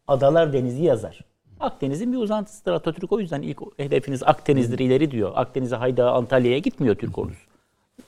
[0.08, 1.24] adalar denizi yazar.
[1.60, 3.12] Akdeniz'in bir uzantısıdır Atatürk.
[3.12, 5.32] O yüzden ilk hedefiniz Akdeniz'dir ileri diyor.
[5.34, 7.40] Akdeniz'e hayda Antalya'ya gitmiyor Türk ordusu.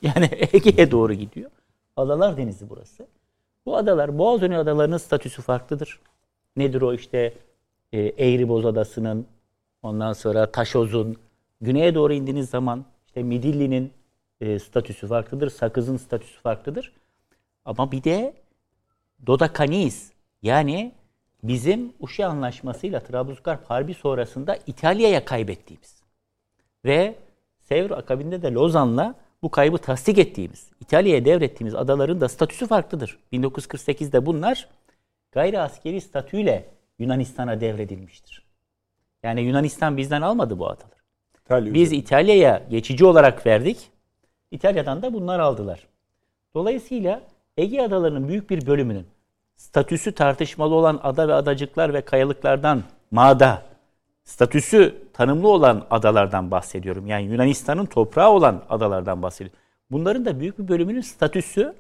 [0.02, 1.50] Yani Ege'ye doğru gidiyor.
[1.96, 3.06] Adalar Denizi burası.
[3.66, 6.00] Bu adalar, Boğazönü adalarının statüsü farklıdır.
[6.56, 7.34] Nedir o işte
[7.92, 9.26] e, Eğriboz Adası'nın,
[9.82, 11.16] ondan sonra Taşoz'un,
[11.60, 13.92] güneye doğru indiğiniz zaman işte Midilli'nin
[14.40, 16.92] e, statüsü farklıdır, Sakız'ın statüsü farklıdır.
[17.64, 18.34] Ama bir de
[19.26, 20.12] Dodakanis
[20.42, 20.92] yani
[21.42, 26.02] bizim Uşi Anlaşması'yla Trablusgarp Harbi sonrasında İtalya'ya kaybettiğimiz
[26.84, 27.14] ve
[27.60, 33.18] Sevr akabinde de Lozan'la bu kaybı tasdik ettiğimiz, İtalya'ya devrettiğimiz adaların da statüsü farklıdır.
[33.32, 34.68] 1948'de bunlar
[35.32, 36.68] gayri askeri statüyle
[36.98, 38.42] Yunanistan'a devredilmiştir.
[39.22, 40.91] Yani Yunanistan bizden almadı bu adaları.
[41.52, 43.90] İtalya Biz İtalya'ya geçici olarak verdik.
[44.50, 45.86] İtalya'dan da bunlar aldılar.
[46.54, 47.20] Dolayısıyla
[47.56, 49.06] Ege adalarının büyük bir bölümünün
[49.56, 53.62] statüsü tartışmalı olan ada ve adacıklar ve kayalıklardan mağda,
[54.24, 57.06] statüsü tanımlı olan adalardan bahsediyorum.
[57.06, 59.58] Yani Yunanistan'ın toprağı olan adalardan bahsediyorum.
[59.90, 61.74] Bunların da büyük bir bölümünün statüsü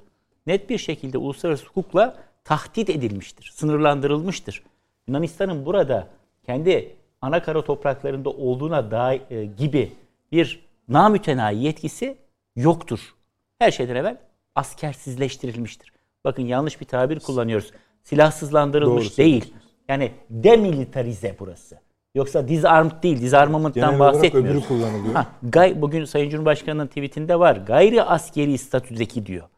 [0.46, 4.62] net bir şekilde uluslararası hukukla tahdit edilmiştir, sınırlandırılmıştır.
[5.06, 6.08] Yunanistan'ın burada
[6.46, 9.92] kendi ana kara topraklarında olduğuna da e, gibi
[10.32, 12.18] bir namütenayi yetkisi
[12.56, 13.14] yoktur.
[13.58, 14.16] Her şeyden evvel
[14.54, 15.92] askersizleştirilmiştir.
[16.24, 17.70] Bakın yanlış bir tabir kullanıyoruz.
[18.02, 19.54] Silahsızlandırılmış Doğru değil.
[19.88, 21.78] Yani demilitarize burası.
[22.14, 24.50] Yoksa disarmed değil, disarmament'tan Genel bahsetmiyoruz.
[24.50, 25.14] öbürü kullanılıyor.
[25.14, 27.56] Ha, gay, bugün Sayın Cumhurbaşkanı'nın tweetinde var.
[27.56, 29.48] Gayri askeri statüdeki diyor.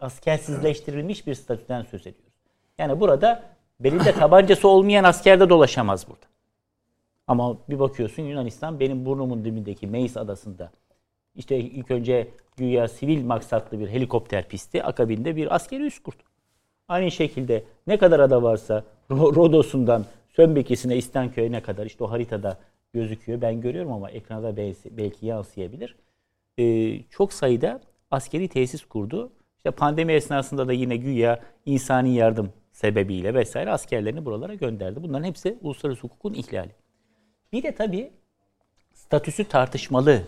[0.00, 2.34] Askersizleştirilmiş bir statüden söz ediyoruz.
[2.78, 3.42] Yani burada
[3.80, 6.27] belinde tabancası olmayan asker de dolaşamaz burada.
[7.28, 10.70] Ama bir bakıyorsun Yunanistan benim burnumun dibindeki Meis adasında
[11.34, 16.22] işte ilk önce güya sivil maksatlı bir helikopter pisti akabinde bir askeri üs kurdu.
[16.88, 20.04] Aynı şekilde ne kadar ada varsa Ro- Rodos'undan
[20.36, 22.58] Sönbekisi'ne İstanköy'e kadar işte o haritada
[22.92, 23.40] gözüküyor.
[23.40, 24.56] Ben görüyorum ama ekranda
[24.90, 25.96] belki yansıyabilir.
[26.58, 27.80] Ee, çok sayıda
[28.10, 29.32] askeri tesis kurdu.
[29.56, 35.02] İşte pandemi esnasında da yine güya insani yardım sebebiyle vesaire askerlerini buralara gönderdi.
[35.02, 36.70] Bunların hepsi uluslararası hukukun ihlali.
[37.52, 38.10] Bir de tabii
[38.94, 40.22] statüsü tartışmalı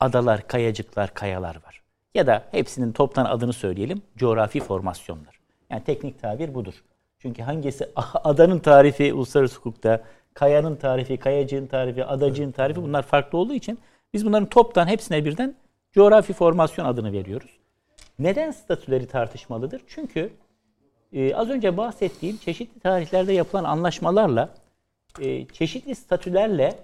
[0.00, 1.82] adalar, kayacıklar, kayalar var.
[2.14, 4.02] Ya da hepsinin toptan adını söyleyelim.
[4.16, 5.40] Coğrafi formasyonlar.
[5.70, 6.74] Yani teknik tabir budur.
[7.18, 10.02] Çünkü hangisi adanın tarifi uluslararası hukukta,
[10.34, 13.78] kayanın tarifi, kayacığın tarifi, adacığın tarifi bunlar farklı olduğu için
[14.14, 15.54] biz bunların toptan hepsine birden
[15.92, 17.50] coğrafi formasyon adını veriyoruz.
[18.18, 19.82] Neden statüleri tartışmalıdır?
[19.86, 20.32] Çünkü
[21.12, 24.48] e, az önce bahsettiğim çeşitli tarihlerde yapılan anlaşmalarla
[25.20, 26.78] e, çeşitli statülerle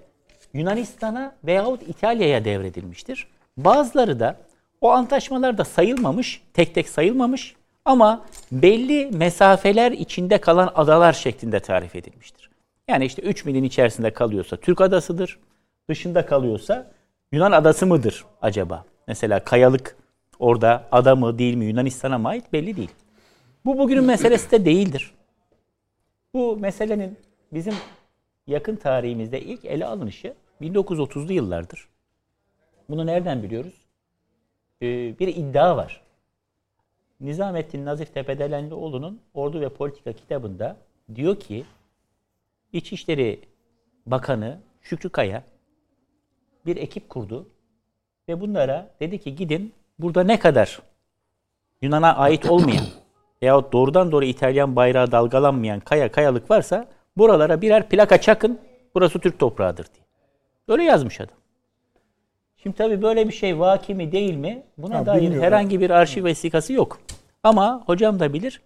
[0.53, 3.27] Yunanistan'a veyahut İtalya'ya devredilmiştir.
[3.57, 4.37] Bazıları da
[4.81, 12.49] o antlaşmalarda sayılmamış, tek tek sayılmamış ama belli mesafeler içinde kalan adalar şeklinde tarif edilmiştir.
[12.87, 15.39] Yani işte 3 milin içerisinde kalıyorsa Türk adasıdır,
[15.89, 16.91] dışında kalıyorsa
[17.31, 18.85] Yunan adası mıdır acaba?
[19.07, 19.95] Mesela kayalık
[20.39, 22.91] orada ada mı değil mi Yunanistan'a mı ait belli değil.
[23.65, 25.11] Bu bugünün meselesi de değildir.
[26.33, 27.17] Bu meselenin
[27.53, 27.73] bizim
[28.49, 31.87] yakın tarihimizde ilk ele alınışı 1930'lu yıllardır.
[32.89, 33.73] Bunu nereden biliyoruz?
[34.81, 36.01] Ee, bir iddia var.
[37.19, 40.77] Nizamettin Nazif Tepedelenlioğlu'nun Ordu ve Politika kitabında
[41.15, 41.65] diyor ki
[42.73, 43.39] İçişleri
[44.05, 45.43] Bakanı Şükrü Kaya
[46.65, 47.47] bir ekip kurdu
[48.29, 50.79] ve bunlara dedi ki gidin burada ne kadar
[51.81, 52.85] Yunan'a ait olmayan
[53.41, 56.87] veyahut doğrudan doğru İtalyan bayrağı dalgalanmayan kaya kayalık varsa
[57.19, 58.59] buralara birer plaka çakın
[58.95, 60.05] burası Türk toprağıdır diye.
[60.67, 61.35] Öyle yazmış adam.
[62.63, 64.63] Şimdi tabii böyle bir şey vaki mi değil mi?
[64.77, 65.43] Buna Ha, dair bilmiyorum.
[65.43, 66.99] herhangi bir arşiv vesikası yok.
[67.43, 68.61] Ama hocam da bilir.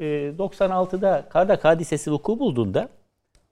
[0.00, 0.04] e,
[0.38, 2.88] 96'da Kardak hadisesi vuku bulduğunda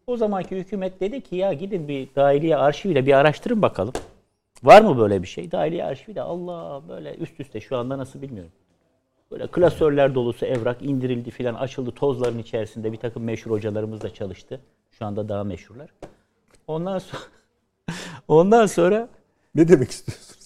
[0.06, 3.92] o zamanki hükümet dedi ki ya gidin bir dahiliye arşiviyle bir araştırın bakalım.
[4.62, 5.50] Var mı böyle bir şey?
[5.52, 8.52] Dahiliye arşivi de Allah böyle üst üste şu anda nasıl bilmiyorum.
[9.30, 14.60] Böyle klasörler dolusu evrak indirildi filan açıldı tozların içerisinde bir takım meşhur hocalarımız da çalıştı.
[14.90, 15.90] Şu anda daha meşhurlar.
[16.66, 17.22] Ondan sonra
[18.28, 19.08] ondan sonra
[19.54, 20.40] Ne demek istiyorsunuz?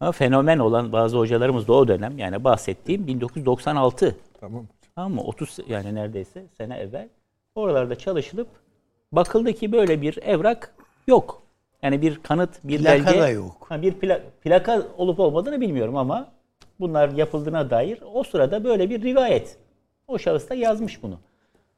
[0.00, 4.66] Ama fenomen olan bazı hocalarımız da o dönem yani bahsettiğim 1996 Tamam.
[4.94, 5.20] Tamam mı?
[5.22, 7.08] 30 yani neredeyse sene evvel
[7.54, 8.48] oralarda çalışılıp
[9.12, 10.74] bakıldı ki böyle bir evrak
[11.06, 11.42] yok.
[11.82, 13.66] Yani bir kanıt, bir Plaka belge da yok.
[13.68, 16.32] Ha, bir pla- plaka olup olmadığını bilmiyorum ama
[16.80, 19.58] bunlar yapıldığına dair o sırada böyle bir rivayet.
[20.08, 21.18] O şahıs da yazmış bunu.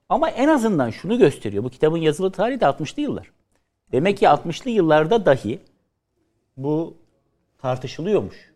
[0.08, 1.64] Ama en azından şunu gösteriyor.
[1.64, 3.32] Bu kitabın yazılı tarihi de 60'lı yıllar.
[3.92, 5.58] Demek ki 60'lı yıllarda dahi
[6.56, 6.96] bu
[7.58, 8.52] tartışılıyormuş.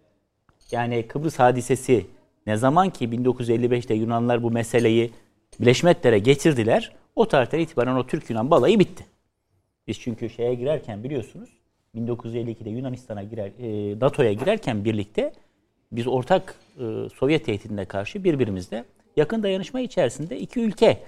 [0.71, 2.07] Yani Kıbrıs hadisesi
[2.47, 5.13] ne zaman ki 1955'te Yunanlar bu meseleyi
[5.61, 6.93] Birleşmiş Milletler'e getirdiler.
[7.17, 9.07] O tarihten itibaren o Türk-Yunan balayı bitti.
[9.87, 11.51] Biz çünkü şeye girerken biliyorsunuz
[11.95, 15.33] 1952'de Yunanistan'a girer, e, NATO'ya girerken birlikte
[15.93, 18.85] biz ortak e, Sovyet tehdidine karşı birbirimizle
[19.17, 21.03] yakın dayanışma içerisinde iki ülke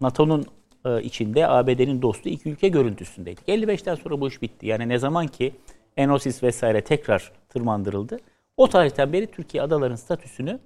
[0.00, 0.46] NATO'nun
[0.84, 3.48] e, içinde ABD'nin dostu iki ülke görüntüsündeydik.
[3.48, 4.66] 55'ten sonra bu iş bitti.
[4.66, 5.52] Yani ne zaman ki
[5.96, 8.18] Enosis vesaire tekrar tırmandırıldı.
[8.56, 10.58] O tarihten beri Türkiye adaların statüsünü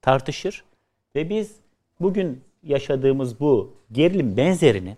[0.00, 0.64] tartışır
[1.16, 1.56] ve biz
[2.00, 4.96] bugün yaşadığımız bu gerilim benzerini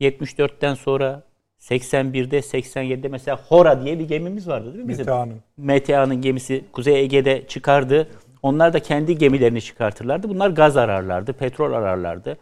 [0.00, 1.22] 74'ten sonra
[1.60, 5.06] 81'de 87'de mesela Hora diye bir gemimiz vardı değil mi bizim?
[5.06, 5.40] Metehan'ın.
[5.56, 8.08] MTA'nın gemisi Kuzey Ege'de çıkardı.
[8.42, 10.28] Onlar da kendi gemilerini çıkartırlardı.
[10.28, 12.38] Bunlar gaz ararlardı, petrol ararlardı.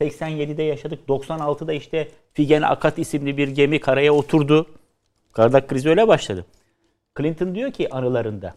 [0.00, 1.08] 87'de yaşadık.
[1.08, 4.66] 96'da işte Figen Akat isimli bir gemi karaya oturdu.
[5.32, 6.46] Kardak krizi öyle başladı.
[7.18, 8.54] Clinton diyor ki anılarında.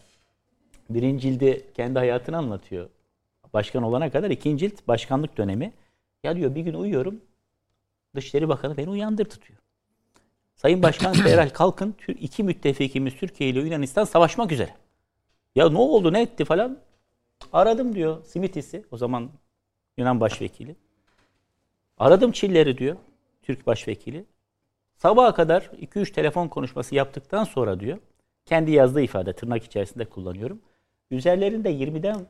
[0.89, 2.89] Birinci cildi kendi hayatını anlatıyor.
[3.53, 5.73] Başkan olana kadar ikinci cilt başkanlık dönemi.
[6.23, 7.21] Ya diyor bir gün uyuyorum.
[8.15, 9.59] Dışişleri Bakanı beni uyandırdı diyor.
[10.55, 14.75] Sayın Başkan Derhal kalkın iki müttefikimiz Türkiye ile Yunanistan savaşmak üzere.
[15.55, 16.79] Ya ne oldu ne etti falan.
[17.53, 19.29] Aradım diyor Simithis'i o zaman
[19.97, 20.75] Yunan başvekili.
[21.97, 22.97] Aradım Çiller'i diyor
[23.41, 24.25] Türk başvekili.
[24.95, 27.97] Sabaha kadar 2-3 telefon konuşması yaptıktan sonra diyor
[28.45, 30.61] kendi yazdığı ifade tırnak içerisinde kullanıyorum.
[31.11, 32.27] Üzerlerinde 20'den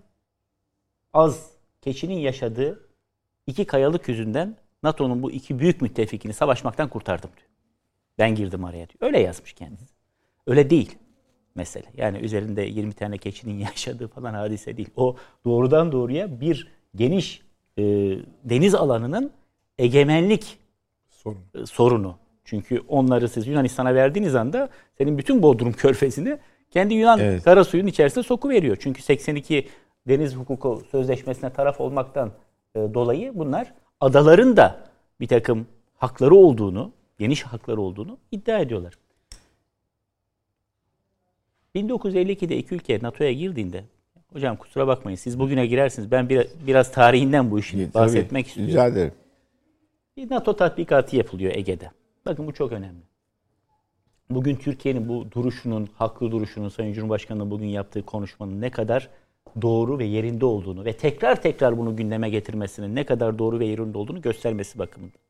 [1.14, 2.89] az keçinin yaşadığı
[3.47, 7.55] iki kayalık yüzünden NATO'nun bu iki büyük müttefikini savaşmaktan kurtardım diyor.
[8.17, 8.97] Ben girdim araya diyor.
[9.01, 9.93] Öyle yazmış kendisi.
[10.47, 10.97] Öyle değil
[11.55, 11.85] mesele.
[11.97, 14.89] Yani üzerinde 20 tane keçinin yaşadığı falan hadise değil.
[14.95, 15.15] O
[15.45, 17.41] doğrudan doğruya bir geniş
[17.77, 17.83] e,
[18.43, 19.31] deniz alanının
[19.77, 20.57] egemenlik
[21.09, 21.39] Sorun.
[21.55, 22.15] e, sorunu.
[22.43, 26.37] Çünkü onları siz Yunanistan'a verdiğiniz anda senin bütün Bodrum körfezini
[26.71, 27.43] kendi Yunan Evet.
[27.43, 28.77] kara suyun içerisine sokuveriyor.
[28.79, 29.67] Çünkü 82
[30.07, 32.31] deniz hukuku sözleşmesine taraf olmaktan
[32.75, 34.79] e, dolayı bunlar adaların da
[35.19, 35.67] bir takım
[35.97, 38.93] hakları olduğunu, geniş hakları olduğunu iddia ediyorlar.
[41.75, 43.83] 1952'de iki ülke NATO'ya girdiğinde
[44.33, 46.11] hocam kusura bakmayın siz bugüne girersiniz.
[46.11, 48.71] Ben bir, biraz tarihinden bu Tabii, bahsetmek istiyorum.
[48.71, 49.13] Rica ederim.
[50.17, 51.91] Bir NATO tatbikatı yapılıyor Ege'de.
[52.25, 53.01] Bakın bu çok önemli.
[54.29, 59.09] Bugün Türkiye'nin bu duruşunun, haklı duruşunun, Sayın Cumhurbaşkanı'nın bugün yaptığı konuşmanın ne kadar
[59.61, 63.97] doğru ve yerinde olduğunu ve tekrar tekrar bunu gündeme getirmesinin ne kadar doğru ve yerinde
[63.97, 65.24] olduğunu göstermesi bakımından.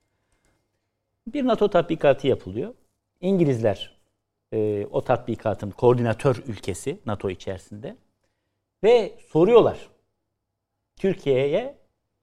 [1.27, 2.73] Bir NATO tatbikatı yapılıyor.
[3.22, 3.97] İngilizler
[4.53, 7.95] e, o tatbikatın koordinatör ülkesi NATO içerisinde
[8.84, 9.77] ve soruyorlar
[10.95, 11.77] Türkiye'ye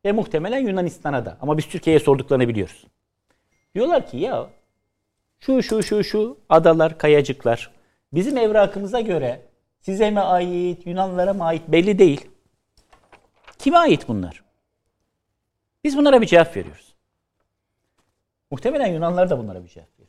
[0.04, 1.38] ve muhtemelen Yunanistan'a da.
[1.40, 2.86] Ama biz Türkiye'ye sorduklarını biliyoruz.
[3.74, 4.50] Diyorlar ki ya
[5.40, 7.70] şu şu şu şu adalar, kayacıklar
[8.12, 9.42] bizim evrakımıza göre
[9.80, 12.28] size mi ait, Yunanlılara mı ait belli değil.
[13.58, 14.42] Kime ait bunlar?
[15.84, 16.91] Biz bunlara bir cevap veriyoruz.
[18.52, 20.08] Muhtemelen Yunanlar da bunlara bir cevap veriyor.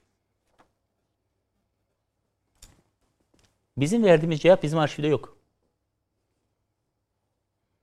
[3.77, 5.37] Bizim verdiğimiz cevap bizim arşivde yok.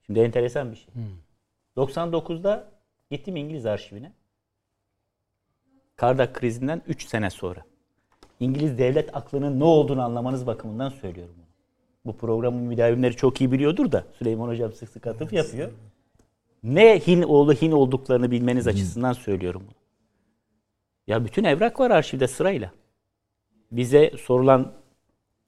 [0.06, 0.94] Şimdi enteresan bir şey.
[1.76, 2.72] 99'da
[3.10, 4.12] gittim İngiliz arşivine.
[5.96, 7.60] Kardak krizinden 3 sene sonra.
[8.40, 11.46] İngiliz devlet aklının ne olduğunu anlamanız bakımından söylüyorum bunu.
[12.12, 15.70] Bu programın müdavimleri çok iyi biliyordur da Süleyman Hocam sık sık atıf yapıyor.
[16.62, 19.79] Ne Hin oğlu Hin olduklarını bilmeniz açısından söylüyorum bunu.
[21.10, 22.70] Ya bütün evrak var arşivde sırayla.
[23.72, 24.72] Bize sorulan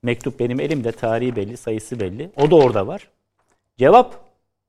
[0.02, 2.30] mektup benim elimde, tarihi belli, sayısı belli.
[2.36, 3.08] O da orada var.
[3.78, 4.24] Cevap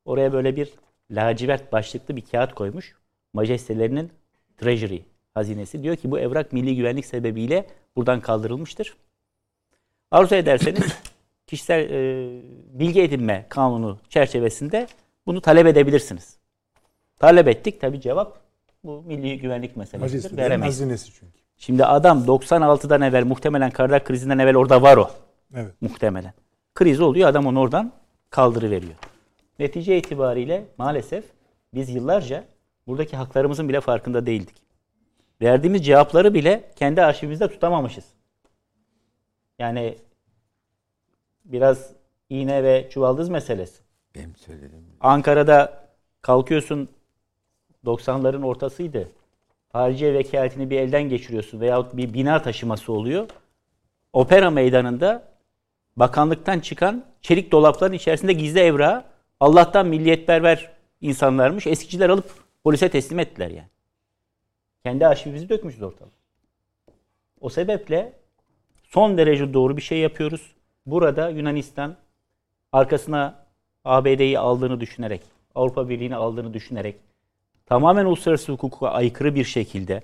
[0.06, 0.74] oraya böyle bir
[1.12, 2.96] lacivert başlıklı bir kağıt koymuş.
[3.34, 4.12] Majestelerinin
[4.58, 5.02] Treasury
[5.34, 8.98] hazinesi diyor ki bu evrak milli güvenlik sebebiyle buradan kaldırılmıştır.
[10.12, 10.98] Arzu ederseniz
[11.48, 12.30] kişisel e,
[12.80, 14.88] bilgi edinme kanunu çerçevesinde
[15.26, 16.38] bunu talep edebilirsiniz.
[17.18, 18.43] Talep ettik tabi cevap
[18.84, 20.02] bu milli güvenlik meselesidir.
[20.02, 20.76] Majestelerinin Veremeyiz.
[20.76, 21.40] hazinesi çünkü.
[21.58, 25.12] Şimdi adam 96'dan evvel muhtemelen Kardak krizinden evvel orada var o.
[25.56, 25.74] Evet.
[25.82, 26.34] Muhtemelen.
[26.76, 27.92] Kriz oluyor adam onu oradan
[28.30, 28.94] kaldırıveriyor.
[29.60, 31.24] Netice itibariyle maalesef
[31.74, 32.44] biz yıllarca
[32.88, 34.56] buradaki haklarımızın bile farkında değildik.
[35.42, 38.06] Verdiğimiz cevapları bile kendi arşivimizde tutamamışız.
[39.60, 39.98] Yani
[41.46, 41.92] biraz
[42.30, 43.84] iğne ve çuvaldız meselesi.
[44.16, 44.86] Benim söylediğim.
[45.02, 45.88] Ankara'da
[46.22, 46.90] kalkıyorsun
[47.86, 49.10] 90'ların ortasıydı.
[49.70, 53.30] Hariciye vekaletini bir elden geçiriyorsun veyahut bir bina taşıması oluyor.
[54.14, 55.24] Opera meydanında
[55.98, 59.04] bakanlıktan çıkan çelik dolapların içerisinde gizli evrağı
[59.40, 61.68] Allah'tan milliyetperver insanlarmış.
[61.68, 62.32] Eskiciler alıp
[62.64, 63.68] polise teslim ettiler yani.
[64.84, 66.10] Kendi arşivimizi dökmüşüz ortalığa.
[67.42, 68.14] O sebeple
[68.84, 70.52] son derece doğru bir şey yapıyoruz.
[70.86, 71.96] Burada Yunanistan
[72.72, 73.46] arkasına
[73.86, 75.22] ABD'yi aldığını düşünerek,
[75.56, 76.96] Avrupa Birliği'ni aldığını düşünerek
[77.74, 80.02] tamamen uluslararası hukuka aykırı bir şekilde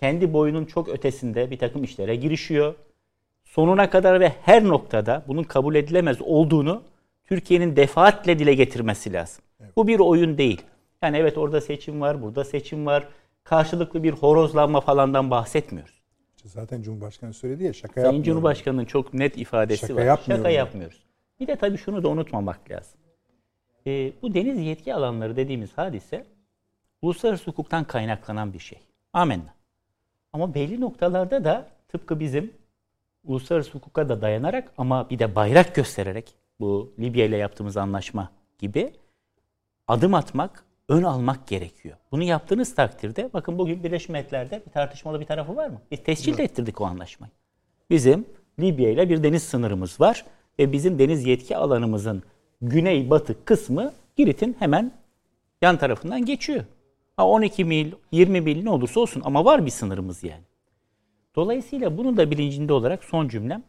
[0.00, 2.74] kendi boyunun çok ötesinde bir takım işlere girişiyor.
[3.44, 6.82] Sonuna kadar ve her noktada bunun kabul edilemez olduğunu
[7.24, 9.44] Türkiye'nin defaatle dile getirmesi lazım.
[9.76, 10.62] Bu bir oyun değil.
[11.02, 13.08] Yani evet orada seçim var, burada seçim var.
[13.44, 16.02] Karşılıklı bir horozlanma falandan bahsetmiyoruz.
[16.44, 18.24] Zaten Cumhurbaşkanı söyledi ya şaka Sayın yapmıyorum.
[18.24, 20.04] Cumhurbaşkanı'nın çok net ifadesi Şaka var.
[20.04, 21.06] yapmıyorum Şaka yapmıyoruz.
[21.40, 23.00] Bir de tabii şunu da unutmamak lazım.
[23.86, 26.24] Ee, bu deniz yetki alanları dediğimiz hadise
[27.02, 28.78] uluslararası hukuktan kaynaklanan bir şey.
[29.12, 29.54] Amenna.
[30.32, 32.52] Ama belli noktalarda da tıpkı bizim
[33.24, 38.92] uluslararası hukuka da dayanarak ama bir de bayrak göstererek bu Libya ile yaptığımız anlaşma gibi
[39.88, 41.96] adım atmak, ön almak gerekiyor.
[42.12, 45.80] Bunu yaptığınız takdirde bakın bugün Birleşmiş Milletler'de bir tartışmalı bir tarafı var mı?
[45.90, 47.30] Biz tescil de ettirdik o anlaşmayı.
[47.90, 48.26] Bizim
[48.60, 50.24] Libya ile bir deniz sınırımız var
[50.58, 52.22] ve bizim deniz yetki alanımızın
[52.62, 54.92] güney-batı kısmı Girit'in hemen
[55.62, 56.64] yan tarafından geçiyor.
[57.18, 60.44] Ha 12 mil, 20 mil ne olursa olsun ama var bir sınırımız yani.
[61.36, 63.62] Dolayısıyla bunun da bilincinde olarak son cümlem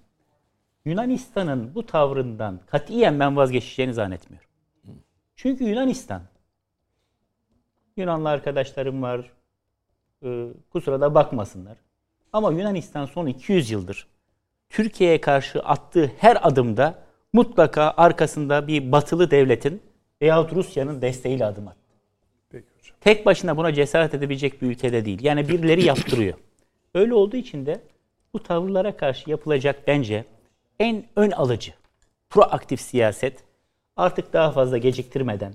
[0.85, 4.49] Yunanistan'ın bu tavrından katiyen ben vazgeçeceğini zannetmiyorum.
[5.35, 6.21] Çünkü Yunanistan
[7.97, 9.31] Yunanlı arkadaşlarım var.
[10.23, 11.77] Ee, kusura da bakmasınlar.
[12.33, 14.07] Ama Yunanistan son 200 yıldır
[14.69, 16.95] Türkiye'ye karşı attığı her adımda
[17.33, 19.81] mutlaka arkasında bir batılı devletin
[20.21, 21.88] veyahut Rusya'nın desteğiyle adım attı.
[22.49, 22.97] Peki hocam.
[23.01, 25.23] Tek başına buna cesaret edebilecek bir ülkede değil.
[25.23, 26.37] Yani birileri yaptırıyor.
[26.93, 27.81] Öyle olduğu için de
[28.33, 30.25] bu tavırlara karşı yapılacak bence
[30.79, 31.73] en ön alıcı,
[32.29, 33.43] proaktif siyaset
[33.95, 35.53] artık daha fazla geciktirmeden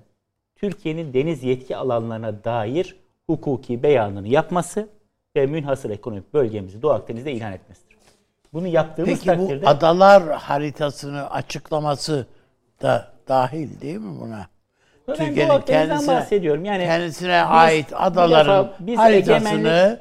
[0.57, 2.97] Türkiye'nin deniz yetki alanlarına dair
[3.27, 4.89] hukuki beyanını yapması
[5.37, 7.97] ve münhasır ekonomik bölgemizi Doğu Akdeniz'de ilan etmesidir.
[8.53, 12.27] Bunu yaptığımız Peki bu takdirde adalar haritasını açıklaması
[12.83, 14.47] da dahil değil mi buna?
[15.07, 16.65] Türkiye'nin kendisine, bahsediyorum.
[16.65, 19.99] Yani kendisine biz- ait adaların biz haritasını, egemenlik-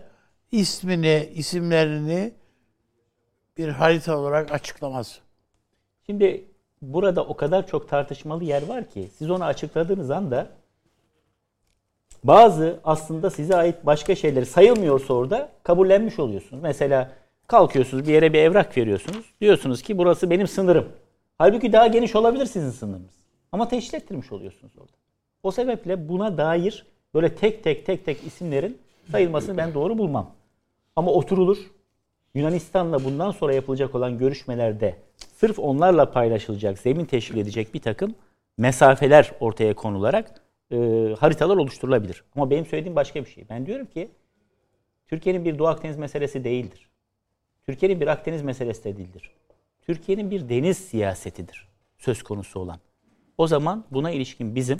[0.52, 2.32] ismini, isimlerini
[3.58, 5.20] bir harita olarak açıklaması.
[6.06, 6.46] Şimdi
[6.82, 10.48] burada o kadar çok tartışmalı yer var ki siz onu açıkladığınız anda
[12.24, 16.64] bazı aslında size ait başka şeyleri sayılmıyorsa orada kabullenmiş oluyorsunuz.
[16.64, 17.12] Mesela
[17.48, 19.26] kalkıyorsunuz bir yere bir evrak veriyorsunuz.
[19.42, 20.90] Diyorsunuz ki burası benim sınırım.
[21.38, 23.23] Halbuki daha geniş olabilir sizin sınırınız.
[23.54, 24.92] Ama teşkil ettirmiş oluyorsunuz orada.
[25.44, 28.78] O sebeple buna dair böyle tek tek tek tek isimlerin
[29.12, 30.36] sayılmasını ben doğru bulmam.
[30.96, 31.58] Ama oturulur.
[32.36, 34.96] Yunanistan'la bundan sonra yapılacak olan görüşmelerde
[35.36, 38.16] sırf onlarla paylaşılacak, zemin teşkil edecek bir takım
[38.58, 40.78] mesafeler ortaya konularak e,
[41.20, 42.24] haritalar oluşturulabilir.
[42.36, 43.46] Ama benim söylediğim başka bir şey.
[43.50, 44.10] Ben diyorum ki
[45.08, 46.90] Türkiye'nin bir Doğu Akdeniz meselesi değildir.
[47.66, 49.32] Türkiye'nin bir Akdeniz meselesi de değildir.
[49.82, 51.68] Türkiye'nin bir deniz siyasetidir
[51.98, 52.80] söz konusu olan.
[53.38, 54.78] O zaman buna ilişkin bizim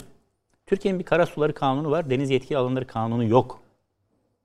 [0.66, 3.60] Türkiye'nin bir kara suları kanunu var, deniz yetki alanları kanunu yok.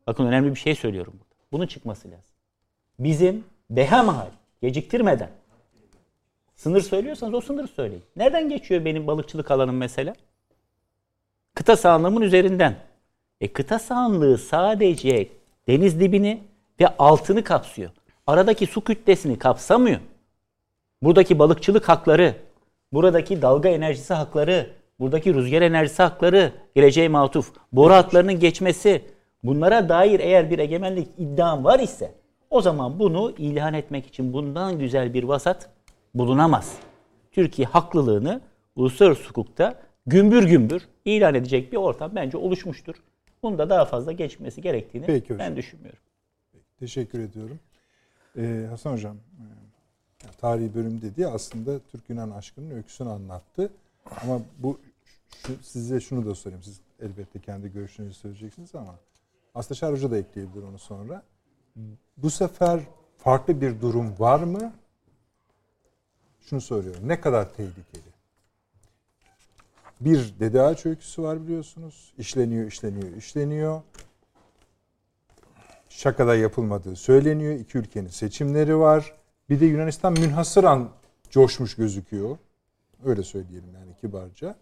[0.08, 1.46] Bakın önemli bir şey söylüyorum burada.
[1.52, 2.36] Bunun çıkması lazım.
[3.00, 4.28] Bizim behemhal
[4.62, 5.30] geciktirmeden
[6.56, 8.04] sınır söylüyorsanız o sınırı söyleyin.
[8.16, 10.16] Nereden geçiyor benim balıkçılık alanım mesela?
[11.56, 12.76] Kıta sahanlığımın üzerinden.
[13.42, 15.30] E kıta sahanlığı sadece
[15.68, 16.44] deniz dibini
[16.80, 17.92] ve altını kapsıyor.
[18.28, 20.00] Aradaki su kütlesini kapsamıyor.
[21.02, 22.36] Buradaki balıkçılık hakları,
[22.92, 29.02] buradaki dalga enerjisi hakları, buradaki rüzgar enerjisi hakları, geleceğe matuf, boru hatlarının geçmesi,
[29.44, 32.16] bunlara dair eğer bir egemenlik iddiam var ise
[32.50, 35.70] o zaman bunu ilan etmek için bundan güzel bir vasat
[36.14, 36.78] bulunamaz.
[37.32, 38.42] Türkiye haklılığını
[38.76, 39.76] uluslararası hukukta
[40.06, 42.96] gümbür gümbür ilan edecek bir ortam bence oluşmuştur.
[43.44, 45.40] Bunda daha fazla geçmesi gerektiğini Peki hocam.
[45.40, 46.00] ben düşünmüyorum.
[46.80, 47.60] Teşekkür ediyorum.
[48.38, 49.18] Ee, Hasan Hocam,
[50.24, 53.72] e, tarihi bölüm dediği aslında Türk-Yunan aşkının öyküsünü anlattı.
[54.24, 54.80] Ama bu
[55.48, 56.64] şu, size şunu da sorayım.
[56.64, 58.96] Siz elbette kendi görüşünüzü söyleyeceksiniz ama
[59.56, 61.24] aslında Hoca da ekleyebilir onu sonra.
[62.18, 62.80] Bu sefer
[63.18, 64.74] farklı bir durum var mı?
[66.42, 67.08] Şunu soruyorum.
[67.08, 68.10] Ne kadar tehlikeli?
[70.02, 72.14] Bir Dede Ağaç öyküsü var biliyorsunuz.
[72.18, 73.82] İşleniyor, işleniyor, işleniyor.
[75.90, 77.54] Şakada yapılmadığı söyleniyor.
[77.54, 79.19] İki ülkenin seçimleri var.
[79.50, 80.90] Bir de Yunanistan münhasıran
[81.30, 82.38] coşmuş gözüküyor.
[83.06, 84.56] Öyle söyleyelim yani kibarca.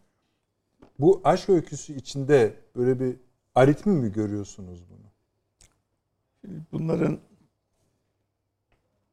[1.00, 3.16] Bu aşk öyküsü içinde böyle bir
[3.56, 5.08] aritmi mi görüyorsunuz bunu?
[6.72, 7.20] Bunların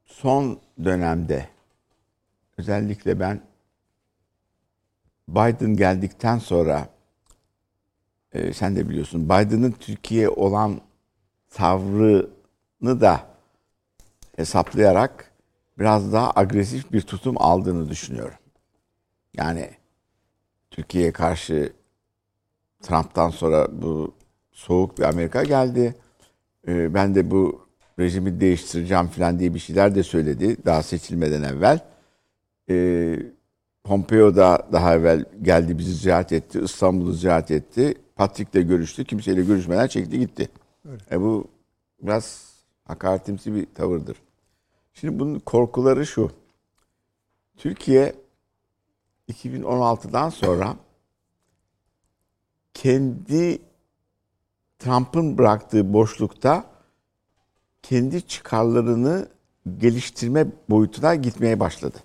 [0.07, 1.49] son dönemde
[2.59, 3.41] özellikle ben
[5.29, 6.89] Biden geldikten sonra
[8.33, 10.81] e, sen de biliyorsun Biden'ın Türkiye olan
[11.51, 13.27] tavrını da
[14.37, 15.34] hesaplayarak
[15.79, 18.39] biraz daha agresif bir tutum aldığını düşünüyorum.
[19.35, 19.71] Yani
[20.71, 21.73] Türkiye'ye karşı
[22.83, 24.15] Trump'tan sonra bu
[24.53, 25.95] soğuk bir Amerika geldi.
[26.69, 27.69] Ee, ben de bu
[27.99, 31.81] rejimi değiştireceğim falan diye bir şeyler de söyledi daha seçilmeden evvel.
[32.71, 33.19] Ee,
[33.85, 36.61] Pompeo da daha evvel geldi bizi ziyaret etti.
[36.61, 37.95] İstanbul'u ziyaret etti.
[38.17, 39.05] Patrick'le görüştü.
[39.05, 40.49] Kimseyle görüşmeden çekti gitti.
[41.13, 41.49] E bu
[42.03, 44.17] biraz hakaretimsi bir tavırdır.
[44.95, 46.31] Şimdi bunun korkuları şu.
[47.57, 48.15] Türkiye
[49.29, 50.77] 2016'dan sonra
[52.75, 53.59] kendi
[54.79, 56.65] Trump'ın bıraktığı boşlukta
[57.83, 59.29] kendi çıkarlarını
[59.79, 61.99] geliştirme boyutuna gitmeye başladı.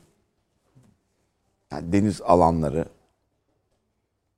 [1.72, 2.86] Yani deniz alanları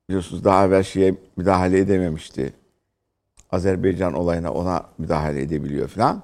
[0.09, 2.53] biliyorsunuz daha evvel şeye müdahale edememişti.
[3.51, 6.23] Azerbaycan olayına ona müdahale edebiliyor falan.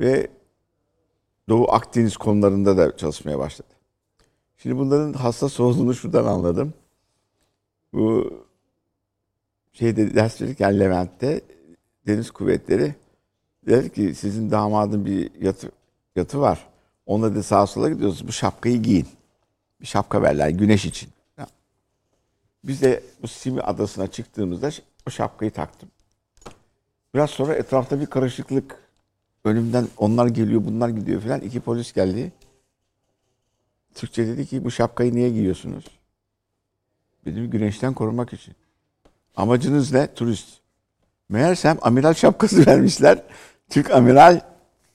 [0.00, 0.30] Ve
[1.48, 3.68] Doğu Akdeniz konularında da çalışmaya başladı.
[4.56, 6.74] Şimdi bunların hassas olduğunu şuradan anladım.
[7.92, 8.34] Bu
[9.72, 11.40] şeyde ders verirken Levent'te
[12.06, 12.94] Deniz Kuvvetleri
[13.66, 15.70] dedi ki sizin damadın bir yatı,
[16.16, 16.68] yatı var.
[17.06, 18.28] Onunla da sağa sola gidiyoruz.
[18.28, 19.06] Bu şapkayı giyin.
[19.80, 21.08] Bir şapka verler güneş için.
[22.64, 24.70] Biz de bu Simi adasına çıktığımızda
[25.08, 25.88] o şapkayı taktım.
[27.14, 28.83] Biraz sonra etrafta bir karışıklık.
[29.44, 31.40] Önümden onlar geliyor, bunlar gidiyor falan.
[31.40, 32.32] İki polis geldi.
[33.94, 35.84] Türkçe dedi ki bu şapkayı niye giyiyorsunuz?
[37.24, 38.54] Dedim güneşten korumak için.
[39.36, 40.14] Amacınız ne?
[40.14, 40.48] Turist.
[41.28, 43.22] Meğersem amiral şapkası vermişler.
[43.68, 44.40] Türk amiral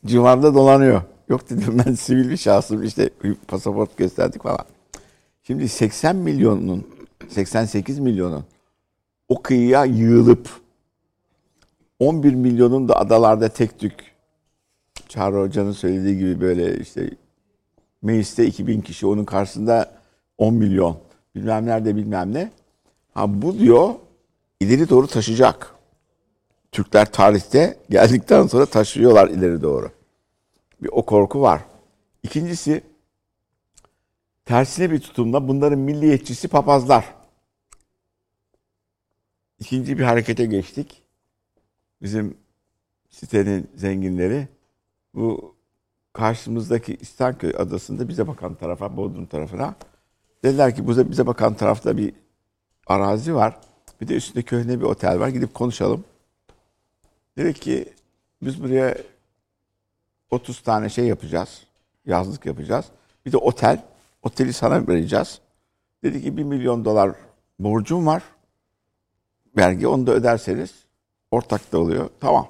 [0.06, 1.02] civarda dolanıyor.
[1.30, 3.10] Yok dedim ben sivil bir şahsım işte
[3.48, 4.66] pasaport gösterdik falan.
[5.44, 6.88] Şimdi 80 milyonun
[7.30, 8.44] 88 milyonun
[9.28, 10.50] o kıyıya yığılıp
[12.00, 14.10] 11 milyonun da adalarda tek tük
[15.10, 17.10] Çağrı Hoca'nın söylediği gibi böyle işte
[18.02, 20.02] mecliste 2000 kişi onun karşısında
[20.38, 21.00] 10 milyon
[21.36, 22.52] bilmem nerede bilmem ne.
[23.14, 23.96] Ha bu diyor
[24.60, 25.76] ileri doğru taşıyacak.
[26.72, 29.92] Türkler tarihte geldikten sonra taşıyorlar ileri doğru.
[30.84, 31.62] Bir o korku var.
[32.24, 32.84] İkincisi
[34.46, 37.16] tersine bir tutumda bunların milliyetçisi papazlar.
[39.60, 41.02] İkinci bir harekete geçtik.
[42.02, 42.38] Bizim
[43.10, 44.48] sitenin zenginleri
[45.14, 45.56] bu
[46.14, 49.76] karşımızdaki İstanköy adasında bize bakan tarafa, Bodrum tarafına
[50.44, 52.14] dediler ki bize, bize bakan tarafta bir
[52.88, 53.58] arazi var.
[54.02, 55.28] Bir de üstünde köhne bir otel var.
[55.28, 56.04] Gidip konuşalım.
[57.38, 57.94] Dedik ki
[58.42, 58.98] biz buraya
[60.32, 61.64] 30 tane şey yapacağız.
[62.06, 62.86] Yazlık yapacağız.
[63.26, 63.84] Bir de otel.
[64.24, 65.40] Oteli sana vereceğiz.
[66.04, 67.16] Dedi ki 1 milyon dolar
[67.60, 68.24] borcum var.
[69.58, 70.86] Vergi onu da öderseniz
[71.32, 72.10] ortak da oluyor.
[72.20, 72.48] Tamam.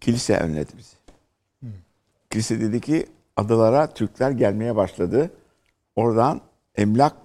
[0.00, 1.03] Kilise önledi bizi.
[2.34, 3.06] Kilise dedi ki
[3.36, 5.30] adalara Türkler gelmeye başladı.
[5.96, 6.40] Oradan
[6.74, 7.16] emlak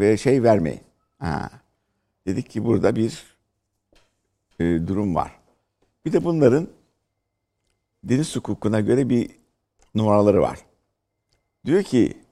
[0.00, 0.80] ve şey vermeyin.
[1.18, 1.50] Ha.
[2.26, 3.36] Dedik ki burada bir
[4.60, 5.32] e, durum var.
[6.04, 6.68] Bir de bunların
[8.04, 9.30] deniz hukukuna göre bir
[9.94, 10.58] numaraları var.
[11.64, 12.22] Diyor ki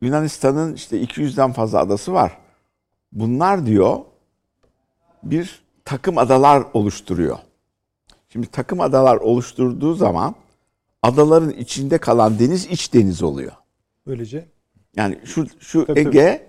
[0.00, 2.38] Yunanistan'ın işte 200'den fazla adası var.
[3.12, 3.98] Bunlar diyor
[5.22, 7.38] bir takım adalar oluşturuyor.
[8.28, 10.34] Şimdi takım adalar oluşturduğu zaman
[11.02, 13.52] adaların içinde kalan deniz iç deniz oluyor.
[14.06, 14.48] Böylece
[14.96, 16.46] Yani şu şu Tabii, Ege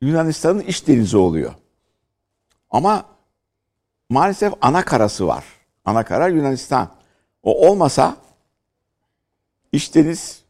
[0.00, 1.54] Yunanistan'ın iç denizi oluyor.
[2.70, 3.04] Ama
[4.10, 5.44] maalesef ana karası var.
[5.84, 6.90] Ana kara Yunanistan.
[7.42, 8.16] O olmasa
[9.72, 10.42] iç deniz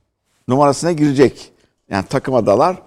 [0.49, 1.53] numarasına girecek.
[1.91, 2.83] Yani takım adalar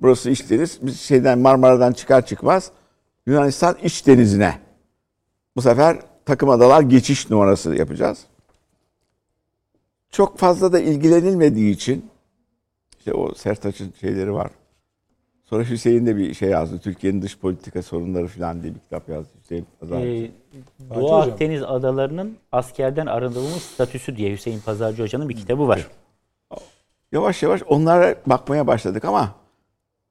[0.00, 0.78] burası iç deniz.
[0.82, 2.70] Biz şeyden Marmara'dan çıkar çıkmaz
[3.26, 4.58] Yunanistan iç denizine.
[5.56, 8.26] Bu sefer takım adalar geçiş numarası yapacağız.
[10.12, 12.10] Çok fazla da ilgilenilmediği için
[12.98, 14.50] işte o Sertaç'ın şeyleri var.
[15.44, 16.78] Sonra Hüseyin de bir şey yazdı.
[16.78, 19.30] Türkiye'nin dış politika sorunları falan diye bir kitap yazdı.
[19.42, 20.06] Hüseyin Pazarcı.
[20.06, 20.30] Ee,
[20.94, 21.32] Doğu Hocam.
[21.32, 25.88] Akdeniz adalarının askerden arındırılmış statüsü diye Hüseyin Pazarcı Hoca'nın bir kitabı var.
[27.12, 29.34] Yavaş yavaş onlara bakmaya başladık ama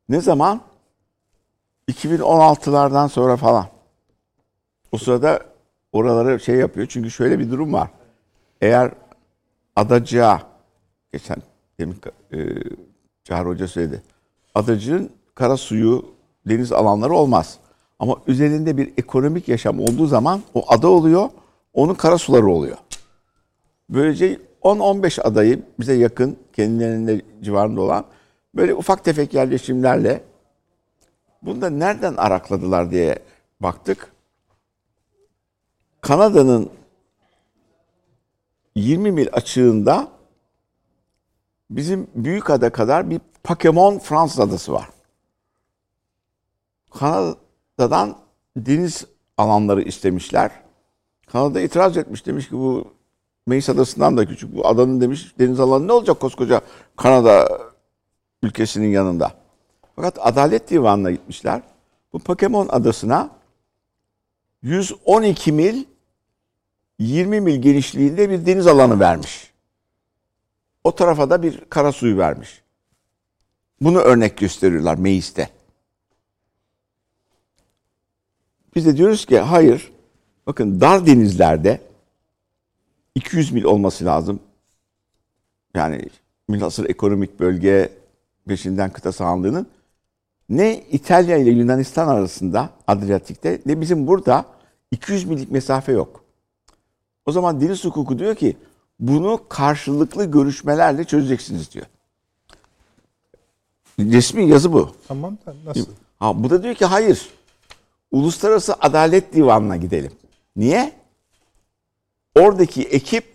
[0.09, 0.61] ne zaman?
[1.91, 3.67] 2016'lardan sonra falan.
[4.91, 5.39] O sırada
[5.91, 6.87] oraları şey yapıyor.
[6.89, 7.87] Çünkü şöyle bir durum var.
[8.61, 8.91] Eğer
[9.75, 10.41] adacığa
[11.13, 11.37] geçen
[11.79, 12.01] demin
[12.33, 12.37] e,
[13.23, 14.03] Çağrı Hoca söyledi.
[14.55, 16.05] Adacığın kara suyu,
[16.47, 17.57] deniz alanları olmaz.
[17.99, 21.29] Ama üzerinde bir ekonomik yaşam olduğu zaman o ada oluyor,
[21.73, 22.77] onun kara suları oluyor.
[23.89, 28.05] Böylece 10-15 adayı bize yakın, kendilerinin civarında olan
[28.55, 30.23] böyle ufak tefek yerleşimlerle
[31.41, 33.19] bunu da nereden arakladılar diye
[33.59, 34.11] baktık.
[36.01, 36.69] Kanada'nın
[38.75, 40.07] 20 mil açığında
[41.69, 44.89] bizim büyük ada kadar bir Pokemon Fransız adası var.
[46.91, 48.17] Kanada'dan
[48.57, 49.05] deniz
[49.37, 50.51] alanları istemişler.
[51.27, 52.93] Kanada itiraz etmiş demiş ki bu
[53.47, 54.55] Meis Adası'ndan da küçük.
[54.55, 56.61] Bu adanın demiş deniz alanı ne olacak koskoca
[56.95, 57.59] Kanada
[58.43, 59.31] ülkesinin yanında.
[59.95, 61.61] Fakat Adalet Divanı'na gitmişler.
[62.13, 63.29] Bu Pokemon Adası'na
[64.61, 65.83] 112 mil
[67.01, 69.51] 20 mil genişliğinde bir deniz alanı vermiş.
[70.83, 72.61] O tarafa da bir kara suyu vermiş.
[73.81, 75.49] Bunu örnek gösteriyorlar Meis'te.
[78.75, 79.91] Biz de diyoruz ki hayır.
[80.47, 81.81] Bakın dar denizlerde
[83.15, 84.39] 200 mil olması lazım.
[85.75, 86.09] Yani
[86.47, 87.89] münhasır ekonomik bölge
[88.47, 89.67] peşinden kıta sahanlığının
[90.49, 94.45] ne İtalya ile Yunanistan arasında Adriyatik'te ne bizim burada
[94.91, 96.20] 200 millik mesafe yok.
[97.25, 98.57] O zaman deniz hukuku diyor ki
[98.99, 101.85] bunu karşılıklı görüşmelerle çözeceksiniz diyor.
[103.99, 104.95] Resmi yazı bu.
[105.07, 105.85] Tamam da nasıl?
[106.19, 107.29] Ha, bu da diyor ki hayır.
[108.11, 110.11] Uluslararası Adalet Divanı'na gidelim.
[110.55, 110.93] Niye?
[112.35, 113.25] Oradaki ekip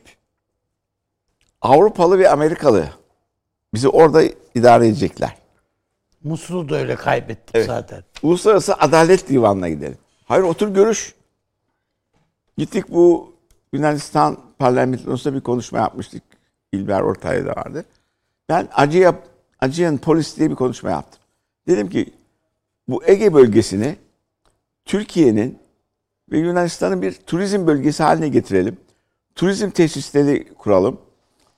[1.63, 2.89] Avrupalı ve Amerikalı.
[3.75, 4.23] Bizi orada
[4.55, 5.37] idare edecekler.
[6.25, 8.05] Musul'u da öyle kaybettik zaten.
[8.23, 9.99] Uluslararası Adalet Divanı'na gidelim.
[10.25, 11.15] Hayır otur görüş.
[12.59, 13.36] Gittik bu
[13.77, 16.23] Yunanistan parlamentosunda bir konuşma yapmıştık.
[16.73, 17.85] İlber Ortaylı da vardı.
[18.49, 19.15] Ben Acıya,
[19.61, 21.21] Aegean Polis diye bir konuşma yaptım.
[21.69, 22.13] Dedim ki
[22.89, 23.97] bu Ege bölgesini
[24.85, 25.59] Türkiye'nin
[26.33, 28.77] ve Yunanistan'ın bir turizm bölgesi haline getirelim.
[29.35, 31.01] Turizm tesisleri kuralım.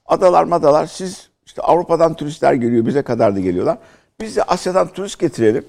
[0.07, 3.79] Adalar madalar siz işte Avrupa'dan turistler geliyor bize kadar da geliyorlar.
[4.21, 5.65] Biz de Asya'dan turist getirelim.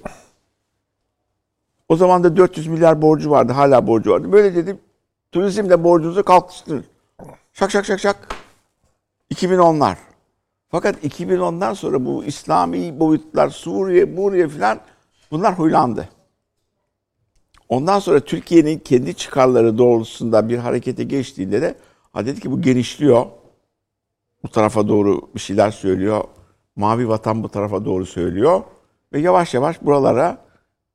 [1.90, 3.54] O zaman da 400 milyar borcu vardı.
[3.54, 4.32] Hala borcu vardı.
[4.32, 4.80] Böyle dedim.
[5.32, 6.86] Turizm de borcunuzu kalkıştırır.
[7.54, 8.36] Şak şak şak şak.
[9.34, 9.96] 2010'lar.
[10.70, 14.80] Fakat 2010'dan sonra bu İslami boyutlar, Suriye, Muriye falan
[15.32, 16.10] bunlar huylandı.
[17.70, 21.76] Ondan sonra Türkiye'nin kendi çıkarları doğrultusunda bir harekete geçtiğinde de
[22.14, 23.26] ha dedi ki bu genişliyor.
[24.44, 26.24] Bu tarafa doğru bir şeyler söylüyor.
[26.76, 28.62] Mavi vatan bu tarafa doğru söylüyor.
[29.14, 30.38] Ve yavaş yavaş buralara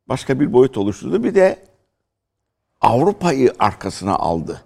[0.09, 1.25] başka bir boyut oluşturdu.
[1.25, 1.65] Bir de
[2.85, 4.65] Avrupa'yı arkasına aldı.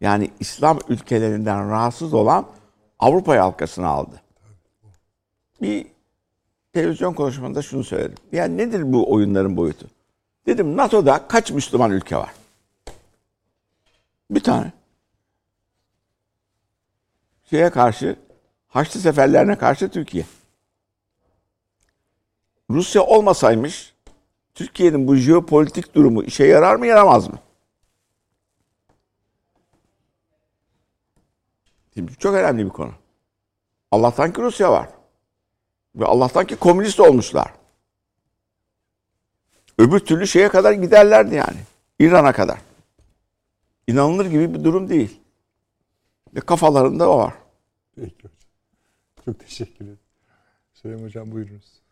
[0.00, 2.46] Yani İslam ülkelerinden rahatsız olan
[2.98, 4.22] Avrupa'yı arkasına aldı.
[5.62, 5.86] Bir
[6.72, 8.18] televizyon konuşmamda şunu söyledim.
[8.32, 9.86] Yani nedir bu oyunların boyutu?
[10.46, 12.30] Dedim NATO'da kaç Müslüman ülke var?
[14.30, 14.72] Bir tane.
[17.50, 18.16] Şeye karşı,
[18.68, 20.24] Haçlı seferlerine karşı Türkiye.
[22.70, 23.94] Rusya olmasaymış
[24.54, 27.38] Türkiye'nin bu jeopolitik durumu işe yarar mı yaramaz mı?
[31.96, 32.92] Şimdi çok önemli bir konu.
[33.90, 34.88] Allah'tan ki Rusya var.
[35.94, 37.54] Ve Allah'tan ki komünist olmuşlar.
[39.78, 41.56] Öbür türlü şeye kadar giderlerdi yani.
[41.98, 42.58] İran'a kadar.
[43.86, 45.20] İnanılır gibi bir durum değil.
[46.34, 47.34] Ve kafalarında o var.
[47.94, 48.32] Peki hocam.
[49.24, 49.98] Çok teşekkür ederim.
[50.74, 51.82] Süleyman Hocam buyurunuz.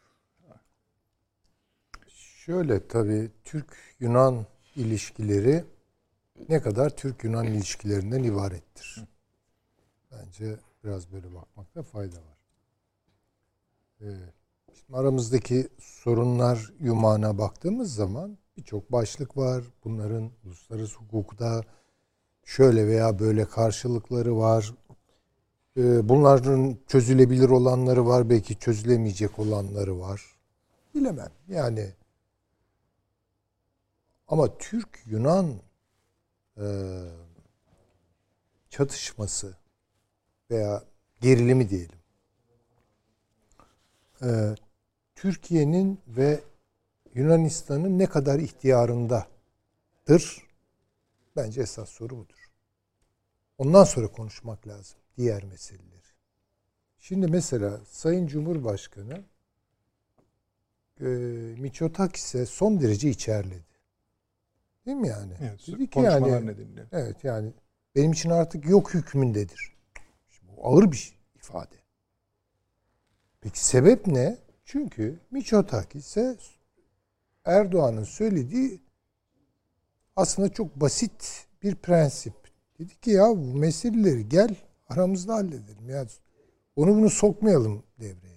[2.09, 5.65] Şöyle tabii Türk-Yunan ilişkileri
[6.49, 9.14] ne kadar Türk-Yunan ilişkilerinden ibarettir.
[10.19, 12.39] Bence biraz böyle bakmakta fayda var.
[14.01, 14.07] Ee,
[14.75, 19.65] şimdi aramızdaki sorunlar yumağına baktığımız zaman birçok başlık var.
[19.85, 21.63] Bunların uluslararası hukukta
[22.45, 24.75] şöyle veya böyle karşılıkları var.
[25.77, 30.23] Ee, bunların çözülebilir olanları var, belki çözülemeyecek olanları var.
[30.95, 31.31] Bilemem.
[31.49, 31.93] Yani
[34.29, 35.55] ama Türk-Yunan
[36.57, 36.67] e,
[38.71, 39.57] çatışması
[40.55, 40.85] veya
[41.21, 41.99] gerilimi diyelim.
[44.23, 44.55] E,
[45.15, 46.41] Türkiye'nin ve
[47.15, 50.43] Yunanistan'ın ne kadar ihtiyarındadır?
[51.37, 52.51] Bence esas soru budur.
[53.59, 56.05] Ondan sonra konuşmak lazım diğer meseleleri.
[56.99, 59.25] Şimdi mesela Sayın Cumhurbaşkanı
[61.01, 61.05] e,
[61.59, 63.75] Miçotakis'e son derece içerledi.
[64.87, 65.33] Değil mi yani?
[65.41, 66.87] Evet, Dedi ki yani, nedeniyle.
[66.93, 67.53] Evet yani
[67.97, 69.74] benim için artık yok hükmündedir.
[70.63, 71.75] Ağır bir ifade.
[73.41, 74.39] Peki sebep ne?
[74.65, 76.37] Çünkü Miçotakis ise
[77.45, 78.81] Erdoğan'ın söylediği
[80.17, 82.35] aslında çok basit bir prensip.
[82.79, 84.57] Dedi ki ya bu meseleleri gel
[84.89, 85.89] aramızda halledelim.
[85.89, 86.07] Ya
[86.77, 88.35] onu bunu sokmayalım devreye.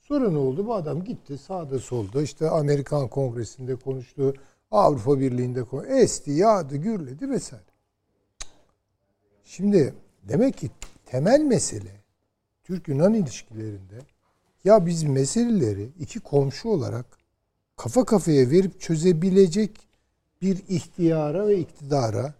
[0.00, 0.66] Sonra ne oldu?
[0.66, 4.34] Bu adam gitti sağda solda işte Amerikan Kongresi'nde konuştu.
[4.70, 5.92] Avrupa Birliği'nde konuştu.
[5.92, 7.64] Esti, yağdı, gürledi vesaire.
[9.44, 9.94] Şimdi
[10.28, 10.70] demek ki
[11.06, 12.00] temel mesele
[12.64, 13.98] Türk-Yunan ilişkilerinde
[14.64, 17.06] ya biz meseleleri iki komşu olarak
[17.76, 19.70] kafa kafaya verip çözebilecek
[20.42, 22.34] bir ihtiyara ve iktidara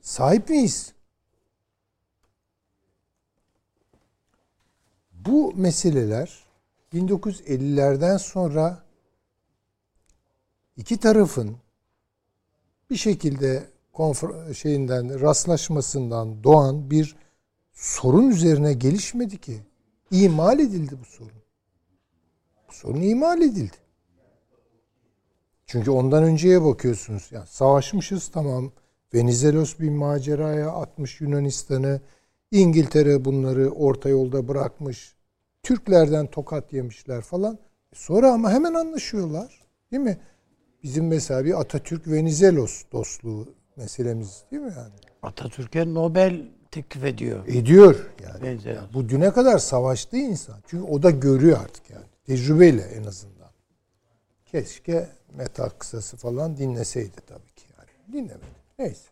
[0.00, 0.92] sahip miyiz?
[5.12, 6.44] Bu meseleler
[6.94, 8.84] 1950'lerden sonra
[10.76, 11.56] iki tarafın
[12.90, 17.16] bir şekilde konfer- şeyinden rastlaşmasından doğan bir
[17.72, 19.60] sorun üzerine gelişmedi ki.
[20.10, 21.42] İmal edildi bu sorun.
[22.68, 23.76] Bu sorun imal edildi.
[25.66, 27.28] Çünkü ondan önceye bakıyorsunuz.
[27.30, 28.72] Yani savaşmışız tamam.
[29.14, 32.00] Venizelos bir maceraya atmış Yunanistan'ı.
[32.50, 35.16] İngiltere bunları orta yolda bırakmış.
[35.62, 37.58] Türklerden tokat yemişler falan.
[37.92, 39.62] Sonra ama hemen anlaşıyorlar.
[39.92, 40.18] Değil mi?
[40.82, 44.92] Bizim mesela bir Atatürk Venizelos dostluğu meselemiz değil mi yani?
[45.22, 47.46] Atatürk'e Nobel teklif ediyor.
[47.46, 48.42] Ediyor yani.
[48.42, 48.76] Venizelos.
[48.76, 50.56] Yani bu düne kadar savaştığı insan.
[50.66, 52.04] Çünkü o da görüyor artık yani.
[52.26, 53.48] Tecrübeyle en azından.
[54.46, 58.12] Keşke meta kısası falan dinleseydi tabii ki yani.
[58.12, 58.58] Dinlemedi.
[58.78, 59.08] Neyse.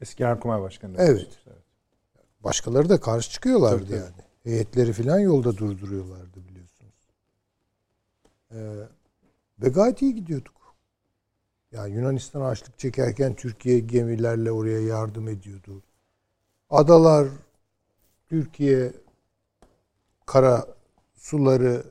[0.00, 0.94] Eski Genelkurmay Başkanı.
[0.98, 1.28] Evet.
[2.44, 3.98] Başkaları da karşı çıkıyorlardı Tabii, tabii.
[4.00, 4.12] yani.
[4.42, 6.94] Heyetleri falan yolda durduruyorlardı biliyorsunuz.
[8.50, 8.56] Ee,
[9.62, 10.55] ve gayet iyi gidiyorduk.
[11.76, 15.82] Yani Yunanistan açlık çekerken Türkiye gemilerle oraya yardım ediyordu.
[16.70, 17.28] Adalar,
[18.28, 18.92] Türkiye
[20.26, 20.66] kara
[21.16, 21.84] suları,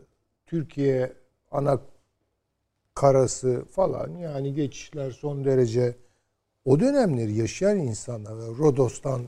[0.46, 1.14] Türkiye
[1.52, 1.80] ana
[2.96, 5.96] karası falan yani geçişler son derece
[6.66, 9.22] o dönemleri yaşayan insanlar ve Rodos'tan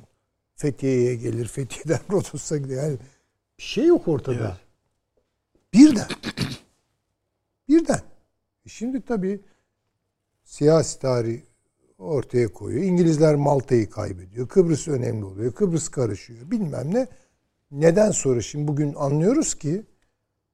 [0.55, 2.83] Fethiye'ye gelir, Fethiye'den Rodos'a gider.
[2.83, 2.97] Yani
[3.57, 4.35] bir şey yok ortada.
[4.37, 4.67] Evet.
[5.73, 6.07] Birden.
[7.69, 8.01] Birden.
[8.65, 9.41] E Şimdi tabii
[10.47, 11.41] siyasi tarih
[11.97, 12.83] ortaya koyuyor.
[12.83, 14.47] İngilizler Malta'yı kaybediyor.
[14.47, 15.53] Kıbrıs önemli oluyor.
[15.53, 16.51] Kıbrıs karışıyor.
[16.51, 17.07] Bilmem ne.
[17.71, 19.83] Neden sonra şimdi bugün anlıyoruz ki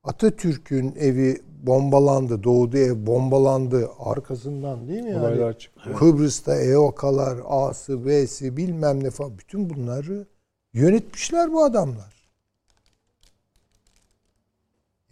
[0.03, 2.43] Atatürk'ün evi bombalandı.
[2.43, 3.89] Doğduğu ev bombalandı.
[3.99, 5.19] Arkasından değil mi yani?
[5.19, 5.93] Olaylar çıktı.
[5.95, 9.37] Kıbrıs'ta EOK'lar, A'sı, B'si bilmem ne falan.
[9.37, 10.27] Bütün bunları
[10.73, 12.13] yönetmişler bu adamlar.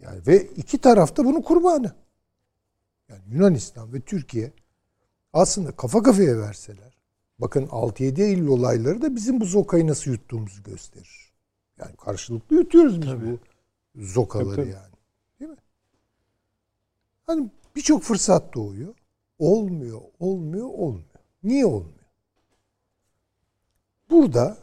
[0.00, 1.92] Yani ve iki tarafta bunun kurbanı.
[3.08, 4.52] Yani Yunanistan ve Türkiye
[5.32, 6.98] aslında kafa kafaya verseler
[7.38, 11.32] bakın 6-7 Eylül olayları da bizim bu zokayı nasıl yuttuğumuzu gösterir.
[11.78, 13.38] Yani karşılıklı yutuyoruz biz bu
[13.96, 14.70] zokaları Tabii, tabii.
[14.70, 14.92] yani.
[15.40, 15.56] Değil mi?
[17.26, 18.94] Hani birçok fırsat doğuyor.
[19.38, 21.04] Olmuyor, olmuyor, olmuyor.
[21.42, 22.02] Niye olmuyor?
[24.10, 24.58] Burada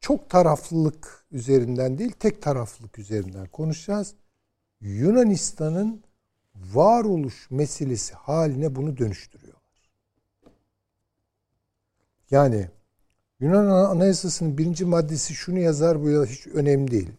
[0.00, 4.14] çok taraflılık üzerinden değil, tek taraflılık üzerinden konuşacağız.
[4.80, 6.03] Yunanistan'ın
[6.54, 9.90] varoluş meselesi haline bunu dönüştürüyorlar.
[12.30, 12.68] Yani
[13.40, 17.10] Yunan Anayasası'nın birinci maddesi şunu yazar, bu ya hiç önemli değil.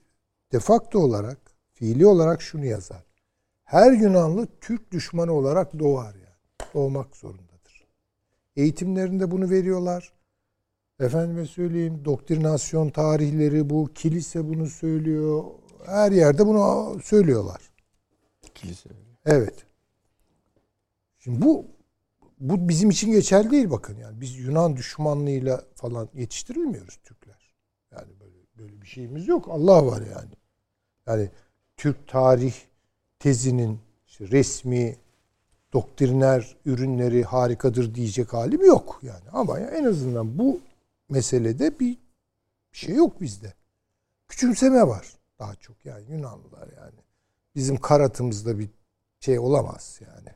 [0.52, 1.38] De facto olarak,
[1.74, 3.04] fiili olarak şunu yazar.
[3.64, 6.70] Her Yunanlı Türk düşmanı olarak doğar yani.
[6.74, 7.88] Doğmak zorundadır.
[8.56, 10.14] Eğitimlerinde bunu veriyorlar.
[11.00, 15.44] Efendime söyleyeyim doktrinasyon tarihleri bu, kilise bunu söylüyor.
[15.86, 17.62] Her yerde bunu söylüyorlar.
[18.56, 19.05] Kilise.
[19.26, 19.66] Evet.
[21.20, 21.66] Şimdi bu
[22.40, 24.22] bu bizim için geçerli değil bakın yani.
[24.22, 27.54] Biz Yunan düşmanlığıyla falan yetiştirilmiyoruz Türkler.
[27.92, 29.48] Yani böyle böyle bir şeyimiz yok.
[29.50, 30.32] Allah var yani.
[31.08, 31.30] Yani
[31.78, 32.54] Türk tarih
[33.20, 34.98] tezinin işte resmi
[35.74, 39.30] doktriner ürünleri harikadır diyecek halim yok yani.
[39.32, 40.60] Ama en azından bu
[41.10, 41.98] meselede bir
[42.72, 43.54] şey yok bizde.
[44.28, 47.00] Küçümseme var daha çok yani Yunanlılar yani.
[47.56, 48.70] Bizim karatımızda bir
[49.26, 50.30] şey olamaz yani.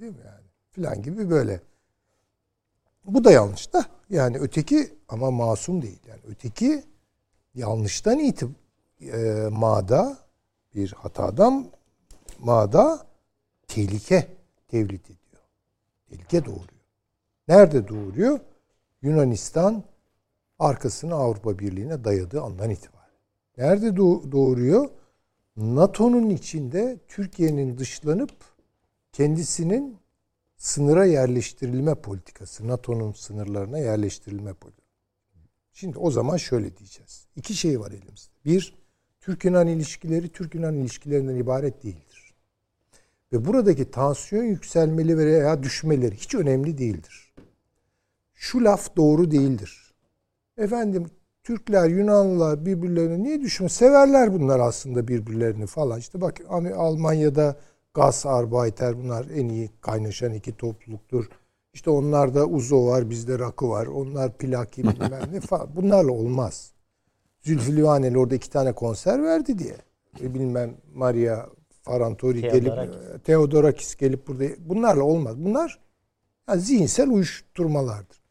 [0.00, 0.46] Değil mi yani?
[0.70, 1.60] Filan gibi böyle.
[3.04, 6.00] Bu da yanlış da yani öteki ama masum değil.
[6.08, 6.84] Yani öteki
[7.54, 8.50] yanlıştan itib
[9.00, 10.18] e, mada
[10.74, 11.70] bir hatadan
[12.38, 13.06] mada
[13.68, 14.28] tehlike
[14.68, 15.42] tevlit ediyor.
[16.08, 16.82] Tehlike doğuruyor.
[17.48, 18.40] Nerede doğuruyor?
[19.02, 19.82] Yunanistan
[20.58, 23.02] arkasını Avrupa Birliği'ne dayadığı andan itibaren.
[23.56, 24.88] Nerede doğ- doğuruyor?
[25.56, 28.32] NATO'nun içinde Türkiye'nin dışlanıp
[29.12, 29.98] kendisinin
[30.56, 34.82] sınıra yerleştirilme politikası, NATO'nun sınırlarına yerleştirilme politikası.
[35.72, 37.26] Şimdi o zaman şöyle diyeceğiz.
[37.36, 38.32] İki şey var elimizde.
[38.44, 38.74] Bir,
[39.20, 42.34] Türk-Yunan ilişkileri Türk-Yunan ilişkilerinden ibaret değildir.
[43.32, 47.34] Ve buradaki tansiyon yükselmeli veya düşmeleri hiç önemli değildir.
[48.34, 49.94] Şu laf doğru değildir.
[50.56, 51.10] Efendim
[51.42, 53.68] Türkler, Yunanlılar birbirlerine niye düşman?
[53.68, 55.98] Severler bunlar aslında birbirlerini falan.
[55.98, 56.40] İşte bak
[56.76, 57.56] Almanya'da
[57.94, 61.28] Gaz, Arbeiter bunlar en iyi kaynaşan iki topluluktur.
[61.74, 63.86] İşte onlarda Uzo var, bizde Rakı var.
[63.86, 65.76] Onlar plaki bilmem ne falan.
[65.76, 66.72] Bunlarla olmaz.
[67.40, 69.76] Zülfü Livaneli orada iki tane konser verdi diye.
[70.20, 71.46] E, bilmem Maria
[71.82, 72.74] Farantori gelip
[73.24, 75.44] Theodorakis gelip burada bunlarla olmaz.
[75.44, 75.78] Bunlar
[76.48, 78.22] yani zihinsel uyuşturmalardır.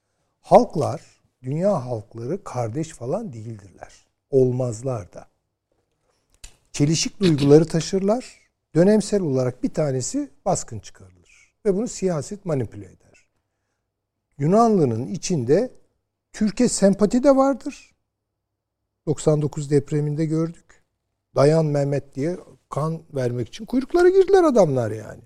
[0.42, 4.06] Halklar, dünya halkları kardeş falan değildirler.
[4.30, 5.28] Olmazlar da.
[6.72, 8.42] Çelişik duyguları taşırlar.
[8.76, 11.54] Dönemsel olarak bir tanesi baskın çıkarılır.
[11.66, 13.28] Ve bunu siyaset manipüle eder.
[14.38, 15.72] Yunanlı'nın içinde
[16.34, 17.96] Türkiye sempati de vardır.
[19.06, 20.84] 99 depreminde gördük.
[21.36, 22.38] Dayan Mehmet diye
[22.70, 25.22] kan vermek için kuyruklara girdiler adamlar yani.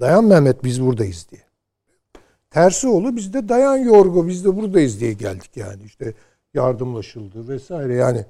[0.00, 1.47] Dayan Mehmet biz buradayız diye.
[2.50, 5.82] Tersi oldu biz de dayan Yorgo biz de buradayız diye geldik yani.
[5.84, 6.14] İşte
[6.54, 8.26] yardımlaşıldı vesaire yani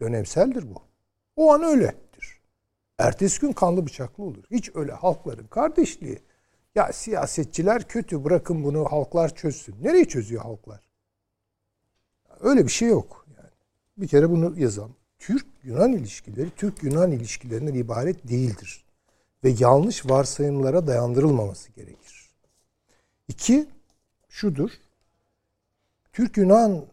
[0.00, 0.82] dönemseldir bu.
[1.36, 2.40] O an öyledir.
[2.98, 4.44] Ertesi gün kanlı bıçaklı olur.
[4.50, 6.18] Hiç öyle halkların kardeşliği.
[6.74, 9.76] Ya siyasetçiler kötü bırakın bunu halklar çözsün.
[9.82, 10.80] Nereye çözüyor halklar?
[12.40, 13.26] Öyle bir şey yok.
[13.36, 13.50] Yani
[13.96, 14.96] bir kere bunu yazalım.
[15.18, 18.84] Türk-Yunan ilişkileri Türk-Yunan ilişkilerinden ibaret değildir.
[19.44, 22.17] Ve yanlış varsayımlara dayandırılmaması gerekir.
[23.28, 23.66] İki,
[24.28, 24.70] şudur.
[26.12, 26.86] Türk-Yunan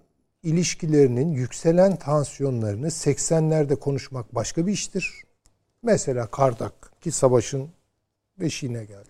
[0.44, 5.24] ilişkilerinin yükselen tansiyonlarını 80'lerde konuşmak başka bir iştir.
[5.84, 7.70] Mesela Kardak ki savaşın
[8.40, 9.10] beşiğine geldi.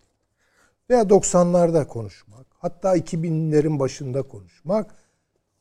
[0.89, 2.45] Veya 90'larda konuşmak.
[2.49, 4.95] Hatta 2000'lerin başında konuşmak.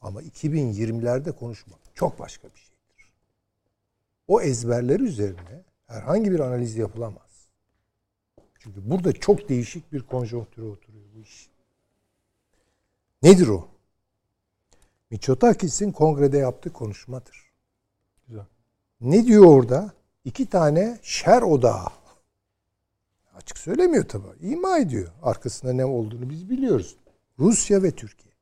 [0.00, 3.12] Ama 2020'lerde konuşmak çok başka bir şeydir.
[4.28, 7.48] O ezberler üzerine herhangi bir analiz yapılamaz.
[8.58, 10.83] Çünkü burada çok değişik bir konjonktüre oturuyor.
[13.24, 13.68] Nedir o?
[15.10, 17.52] Mitsotakis'in kongrede yaptığı konuşmadır.
[18.28, 18.46] Güzel.
[19.00, 19.92] Ne diyor orada?
[20.24, 21.86] İki tane şer odağı.
[23.34, 24.24] Açık söylemiyor tabi.
[24.40, 25.12] İma ediyor.
[25.22, 26.96] Arkasında ne olduğunu biz biliyoruz.
[27.38, 28.34] Rusya ve Türkiye.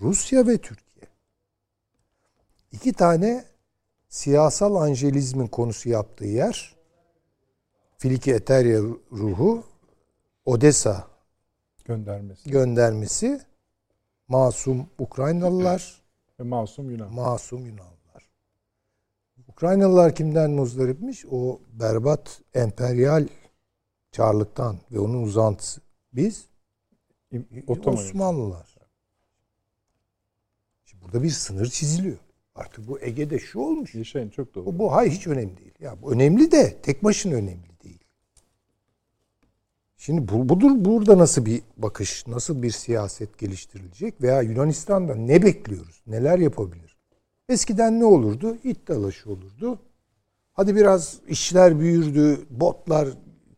[0.00, 1.06] Rusya ve Türkiye.
[2.72, 3.44] İki tane
[4.08, 6.76] siyasal anjelizmin konusu yaptığı yer
[7.98, 8.80] Filiki Eterya
[9.12, 9.64] ruhu
[10.44, 11.13] Odessa
[11.84, 12.50] Göndermesi.
[12.50, 13.40] göndermesi
[14.28, 16.02] masum Ukraynalılar
[16.40, 17.14] Ve masum Yunan.
[17.14, 18.30] masum Yunanlılar.
[19.48, 21.24] Ukraynalılar kimden muzdaripmiş?
[21.30, 23.28] O berbat emperyal
[24.12, 25.80] çarlıktan ve onun uzantısı.
[26.12, 26.46] Biz
[27.66, 27.98] Otoman.
[27.98, 28.74] Osmanlılar.
[30.84, 32.18] Şimdi burada bir sınır çiziliyor.
[32.54, 33.94] Artık bu Ege'de şu olmuş.
[33.94, 34.66] Yaşayın çok doğru.
[34.66, 35.74] Bu, bu hayır hiç önemli değil.
[35.80, 37.73] Ya bu önemli de tek başına önemli.
[40.04, 46.02] Şimdi bu, budur burada nasıl bir bakış, nasıl bir siyaset geliştirilecek veya Yunanistan'da ne bekliyoruz?
[46.06, 46.96] Neler yapabilir?
[47.48, 48.56] Eskiden ne olurdu?
[48.64, 49.78] İt olurdu.
[50.52, 53.08] Hadi biraz işler büyürdü, botlar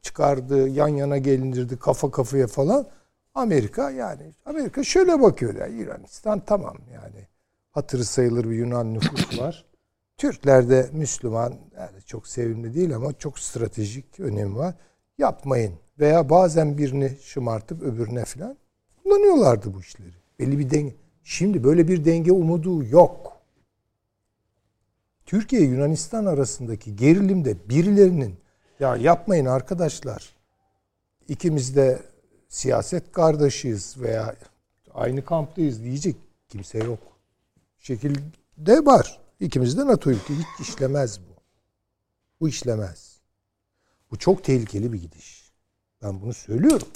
[0.02, 2.86] çıkardı, yan yana gelindirdi, kafa kafaya falan.
[3.34, 7.28] Amerika yani Amerika şöyle bakıyor ya Yunanistan tamam yani
[7.70, 9.64] hatırı sayılır bir Yunan nüfus var.
[10.16, 14.74] Türkler de Müslüman yani çok sevimli değil ama çok stratejik önemi var.
[15.18, 18.56] Yapmayın veya bazen birini şımartıp öbürüne falan
[19.02, 20.14] kullanıyorlardı bu işleri.
[20.38, 20.94] Belli bir denge.
[21.24, 23.32] Şimdi böyle bir denge umudu yok.
[25.26, 28.34] Türkiye Yunanistan arasındaki gerilimde birilerinin
[28.80, 30.36] ya yapmayın arkadaşlar
[31.28, 32.02] ikimiz de
[32.48, 34.36] siyaset kardeşiyiz veya
[34.94, 36.16] aynı kamptayız diyecek
[36.48, 36.98] kimse yok.
[37.78, 39.20] Şekilde var.
[39.40, 40.34] İkimiz de NATO ülke.
[40.34, 41.36] Hiç işlemez bu.
[42.40, 43.20] Bu işlemez.
[44.10, 45.35] Bu çok tehlikeli bir gidiş.
[46.02, 46.88] Ben bunu söylüyorum.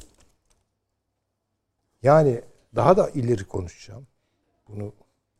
[2.02, 2.42] Yani
[2.74, 4.06] daha da ileri konuşacağım.
[4.68, 4.92] Bunu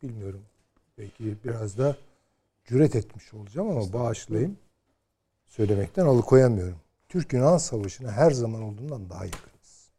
[0.03, 0.45] bilmiyorum.
[0.97, 1.97] Belki biraz da
[2.65, 4.57] cüret etmiş olacağım ama bağışlayın.
[5.45, 6.79] Söylemekten alıkoyamıyorum.
[7.09, 9.89] Türk-Yunan Savaşı'na her zaman olduğundan daha yakınız.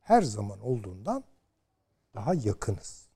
[0.00, 1.24] Her zaman olduğundan
[2.14, 3.08] daha yakınız.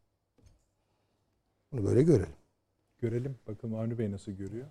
[1.73, 2.37] Bunu böyle görelim.
[2.99, 3.39] Görelim.
[3.49, 4.67] Bakalım Avni Bey nasıl görüyor?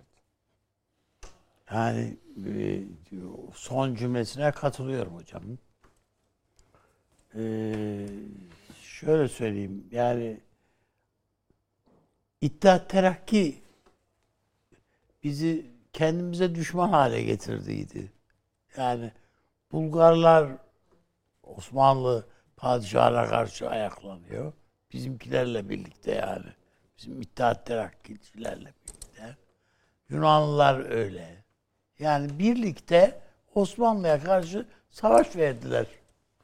[1.72, 2.16] Yani
[2.46, 2.82] e,
[3.54, 5.42] son cümlesine katılıyorum hocam.
[7.34, 8.06] Ee,
[8.82, 9.88] şöyle söyleyeyim.
[9.90, 10.40] Yani
[12.40, 13.62] İttihat Terakki
[15.24, 18.12] bizi kendimize düşman hale getirdiydi.
[18.76, 19.12] Yani
[19.72, 20.52] Bulgarlar
[21.42, 22.26] Osmanlı
[22.56, 24.52] padişahına karşı ayaklanıyor.
[24.92, 26.52] Bizimkilerle birlikte yani.
[26.98, 29.36] Bizim İttihat Terakkiçilerle birlikte.
[30.08, 31.41] Yunanlılar öyle.
[32.02, 33.20] Yani birlikte
[33.54, 35.86] Osmanlı'ya karşı savaş verdiler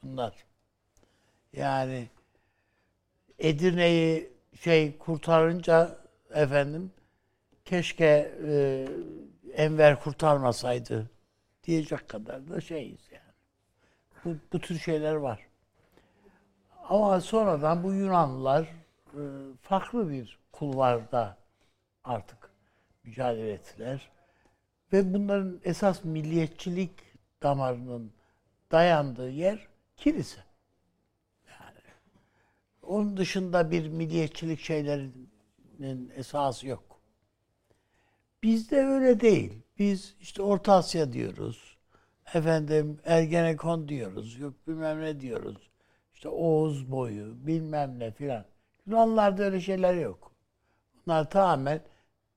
[0.03, 0.33] bunlar.
[1.53, 2.07] Yani
[3.39, 4.29] Edirne'yi
[4.59, 5.97] şey kurtarınca
[6.33, 6.91] efendim
[7.65, 8.87] keşke e,
[9.53, 11.09] Enver kurtarmasaydı
[11.63, 13.33] diyecek kadar da şeyiz yani.
[14.25, 15.47] Bu, bu tür şeyler var.
[16.89, 18.63] Ama sonradan bu Yunanlılar
[19.13, 19.21] e,
[19.61, 21.37] farklı bir kulvarda
[22.03, 22.49] artık
[23.03, 24.09] mücadele ettiler.
[24.93, 26.91] Ve bunların esas milliyetçilik
[27.43, 28.11] damarının
[28.71, 29.67] dayandığı yer
[29.97, 30.43] kilise.
[31.49, 31.79] Yani
[32.81, 36.99] onun dışında bir milliyetçilik şeylerinin esası yok.
[38.43, 39.53] Bizde öyle değil.
[39.79, 41.77] Biz işte Orta Asya diyoruz.
[42.33, 44.39] Efendim Ergenekon diyoruz.
[44.39, 45.69] Yok bilmem ne diyoruz.
[46.13, 48.45] İşte Oğuz boyu bilmem ne filan.
[48.85, 50.31] Yunanlılarda öyle şeyler yok.
[51.05, 51.81] Bunlar tamamen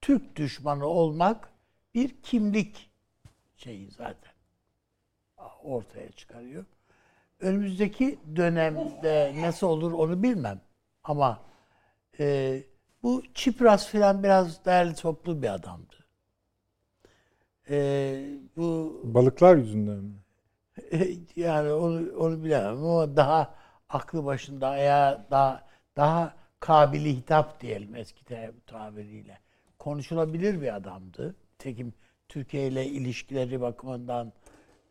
[0.01, 1.52] Türk düşmanı olmak
[1.93, 2.91] bir kimlik
[3.55, 4.33] şeyi zaten
[5.63, 6.65] ortaya çıkarıyor.
[7.39, 10.61] Önümüzdeki dönemde nasıl olur onu bilmem.
[11.03, 11.41] Ama
[12.19, 12.59] e,
[13.03, 15.95] bu Çipras filan biraz değerli toplu bir adamdı.
[17.69, 18.25] E,
[18.57, 20.15] bu Balıklar yüzünden mi?
[21.35, 23.55] yani onu onu bilemem ama daha
[23.89, 25.67] aklı başında ayağı daha
[25.97, 28.25] daha kabili hitap diyelim eski
[28.67, 29.39] tabiriyle.
[29.79, 31.35] Konuşulabilir bir adamdı.
[31.63, 31.93] Tekim
[32.29, 34.33] Türkiye ile ilişkileri bakımından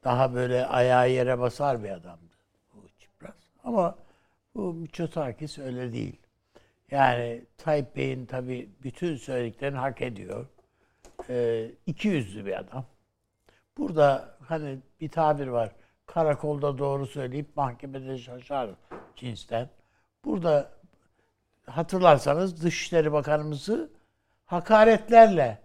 [0.04, 2.34] daha böyle ayağı yere basar bir adamdı
[2.74, 3.36] bu Çipras.
[3.64, 3.98] Ama
[4.54, 6.16] bu Mitsotakis öyle değil.
[6.90, 10.46] Yani Tayyip Bey'in tabii bütün söylediklerini hak ediyor.
[11.28, 12.84] Ee, iki yüzlü bir adam.
[13.78, 15.72] Burada hani bir tabir var.
[16.06, 18.70] Karakolda doğru söyleyip mahkemede şaşar
[19.16, 19.68] cinsten.
[20.24, 20.70] Burada
[21.66, 23.90] hatırlarsanız Dışişleri Bakanımızı
[24.44, 25.61] hakaretlerle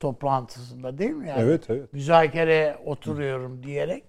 [0.00, 1.28] toplantısında değil mi?
[1.28, 1.92] Yani Evet, evet.
[1.92, 4.04] Müzakere oturuyorum diyerek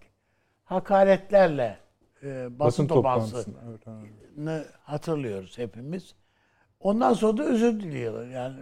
[0.65, 1.77] hakaretlerle
[2.23, 3.69] e, basın, Basın toplantısını toplantısını.
[3.69, 4.07] Evet,
[4.37, 4.67] evet.
[4.83, 6.15] hatırlıyoruz hepimiz.
[6.79, 8.27] Ondan sonra da özür diliyorlar.
[8.27, 8.55] Yani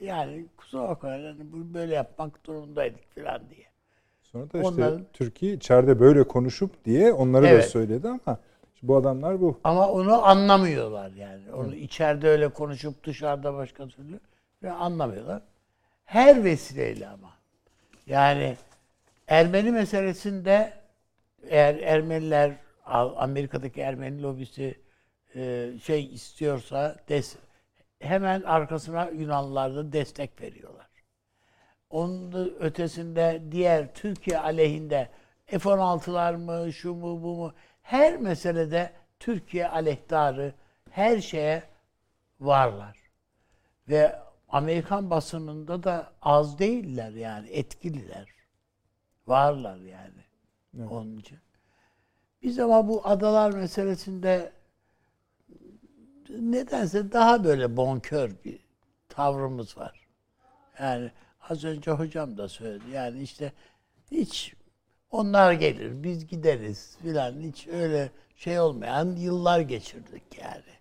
[0.00, 1.38] yani kusura bakmayın yani
[1.74, 3.66] böyle yapmak durumundaydık falan diye.
[4.22, 7.64] Sonra da işte Onların- Türkiye içeride böyle konuşup diye onları da Evet.
[7.70, 8.38] söyledi ama
[8.82, 9.60] bu adamlar bu.
[9.64, 11.52] Ama onu anlamıyorlar yani.
[11.52, 14.20] Onu içeride öyle konuşup dışarıda başka türlü
[14.62, 15.42] ve anlamıyorlar.
[16.08, 17.34] Her vesileyle ama.
[18.06, 18.56] Yani
[19.26, 20.72] Ermeni meselesinde
[21.42, 22.52] eğer Ermeniler
[23.16, 24.80] Amerika'daki Ermeni lobisi
[25.34, 27.36] e, şey istiyorsa des,
[28.00, 30.86] hemen arkasına Yunanlılar da destek veriyorlar.
[31.90, 35.08] Onun ötesinde diğer Türkiye aleyhinde
[35.46, 40.54] F-16'lar mı, şu mu, bu mu her meselede Türkiye aleyhtarı
[40.90, 41.62] her şeye
[42.40, 42.96] varlar.
[43.88, 48.28] Ve Amerikan basınında da az değiller yani etkililer.
[49.26, 50.88] Varlar yani.
[50.90, 51.38] Onun için.
[52.42, 54.52] Biz ama bu adalar meselesinde
[56.28, 58.58] nedense daha böyle bonkör bir
[59.08, 60.08] tavrımız var.
[60.80, 61.12] Yani
[61.48, 62.90] az önce hocam da söyledi.
[62.90, 63.52] Yani işte
[64.10, 64.54] hiç
[65.10, 70.77] onlar gelir, biz gideriz filan hiç öyle şey olmayan yıllar geçirdik yani.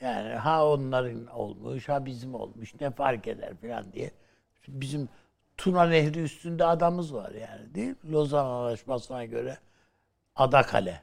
[0.00, 4.10] Yani ha onların olmuş, ha bizim olmuş, ne fark eder filan diye.
[4.68, 5.08] Bizim
[5.56, 8.12] Tuna Nehri üstünde adamız var yani değil mi?
[8.12, 9.58] Lozan Anlaşması'na göre
[10.36, 11.02] Adakale.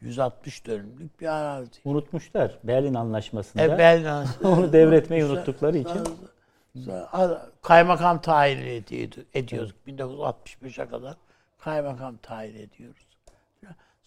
[0.00, 1.70] 160 dönümlük bir arazi.
[1.84, 3.62] Unutmuşlar Berlin Anlaşması'nda.
[3.64, 6.00] E, Berlin- Onu devretmeyi unuttukları için.
[7.62, 11.16] Kaymakam tayin ediyordu, ediyorduk 1965'e kadar.
[11.58, 13.07] Kaymakam tayin ediyoruz.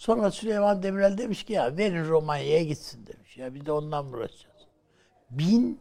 [0.02, 3.38] Sonra Süleyman Demirel demiş ki ya verin Romanya'ya gitsin demiş.
[3.38, 4.56] Ya biz de ondan uğraşacağız?
[5.30, 5.80] Bin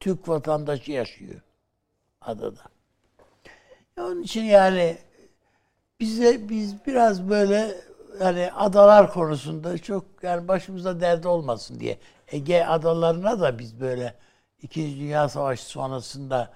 [0.00, 1.40] Türk vatandaşı yaşıyor
[2.20, 2.60] adada.
[3.98, 4.98] Onun için yani
[6.00, 7.74] bize biz biraz böyle
[8.20, 14.14] yani adalar konusunda çok yani başımıza dert olmasın diye Ege adalarına da biz böyle
[14.62, 16.52] İkinci Dünya Savaşı sonrasında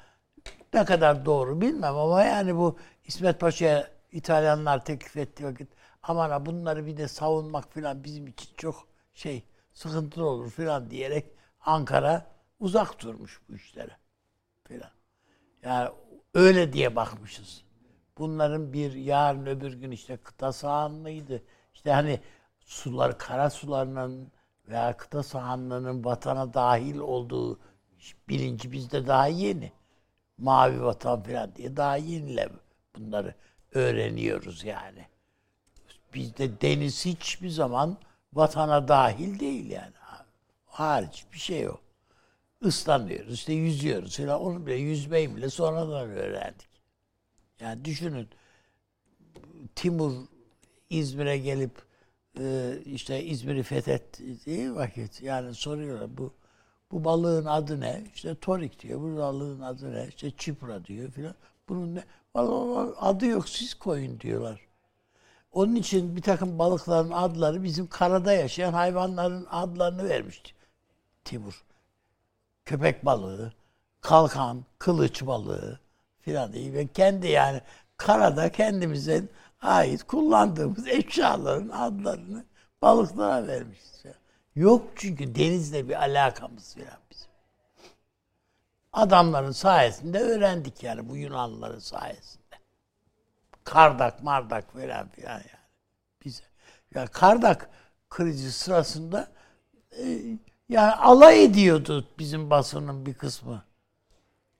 [0.74, 5.75] ne kadar doğru bilmem ama yani bu İsmet Paşa'ya İtalyanlar teklif ettiği vakit
[6.08, 11.26] aman ha bunları bir de savunmak falan bizim için çok şey sıkıntılı olur falan diyerek
[11.60, 12.26] Ankara
[12.60, 13.96] uzak durmuş bu işlere
[14.68, 14.90] falan.
[15.62, 15.90] Yani
[16.34, 17.64] öyle diye bakmışız.
[18.18, 21.42] Bunların bir yarın öbür gün işte kıta sahanlığıydı.
[21.74, 22.20] İşte hani
[22.60, 24.32] sular, kara sularının
[24.68, 27.60] veya kıta sahanlığının vatana dahil olduğu
[28.28, 29.72] bilinci bizde daha yeni.
[30.38, 32.48] Mavi vatan falan diye daha yeniyle
[32.96, 33.34] bunları
[33.74, 35.06] öğreniyoruz yani.
[36.16, 37.98] Bizde deniz hiçbir zaman
[38.32, 39.92] vatana dahil değil yani.
[40.66, 41.80] Hariç bir şey yok.
[42.64, 44.40] ıslanıyoruz, işte yüzüyoruz falan.
[44.40, 46.68] Onu bile yüzmeyi bile sonradan öğrendik.
[47.60, 48.28] Yani düşünün
[49.74, 50.12] Timur
[50.90, 51.82] İzmir'e gelip
[52.40, 56.34] e, işte İzmir'i fethettiği vakit yani soruyorlar bu
[56.92, 58.04] bu balığın adı ne?
[58.14, 59.00] İşte torik diyor.
[59.00, 60.08] Bu balığın adı ne?
[60.08, 61.34] İşte çipra diyor filan.
[61.68, 62.04] Bunun ne?
[62.34, 64.65] Vallahi adı yok siz koyun diyorlar.
[65.52, 70.52] Onun için bir takım balıkların adları bizim karada yaşayan hayvanların adlarını vermişti
[71.24, 71.64] Timur.
[72.64, 73.52] Köpek balığı,
[74.00, 75.80] kalkan, kılıç balığı
[76.20, 77.60] filan diye ve kendi yani
[77.96, 79.24] karada kendimize
[79.62, 82.44] ait kullandığımız eşyaların adlarını
[82.82, 84.02] balıklara vermişiz.
[84.56, 87.30] Yok çünkü denizle bir alakamız filan bizim.
[88.92, 92.45] Adamların sayesinde öğrendik yani bu Yunanlıların sayesinde.
[93.66, 95.42] Kardak, mardak falan filan yani.
[96.24, 96.44] Bize.
[96.94, 97.70] Ya Kardak
[98.10, 99.28] krizi sırasında
[99.98, 100.04] e,
[100.68, 103.64] yani alay ediyordu bizim basının bir kısmı.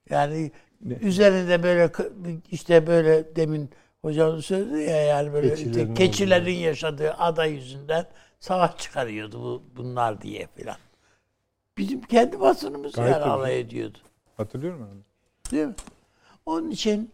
[0.09, 0.51] Yani
[1.01, 1.91] üzerinde böyle
[2.51, 3.69] işte böyle demin
[4.01, 8.05] hocam söyledi ya yani böyle Keçilerin keçilerin yaşadığı ada yüzünden
[8.39, 10.77] savaş çıkarıyordu bu bunlar diye filan.
[11.77, 13.97] Bizim kendi basınımız Gayet yani alay ediyordu.
[14.37, 15.51] Hatırlıyorum abi.
[15.51, 15.75] Değil mi?
[16.45, 17.11] Onun için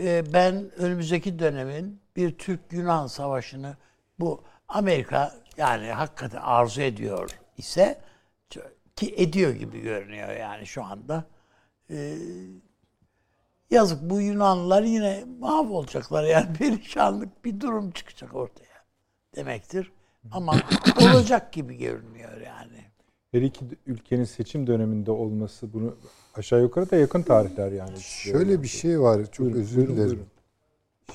[0.00, 3.76] e, ben önümüzdeki dönemin bir Türk-Yunan savaşını
[4.20, 8.00] bu Amerika yani hakikaten arzu ediyor ise
[8.96, 11.24] ki ediyor gibi görünüyor yani şu anda.
[11.90, 12.16] E,
[13.70, 18.84] yazık bu Yunanlılar yine mahvolacaklar yani perişanlık bir durum çıkacak ortaya
[19.36, 19.92] demektir.
[20.30, 20.56] Ama
[21.00, 22.84] olacak gibi görünüyor yani.
[23.32, 25.96] Her iki ülkenin seçim döneminde olması bunu
[26.34, 28.00] aşağı yukarı da yakın tarihler yani.
[28.00, 29.32] Şöyle bir şey var.
[29.32, 29.96] Çok Buyurun, özür dilerim.
[29.96, 30.26] buyurun.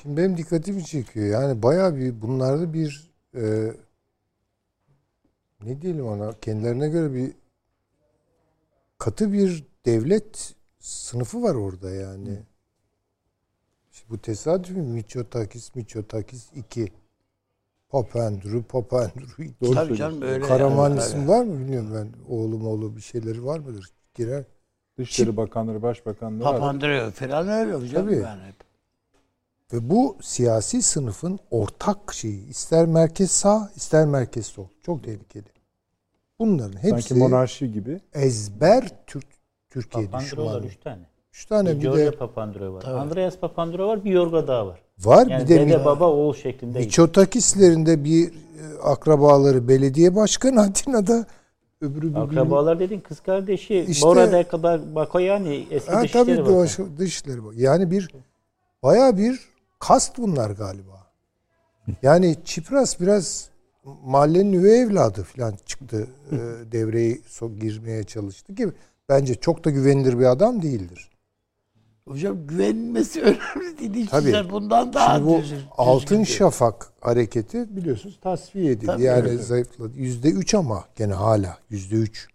[0.02, 1.26] Şimdi benim dikkatimi çekiyor.
[1.26, 3.72] Yani bayağı bir bunlarda bir e,
[5.64, 7.32] ne diyelim ona kendilerine göre bir
[8.98, 12.38] katı bir devlet sınıfı var orada yani.
[13.92, 14.82] İşte bu tesadüf mü?
[14.82, 16.92] Mitsotakis, Mitsotakis 2.
[17.88, 19.54] Papandreou, Papandreou 2.
[19.60, 20.46] Doğru Tabii canım öyle.
[20.46, 20.98] Karaman yani.
[21.00, 22.34] isim var mı bilmiyorum ben.
[22.34, 23.90] Oğlum oğlu bir şeyleri var mıdır?
[24.14, 24.44] Girer.
[24.98, 26.52] Dışişleri Bakanları, Başbakanları var.
[26.52, 28.14] Papandreou falan öyle hocam Tabii.
[28.16, 28.54] yani hep.
[29.72, 32.48] Ve bu siyasi sınıfın ortak şeyi.
[32.48, 34.66] ister merkez sağ, ister merkez sol.
[34.82, 35.44] Çok tehlikeli.
[36.38, 38.00] Bunların hepsi Sanki monarşi gibi.
[38.14, 39.26] ezber Türk
[39.70, 40.66] Türkiye düşmanı.
[40.66, 41.02] üç tane.
[41.32, 42.80] Üç tane Bir bir George de Papandreou var.
[42.80, 42.94] Tabii.
[42.98, 44.04] Andreas Papandreou var.
[44.04, 44.80] Bir Yorga daha var.
[44.98, 45.26] var.
[45.26, 46.78] Yani bir de dede Mi- baba oğul şeklinde.
[46.78, 48.32] Miçotakislerin de bir e,
[48.82, 51.26] akrabaları belediye başkanı Atina'da
[51.86, 53.78] öbürü bir Akrabalar dedin kız kardeşi.
[53.88, 56.62] İşte- Bora de kadar Bakoyani eski Ha, dışişleri tabii bakanı.
[56.64, 57.54] dış, dışişleri bak.
[57.56, 58.10] Yani bir
[58.82, 59.40] baya bir
[59.78, 61.06] kast bunlar galiba.
[62.02, 63.50] Yani Çipras biraz
[64.04, 66.06] mahallenin üvey evladı falan çıktı.
[66.32, 66.36] e,
[66.72, 67.18] devreye
[67.60, 68.68] girmeye çalıştı ki
[69.08, 71.10] bence çok da güvenilir bir adam değildir.
[72.08, 74.08] Hocam güvenilmesi önemli değil.
[74.10, 74.50] Tabii.
[74.50, 78.86] Bundan daha Şimdi bu düzgün- Altın düzgün Şafak hareketi biliyorsunuz tasfiye edildi.
[78.86, 79.40] Tabii, yani evet.
[79.44, 79.98] zayıfladı.
[79.98, 82.28] Yüzde üç ama gene hala yüzde üç.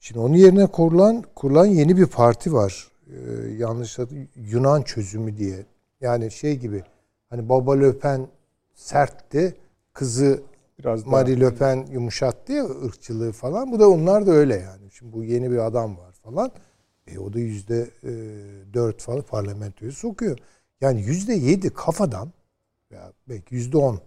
[0.00, 2.88] Şimdi onun yerine kurulan kurulan yeni bir parti var.
[3.06, 3.98] Ee, yanlış
[4.36, 5.66] Yunan çözümü diye.
[6.00, 6.82] Yani şey gibi
[7.30, 8.26] hani Baba Le Pen
[8.74, 9.54] sertti.
[9.92, 10.42] Kızı
[10.78, 11.10] Biraz daha.
[11.10, 13.72] Marie Le Pen yumuşattı ya ırkçılığı falan.
[13.72, 14.90] Bu da onlar da öyle yani.
[14.90, 16.50] Şimdi bu yeni bir adam var falan.
[17.06, 18.12] E o da yüzde e,
[18.74, 20.38] dört falan parlamentoyu sokuyor.
[20.80, 22.32] Yani yüzde yedi kafadan
[22.90, 24.00] veya belki yüzde on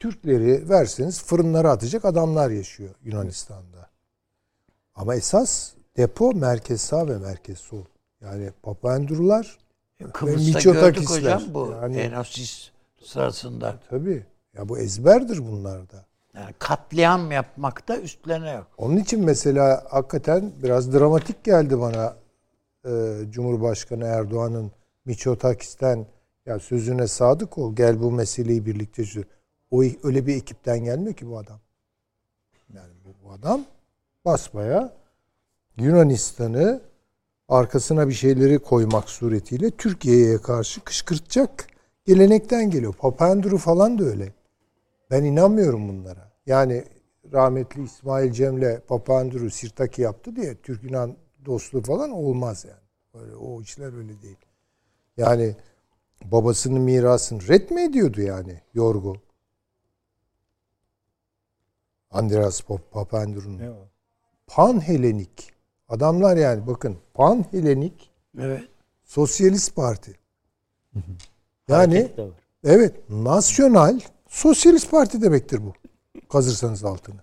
[0.00, 3.88] Türkleri verseniz fırınlara atacak adamlar yaşıyor Yunanistan'da.
[4.94, 7.84] Ama esas depo merkez sağ ve merkez sol.
[8.20, 9.58] Yani Papandrular
[10.12, 10.92] Kıbrıs'ta Mitsotakisler.
[10.92, 12.70] gördük hocam bu Yani- Enosis
[13.04, 13.80] sırasında.
[13.90, 14.26] tabii.
[14.56, 16.06] Ya bu ezberdir bunlarda.
[16.40, 18.66] Yani katliam yapmakta üstlerine yok.
[18.78, 22.16] Onun için mesela hakikaten biraz dramatik geldi bana
[22.84, 22.90] e,
[23.30, 24.70] Cumhurbaşkanı Erdoğan'ın
[25.04, 26.06] Miçotakis'ten
[26.46, 29.24] ya sözüne sadık ol gel bu meseleyi birlikte çöz.
[29.70, 31.60] O öyle bir ekipten gelmiyor ki bu adam.
[32.74, 33.64] Yani bu, bu adam
[34.24, 34.92] basbaya
[35.76, 36.80] Yunanistan'ı
[37.48, 41.66] arkasına bir şeyleri koymak suretiyle Türkiye'ye karşı kışkırtacak
[42.04, 42.94] gelenekten geliyor.
[42.94, 44.32] Papandreou falan da öyle.
[45.10, 46.27] Ben inanmıyorum bunlara.
[46.48, 46.84] Yani
[47.32, 53.24] rahmetli İsmail Cem'le Papandreou Sirtaki yaptı diye Türk-Yunan dostluğu falan olmaz yani.
[53.24, 54.36] Öyle, o işler öyle değil.
[55.16, 55.56] Yani
[56.24, 59.16] babasının mirasını red mi ediyordu yani Yorgo?
[62.10, 63.58] Andreas Pap- Papandreou'nun.
[63.58, 63.88] Ne o?
[64.46, 65.52] Pan-Helenik.
[65.88, 68.68] Adamlar yani bakın Pan-Helenik Evet.
[69.04, 70.14] Sosyalist Parti.
[71.68, 72.12] Yani.
[72.64, 75.72] Evet, nasyonal sosyalist parti demektir bu.
[76.28, 77.20] Kazırsanız altını.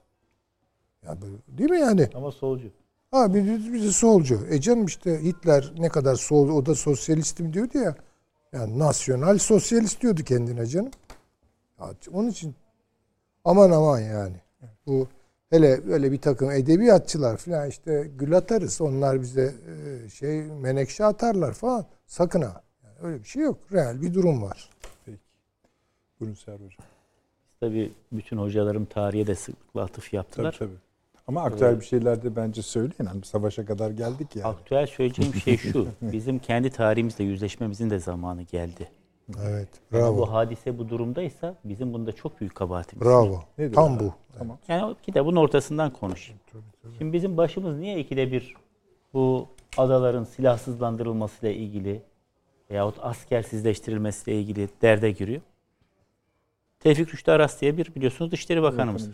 [1.05, 2.09] Ya böyle, değil mi yani?
[2.13, 2.71] Ama solcu.
[3.11, 4.47] Ha bir, bir de solcu.
[4.49, 7.95] E canım işte Hitler ne kadar sol, o da sosyalistim diyordu ya.
[8.53, 10.91] Yani nasyonal sosyalist diyordu kendine canım.
[11.79, 12.55] Ya onun için
[13.45, 14.35] aman aman yani.
[14.85, 15.07] Bu
[15.49, 18.81] hele öyle bir takım edebiyatçılar falan işte gül atarız.
[18.81, 19.55] Onlar bize
[20.05, 21.85] e, şey menekşe atarlar falan.
[22.07, 22.63] Sakın ha.
[22.83, 23.57] Yani öyle bir şey yok.
[23.73, 24.69] Real bir durum var.
[26.19, 26.94] Buyurun Serhat Hocam.
[27.65, 30.55] Tabii bütün hocalarım tarihe de sıklıkla atıf Tabii yaptılar.
[30.59, 30.75] tabii.
[31.27, 33.05] Ama aktüel bir şeyler de bence söyleyin.
[33.05, 34.45] Hani savaşa kadar geldik ya.
[34.47, 35.87] Aktüel söyleyeceğim şey şu.
[36.01, 38.89] Bizim kendi tarihimizle yüzleşmemizin de zamanı geldi.
[39.43, 39.69] Evet.
[39.91, 40.17] Yani Bravo.
[40.17, 43.05] bu hadise bu durumdaysa bizim bunda çok büyük kabahatimiz.
[43.07, 43.11] var.
[43.13, 43.43] Bravo.
[43.57, 44.13] Nedir Tam bu.
[44.37, 44.57] Tamam.
[44.67, 46.41] Yani kitabın ortasından konuşayım.
[46.97, 48.53] Şimdi bizim başımız niye ikide bir
[49.13, 49.47] bu
[49.77, 52.01] adaların silahsızlandırılmasıyla ilgili
[52.71, 55.41] veyahut askersizleştirilmesiyle ilgili derde giriyor?
[56.85, 59.09] Tevfik Rüştü Aras diye bir biliyorsunuz Dışişleri Bakanımız.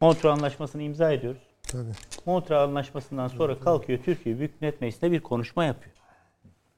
[0.00, 1.42] Montreux Anlaşması'nı imza ediyoruz.
[1.62, 2.54] Tabii.
[2.54, 5.94] Anlaşması'ndan sonra kalkıyor Türkiye Büyük Millet Meclisi'nde bir konuşma yapıyor.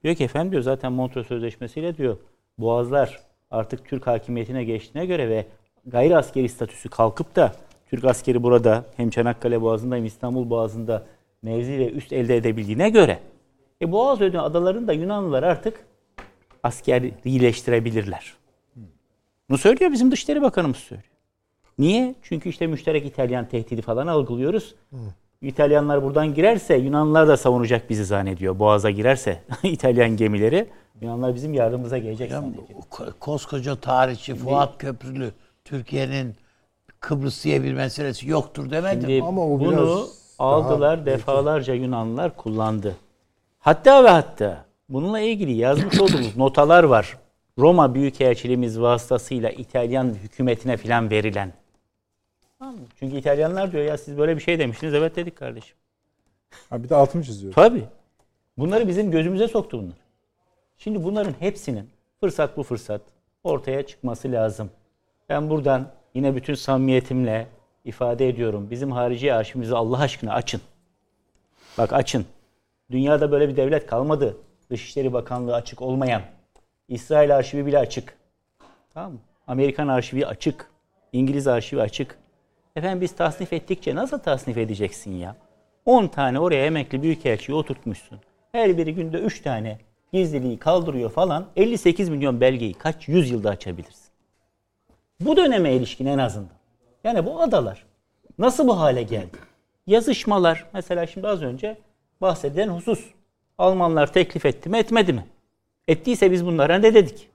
[0.04, 2.16] Diyor ki efendim diyor zaten Montreux Sözleşmesi'yle diyor
[2.58, 3.20] Boğazlar
[3.50, 5.46] artık Türk hakimiyetine geçtiğine göre ve
[5.86, 7.52] gayri askeri statüsü kalkıp da
[7.90, 11.06] Türk askeri burada hem Çanakkale Boğazı'nda hem İstanbul Boğazı'nda
[11.42, 13.18] mevzi ve üst elde edebildiğine göre
[13.82, 15.86] e, Boğaz ödü adalarını da Yunanlılar artık
[16.62, 18.43] askerileştirebilirler.
[19.50, 21.08] Bunu söylüyor bizim Dışişleri Bakanımız söylüyor.
[21.78, 22.14] Niye?
[22.22, 24.74] Çünkü işte müşterek İtalyan tehdidi falan algılıyoruz.
[25.42, 28.58] İtalyanlar buradan girerse Yunanlılar da savunacak bizi zannediyor.
[28.58, 30.66] Boğaza girerse İtalyan gemileri
[31.00, 32.66] Yunanlar bizim yardımımıza gelecek Ya zannediyor.
[33.20, 35.32] koskoca tarihçi Fuat Köprülü
[35.64, 36.34] Türkiye'nin
[37.00, 39.00] Kıbrıs diye bir meselesi yoktur demedi.
[39.00, 40.06] Şimdi Ama o bunu
[40.38, 42.96] aldılar defalarca Yunanlılar kullandı.
[43.58, 47.18] Hatta ve hatta bununla ilgili yazmış olduğumuz notalar var.
[47.58, 51.52] Roma Büyükelçiliğimiz vasıtasıyla İtalyan hükümetine filan verilen.
[52.58, 52.80] Tamam mı?
[52.98, 54.94] Çünkü İtalyanlar diyor ya siz böyle bir şey demiştiniz.
[54.94, 55.76] Evet dedik kardeşim.
[56.70, 57.52] Ha, bir de altını çiziyor.
[57.52, 57.84] Tabii.
[58.58, 59.96] Bunları bizim gözümüze soktu bunlar.
[60.78, 61.90] Şimdi bunların hepsinin
[62.20, 63.00] fırsat bu fırsat
[63.44, 64.70] ortaya çıkması lazım.
[65.28, 67.46] Ben buradan yine bütün samimiyetimle
[67.84, 68.70] ifade ediyorum.
[68.70, 70.60] Bizim harici arşivimizi Allah aşkına açın.
[71.78, 72.26] Bak açın.
[72.90, 74.36] Dünyada böyle bir devlet kalmadı.
[74.70, 76.22] Dışişleri Bakanlığı açık olmayan.
[76.94, 78.16] İsrail arşivi bile açık.
[78.94, 79.18] Tamam mı?
[79.46, 80.70] Amerikan arşivi açık.
[81.12, 82.18] İngiliz arşivi açık.
[82.76, 85.36] Efendim biz tasnif ettikçe nasıl tasnif edeceksin ya?
[85.86, 88.20] 10 tane oraya emekli büyükelçiyi oturtmuşsun.
[88.52, 89.78] Her biri günde 3 tane
[90.12, 91.46] gizliliği kaldırıyor falan.
[91.56, 94.10] 58 milyon belgeyi kaç yüzyılda açabilirsin?
[95.20, 96.56] Bu döneme ilişkin en azından.
[97.04, 97.86] Yani bu adalar
[98.38, 99.38] nasıl bu hale geldi?
[99.86, 101.78] Yazışmalar mesela şimdi az önce
[102.20, 103.04] bahsedilen husus.
[103.58, 105.24] Almanlar teklif etti mi etmedi mi?
[105.88, 107.28] Ettiyse biz bunlara ne dedik?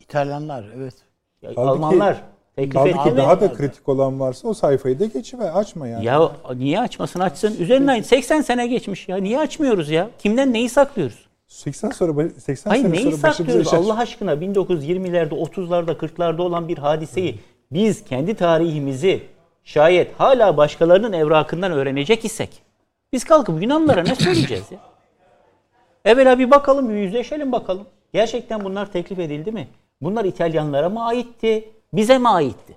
[0.00, 0.94] İtalyanlar evet.
[1.42, 2.22] Ya Halbuki- Almanlar
[2.56, 3.16] teklif etti Halbuki mi?
[3.16, 5.50] daha da kritik olan varsa o sayfayı da geçiver.
[5.54, 6.04] Açma yani.
[6.04, 7.56] Ya niye açmasın açsın.
[7.60, 9.16] Üzerinden 80 sene geçmiş ya.
[9.16, 10.10] Niye açmıyoruz ya?
[10.18, 11.28] Kimden neyi saklıyoruz?
[11.48, 15.96] 80 sonra 80 Hayır sene neyi sonra başımıza saklıyoruz iş aç- Allah aşkına 1920'lerde 30'larda
[15.96, 17.38] 40'larda olan bir hadiseyi
[17.72, 19.22] biz kendi tarihimizi
[19.64, 22.50] şayet hala başkalarının evrakından öğrenecek isek
[23.12, 24.78] biz kalkıp Yunanlılara ne söyleyeceğiz ya?
[26.08, 27.86] Evvela bir bakalım bir yüzleşelim bakalım.
[28.12, 29.68] Gerçekten bunlar teklif edildi mi?
[30.00, 31.68] Bunlar İtalyanlara mı aitti?
[31.92, 32.76] Bize mi aitti?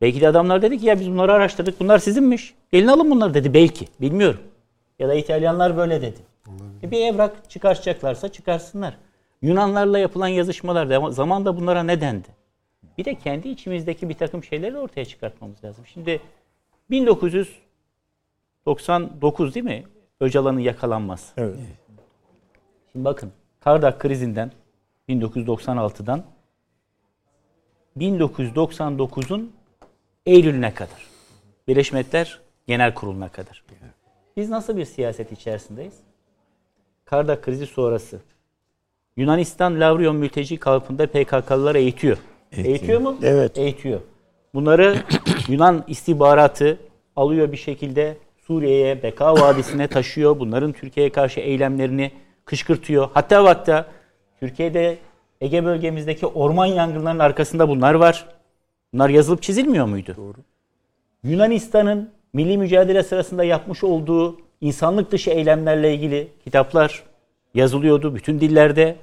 [0.00, 2.54] Belki de adamlar dedi ki ya biz bunları araştırdık bunlar sizinmiş.
[2.72, 3.88] Gelin alın bunları dedi belki.
[4.00, 4.40] Bilmiyorum.
[4.98, 6.18] Ya da İtalyanlar böyle dedi.
[6.82, 8.96] E bir evrak çıkartacaklarsa çıkarsınlar.
[9.42, 12.28] Yunanlarla yapılan yazışmalar da zamanda bunlara ne dendi?
[12.98, 15.86] Bir de kendi içimizdeki bir takım şeyleri ortaya çıkartmamız lazım.
[15.86, 16.20] Şimdi
[16.90, 19.84] 1999 değil mi?
[20.20, 21.32] Öcalan'ın yakalanması.
[21.36, 21.83] Evet.
[22.94, 24.50] Şimdi bakın Kardak krizinden
[25.08, 26.24] 1996'dan
[27.98, 29.52] 1999'un
[30.26, 31.06] Eylül'üne kadar.
[31.68, 33.64] Birleşmiş Milletler Genel Kurulu'na kadar.
[34.36, 35.94] Biz nasıl bir siyaset içerisindeyiz?
[37.04, 38.20] Kardak krizi sonrası.
[39.16, 42.18] Yunanistan Lavrion mülteci kampında PKK'lıları eğitiyor.
[42.52, 43.18] Eğitiyor, mu?
[43.22, 43.58] Evet.
[43.58, 44.00] Eğitiyor.
[44.54, 44.96] Bunları
[45.48, 46.78] Yunan istihbaratı
[47.16, 48.16] alıyor bir şekilde
[48.46, 50.38] Suriye'ye, Beka Vadisi'ne taşıyor.
[50.38, 53.08] Bunların Türkiye'ye karşı eylemlerini kışkırtıyor.
[53.14, 53.86] Hatta ve hatta
[54.40, 54.98] Türkiye'de
[55.40, 58.26] Ege bölgemizdeki orman yangınlarının arkasında bunlar var.
[58.92, 60.14] Bunlar yazılıp çizilmiyor muydu?
[60.16, 60.36] Doğru.
[61.24, 67.02] Yunanistan'ın milli mücadele sırasında yapmış olduğu insanlık dışı eylemlerle ilgili kitaplar
[67.54, 68.96] yazılıyordu bütün dillerde.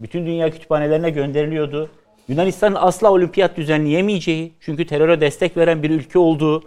[0.00, 1.90] Bütün dünya kütüphanelerine gönderiliyordu.
[2.28, 6.62] Yunanistan'ın asla olimpiyat düzenleyemeyeceği, çünkü teröre destek veren bir ülke olduğu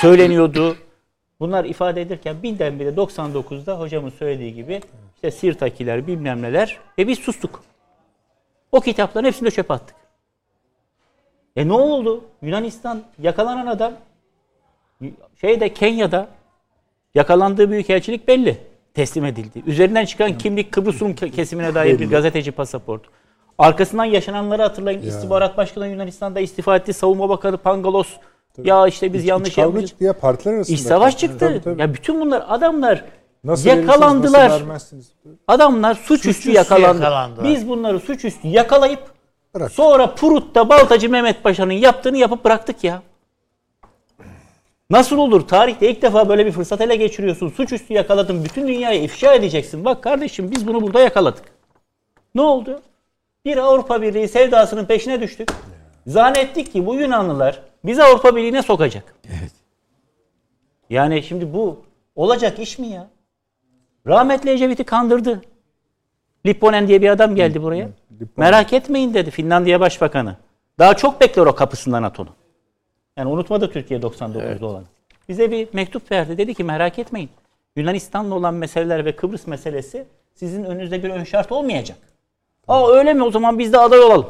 [0.00, 0.76] söyleniyordu.
[1.40, 4.80] Bunlar ifade edilirken birdenbire 99'da hocamın söylediği gibi
[5.22, 7.62] işte Sirtakiler bilmem neler ve biz sustuk.
[8.72, 9.96] O kitapların hepsini de çöpe attık.
[11.56, 12.24] E ne oldu?
[12.42, 13.92] Yunanistan yakalanan adam
[15.40, 16.28] şeyde Kenya'da
[17.14, 18.58] Yakalandığı büyükelçilik belli.
[18.94, 19.62] Teslim edildi.
[19.66, 23.10] Üzerinden çıkan kimlik Kıbrıs Rum ke- kesimine dair bir gazeteci pasaportu.
[23.58, 25.02] Arkasından yaşananları hatırlayın.
[25.02, 26.92] İstihbarat Başkanı Yunanistan'da istifa etti.
[26.92, 28.08] Savunma Bakanı Pangalos
[28.58, 29.90] ya işte biz yanlış İç kavga yapmışız.
[29.90, 30.74] çıktı ya partiler arasında.
[30.74, 31.38] İç savaş çıktı.
[31.38, 31.80] Tabii, tabii.
[31.80, 33.04] Ya bütün bunlar adamlar
[33.44, 34.48] Nasıl yakalandılar.
[34.50, 35.12] nasıl vermezsiniz?
[35.48, 37.02] Adamlar suçüstü Suçüstü yakalandı.
[37.02, 37.44] yakalandılar.
[37.44, 39.00] Biz bunları suçüstü yakalayıp
[39.54, 39.72] Bırak.
[39.72, 43.02] sonra Purut'ta Baltacı Mehmet Paşa'nın yaptığını yapıp bıraktık ya.
[44.90, 45.48] Nasıl olur?
[45.48, 47.48] Tarihte ilk defa böyle bir fırsat ele geçiriyorsun.
[47.48, 48.44] Suçüstü yakaladın.
[48.44, 49.84] Bütün dünyaya ifşa edeceksin.
[49.84, 51.44] Bak kardeşim biz bunu burada yakaladık.
[52.34, 52.80] Ne oldu?
[53.44, 55.48] Bir Avrupa Birliği sevdasının peşine düştük.
[56.06, 59.14] Zannettik ki bu Yunanlılar bizi Avrupa Birliği'ne sokacak.
[59.28, 59.52] Evet.
[60.90, 61.82] Yani şimdi bu
[62.16, 63.08] olacak iş mi ya?
[64.06, 65.42] Rahmetli Ecevit'i kandırdı.
[66.46, 67.88] Lipponen diye bir adam geldi buraya.
[68.20, 68.50] Lipponen.
[68.50, 70.36] Merak etmeyin dedi Finlandiya Başbakanı.
[70.78, 72.30] Daha çok bekler o kapısından NATO'nun.
[73.16, 74.84] Yani unutmadı Türkiye 99'da olan.
[75.28, 76.38] Bize bir mektup verdi.
[76.38, 77.30] Dedi ki merak etmeyin.
[77.76, 81.98] Yunanistan'la olan meseleler ve Kıbrıs meselesi sizin önünüzde bir ön şart olmayacak.
[82.68, 83.22] Aa öyle mi?
[83.22, 84.26] O zaman biz de aday olalım.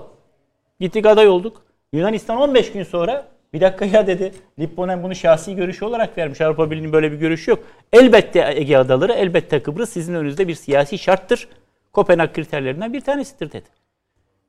[0.80, 1.62] Gittik aday olduk.
[1.92, 4.32] Yunanistan 15 gün sonra bir dakika ya dedi.
[4.58, 6.40] Lipponen bunu şahsi görüşü olarak vermiş.
[6.40, 7.64] Avrupa Birliği'nin böyle bir görüşü yok.
[7.92, 11.48] Elbette Ege Adaları, elbette Kıbrıs sizin önünüzde bir siyasi şarttır.
[11.92, 13.68] Kopenhag kriterlerinden bir tanesidir dedi.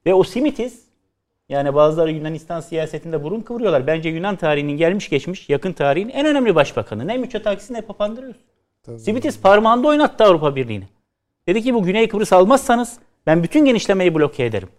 [0.05, 0.81] Ve o Simitis
[1.49, 3.87] yani bazıları Yunanistan siyasetinde burun kıvırıyorlar.
[3.87, 7.07] Bence Yunan tarihinin gelmiş geçmiş yakın tarihin en önemli başbakanı.
[7.07, 8.33] Ne Mitsotakis'i ne Papandreou.
[8.97, 10.87] Simitis parmağında oynattı Avrupa Birliği'ni.
[11.47, 14.69] Dedi ki bu Güney Kıbrıs almazsanız ben bütün genişlemeyi bloke ederim.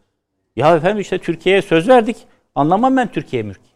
[0.57, 2.17] Ya efendim işte Türkiye'ye söz verdik.
[2.55, 3.72] Anlamam ben Türkiye mülki.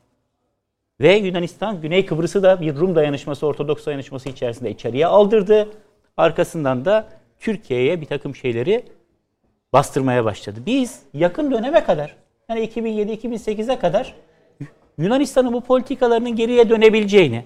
[1.01, 5.69] Ve Yunanistan Güney Kıbrıs'ı da bir Rum dayanışması, Ortodoks dayanışması içerisinde içeriye aldırdı.
[6.17, 7.09] Arkasından da
[7.41, 8.85] Türkiye'ye bir takım şeyleri
[9.73, 10.61] bastırmaya başladı.
[10.67, 12.17] Biz yakın döneme kadar
[12.49, 14.15] yani 2007-2008'e kadar
[14.99, 17.45] Yunanistan'ın bu politikalarının geriye dönebileceğini,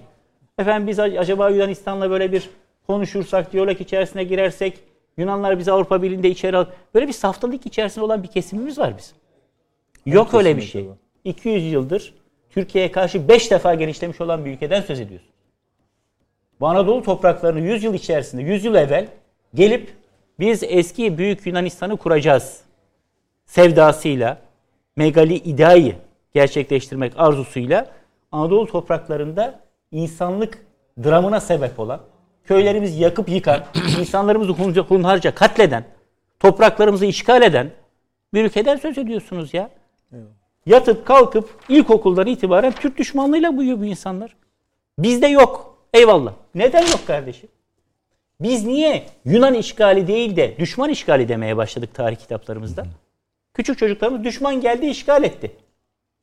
[0.57, 2.49] efendim biz acaba Yunanistan'la böyle bir
[2.87, 4.79] konuşursak, diyalog içerisine girersek,
[5.17, 6.65] Yunanlar bizi Avrupa Birliği'nde içeri al.
[6.93, 9.15] Böyle bir saftalık içerisinde olan bir kesimimiz var bizim.
[10.05, 10.89] Yok öyle bir şey.
[11.23, 12.13] 200 yıldır
[12.51, 15.29] Türkiye'ye karşı 5 defa genişlemiş olan bir ülkeden söz ediyorsun.
[16.59, 19.07] Bu Anadolu topraklarını 100 yıl içerisinde, 100 yıl evvel
[19.53, 19.93] gelip
[20.39, 22.61] biz eski büyük Yunanistan'ı kuracağız
[23.45, 24.37] sevdasıyla,
[24.95, 25.95] megali iddiayı
[26.33, 27.87] gerçekleştirmek arzusuyla
[28.31, 29.59] Anadolu topraklarında
[29.91, 30.65] insanlık
[31.03, 32.01] dramına sebep olan,
[32.43, 33.63] köylerimizi yakıp yıkan,
[33.99, 34.51] insanlarımızı
[34.81, 35.83] hunharca katleden,
[36.39, 37.71] topraklarımızı işgal eden
[38.33, 39.69] bir ülkeden söz ediyorsunuz ya.
[40.65, 44.35] Yatıp kalkıp ilkokuldan itibaren Türk düşmanlığıyla büyüyor bu insanlar.
[44.99, 45.77] Bizde yok.
[45.93, 46.33] Eyvallah.
[46.55, 47.49] Neden yok kardeşim?
[48.41, 52.85] Biz niye Yunan işgali değil de düşman işgali demeye başladık tarih kitaplarımızda?
[53.53, 55.51] Küçük çocuklarımız düşman geldi işgal etti.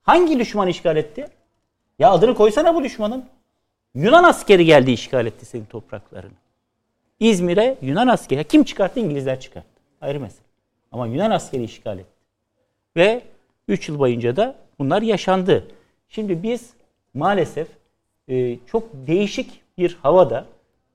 [0.03, 1.29] Hangi düşman işgal etti?
[1.99, 3.25] Ya adını koysana bu düşmanın.
[3.95, 6.33] Yunan askeri geldi işgal etti senin topraklarını.
[7.21, 8.45] İzmir'e Yunan askeri.
[8.45, 9.01] Kim çıkarttı?
[9.01, 9.81] İngilizler çıkarttı.
[10.01, 10.43] Ayrı mesele.
[10.93, 12.19] Ama Yunan askeri işgal etti.
[12.97, 13.23] Ve
[13.69, 15.65] 3 yıl boyunca da bunlar yaşandı.
[16.09, 16.71] Şimdi biz
[17.15, 17.69] maalesef
[18.29, 20.45] e, çok değişik bir havada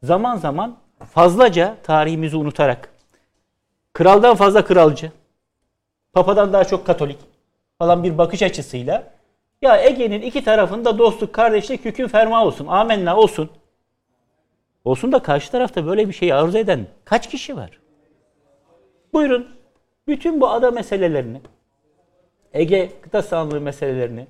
[0.04, 0.78] zaman zaman
[1.12, 2.90] fazlaca tarihimizi unutarak
[3.94, 5.12] kraldan fazla kralcı,
[6.14, 7.18] papadan daha çok katolik
[7.80, 9.14] falan bir bakış açısıyla
[9.62, 13.50] ya Ege'nin iki tarafında dostluk, kardeşlik, hüküm ferma olsun, amenna olsun.
[14.86, 17.80] Olsun da karşı tarafta böyle bir şeyi arzu eden kaç kişi var?
[19.14, 19.48] Buyurun
[20.08, 21.42] bütün bu ada meselelerini,
[22.54, 24.28] Ege kıta sahanlığı meselelerini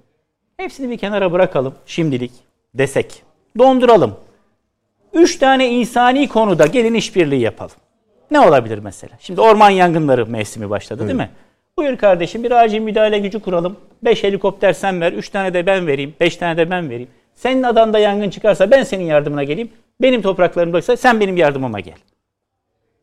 [0.58, 2.32] hepsini bir kenara bırakalım şimdilik
[2.74, 3.24] desek.
[3.58, 4.16] Donduralım.
[5.14, 7.76] Üç tane insani konuda gelin işbirliği yapalım.
[8.32, 9.14] Ne olabilir mesela?
[9.20, 11.30] Şimdi orman yangınları mevsimi başladı değil mi?
[11.78, 13.78] Buyur kardeşim bir acil müdahale gücü kuralım.
[14.04, 17.10] Beş helikopter sen ver, üç tane de ben vereyim, beş tane de ben vereyim.
[17.36, 19.70] Senin adanda yangın çıkarsa ben senin yardımına geleyim.
[20.02, 21.98] Benim topraklarımdaysa sen benim yardımıma gel.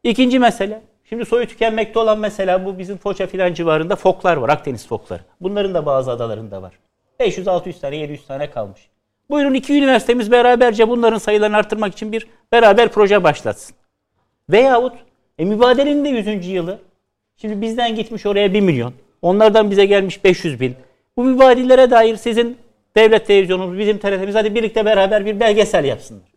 [0.05, 0.82] İkinci mesele.
[1.11, 4.49] Şimdi soyu tükenmekte olan mesela bu bizim Foça filan civarında foklar var.
[4.49, 5.20] Akdeniz fokları.
[5.41, 6.73] Bunların da bazı adalarında var.
[7.20, 8.81] 500-600 tane 700 tane kalmış.
[9.31, 13.77] Buyurun iki üniversitemiz beraberce bunların sayılarını arttırmak için bir beraber proje başlatsın.
[14.51, 14.93] Veyahut
[15.39, 16.47] e, mübadelenin de 100.
[16.47, 16.78] yılı.
[17.37, 18.93] Şimdi bizden gitmiş oraya 1 milyon.
[19.23, 20.74] Onlardan bize gelmiş 500 bin.
[21.16, 22.59] Bu mübadelelere dair sizin
[22.97, 26.28] devlet televizyonunuz, bizim TRT'miz hadi birlikte beraber bir belgesel yapsınlar.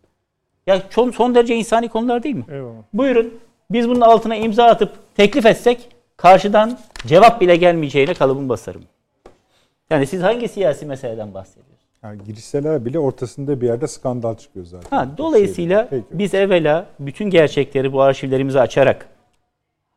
[0.66, 2.44] Ya son derece insani konular değil mi?
[2.52, 2.82] Eyvallah.
[2.92, 3.34] Buyurun
[3.70, 8.82] biz bunun altına imza atıp teklif etsek karşıdan cevap bile gelmeyeceğine kalıbım basarım.
[9.90, 11.74] Yani siz hangi siyasi meseleden bahsediyorsunuz?
[12.02, 14.96] Yani girişseler bile ortasında bir yerde skandal çıkıyor zaten.
[14.96, 16.04] Ha, dolayısıyla Peki.
[16.10, 19.08] biz evvela bütün gerçekleri bu arşivlerimizi açarak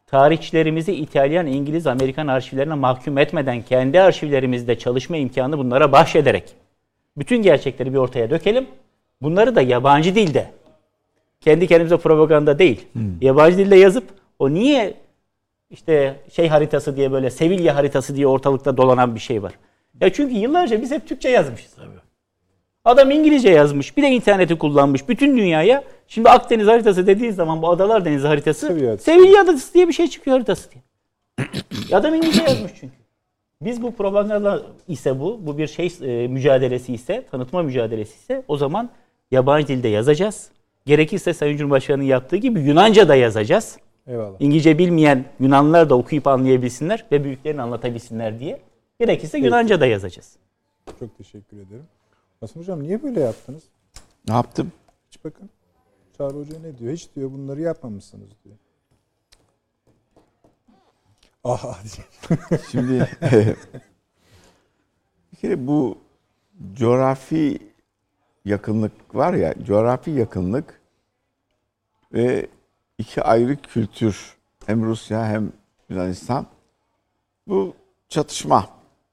[0.08, 6.44] tarihçilerimizi İtalyan, İngiliz, Amerikan arşivlerine mahkum etmeden kendi arşivlerimizde çalışma imkanı bunlara bahşederek
[7.18, 8.68] bütün gerçekleri bir ortaya dökelim.
[9.22, 10.52] Bunları da yabancı dilde
[11.42, 12.88] kendi kendimize propaganda değil.
[13.22, 14.04] Yabancı dilde yazıp
[14.40, 14.94] o niye
[15.70, 19.54] işte şey haritası diye böyle Sevilla haritası diye ortalıkta dolanan bir şey var.
[20.02, 21.76] Ya çünkü yıllarca biz hep Türkçe yazmışız.
[22.86, 23.98] Adam İngilizce yazmış.
[23.98, 25.10] Bir de interneti kullanmış.
[25.10, 25.84] Bütün dünyaya.
[26.08, 29.04] Şimdi Akdeniz haritası dediği zaman bu Adalar Denizi haritası Sevilla haritası.
[29.04, 30.84] Sevilla haritası diye bir şey çıkıyor haritası diye.
[31.98, 32.96] Adam İngilizce yazmış çünkü.
[33.62, 38.58] Biz bu propaganda ise bu, bu bir şey e, mücadelesi ise, tanıtma mücadelesi ise o
[38.58, 38.90] zaman
[39.32, 40.52] yabancı dilde yazacağız.
[40.88, 43.78] Gerekirse Sayın Cumhurbaşkanı'nın yaptığı gibi Yunanca da yazacağız.
[44.08, 44.36] Eyvallah.
[44.40, 48.62] İngilizce bilmeyen Yunanlılar da okuyup anlayabilsinler ve büyüklerini anlatabilsinler diye.
[49.00, 50.36] Gerekirse Yunanca da yazacağız.
[51.00, 51.86] Çok teşekkür ederim.
[52.40, 53.64] Hasan Hocam niye böyle yaptınız?
[54.28, 54.72] Ne yaptım?
[55.12, 55.50] Hiç bakın.
[56.18, 56.94] Çağrı Hoca ne diyor?
[56.94, 58.56] Hiç diyor bunları yapmamışsınız diyor.
[61.44, 61.78] Aha
[62.72, 63.10] Şimdi
[65.32, 65.98] bir kere bu
[66.74, 67.60] coğrafi
[68.48, 70.82] yakınlık var ya, coğrafi yakınlık
[72.14, 72.48] ve
[72.98, 75.52] iki ayrı kültür hem Rusya hem
[75.90, 76.46] Yunanistan
[77.48, 77.74] bu
[78.10, 78.70] çatışma.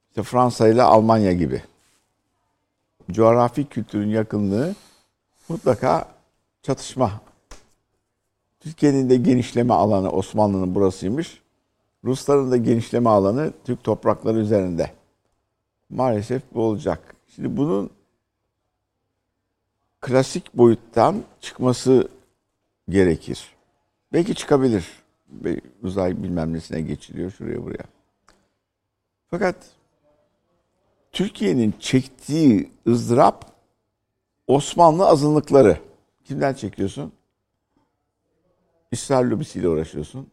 [0.09, 1.63] İşte Fransa ile Almanya gibi.
[3.11, 4.75] Coğrafi kültürün yakınlığı
[5.49, 6.09] mutlaka
[6.63, 7.21] çatışma.
[8.61, 11.43] Türkiye'nin de genişleme alanı Osmanlı'nın burasıymış.
[12.05, 14.91] Rusların da genişleme alanı Türk toprakları üzerinde.
[15.91, 17.15] Maalesef bu olacak.
[17.35, 17.91] Şimdi bunun
[20.05, 22.09] klasik boyuttan çıkması
[22.89, 23.55] gerekir.
[24.13, 24.87] Belki çıkabilir.
[25.83, 27.85] Uzay bilmem nesine geçiliyor şuraya buraya.
[29.31, 29.57] Fakat
[31.13, 33.53] Türkiye'nin çektiği ızdırap
[34.47, 35.79] Osmanlı azınlıkları.
[36.25, 37.13] Kimden çekiyorsun?
[38.93, 40.31] İsrail lobisiyle uğraşıyorsun.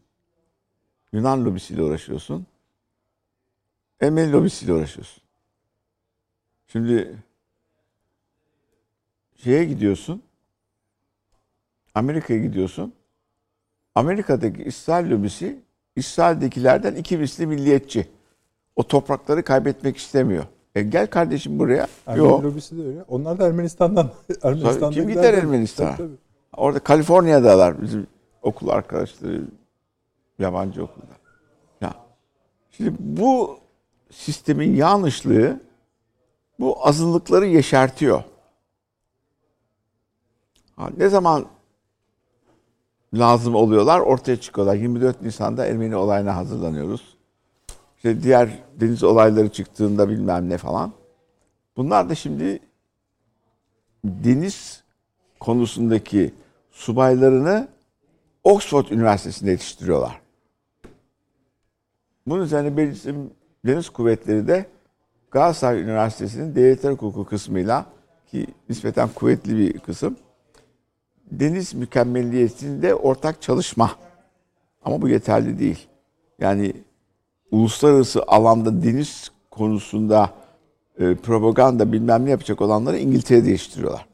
[1.12, 2.46] Yunan lobisiyle uğraşıyorsun.
[4.00, 5.22] Ermeni lobisiyle uğraşıyorsun.
[6.66, 7.16] Şimdi
[9.44, 10.22] şeye gidiyorsun.
[11.94, 12.92] Amerika'ya gidiyorsun.
[13.94, 15.62] Amerika'daki İsrail lobisi
[15.96, 18.08] İsrail'dekilerden iki misli milliyetçi.
[18.76, 20.44] O toprakları kaybetmek istemiyor.
[20.74, 21.86] E gel kardeşim buraya.
[22.06, 22.44] Ermeni Yok.
[22.44, 23.02] lobisi de öyle.
[23.02, 24.10] Onlar da Ermenistan'dan.
[24.42, 25.96] Ermenistan'dan kim gider Ermenistan'a?
[26.56, 28.06] Orada Kaliforniya'dalar bizim
[28.42, 29.44] okul arkadaşları
[30.38, 31.12] yabancı okulda.
[31.80, 31.94] Ya
[32.70, 33.58] şimdi bu
[34.10, 35.60] sistemin yanlışlığı
[36.58, 38.22] bu azınlıkları yeşertiyor.
[40.96, 41.46] Ne zaman
[43.14, 44.74] lazım oluyorlar ortaya çıkıyorlar.
[44.74, 47.16] 24 Nisan'da Ermeni olayına hazırlanıyoruz.
[47.96, 50.92] İşte diğer deniz olayları çıktığında bilmem ne falan.
[51.76, 52.60] Bunlar da şimdi
[54.04, 54.84] deniz
[55.40, 56.34] konusundaki
[56.70, 57.68] subaylarını
[58.44, 60.20] Oxford Üniversitesi'nde yetiştiriyorlar.
[62.26, 63.30] Bunun üzerine bizim
[63.66, 64.66] deniz kuvvetleri de
[65.30, 67.86] Galatasaray Üniversitesi'nin devletler hukuku kısmıyla
[68.30, 70.16] ki nispeten kuvvetli bir kısım
[71.40, 73.90] deniz mükemmelliyetinde ortak çalışma.
[74.84, 75.86] Ama bu yeterli değil.
[76.38, 76.72] Yani
[77.50, 80.30] uluslararası alanda deniz konusunda
[80.98, 84.06] e, propaganda bilmem ne yapacak olanları İngiltere'de yetiştiriyorlar.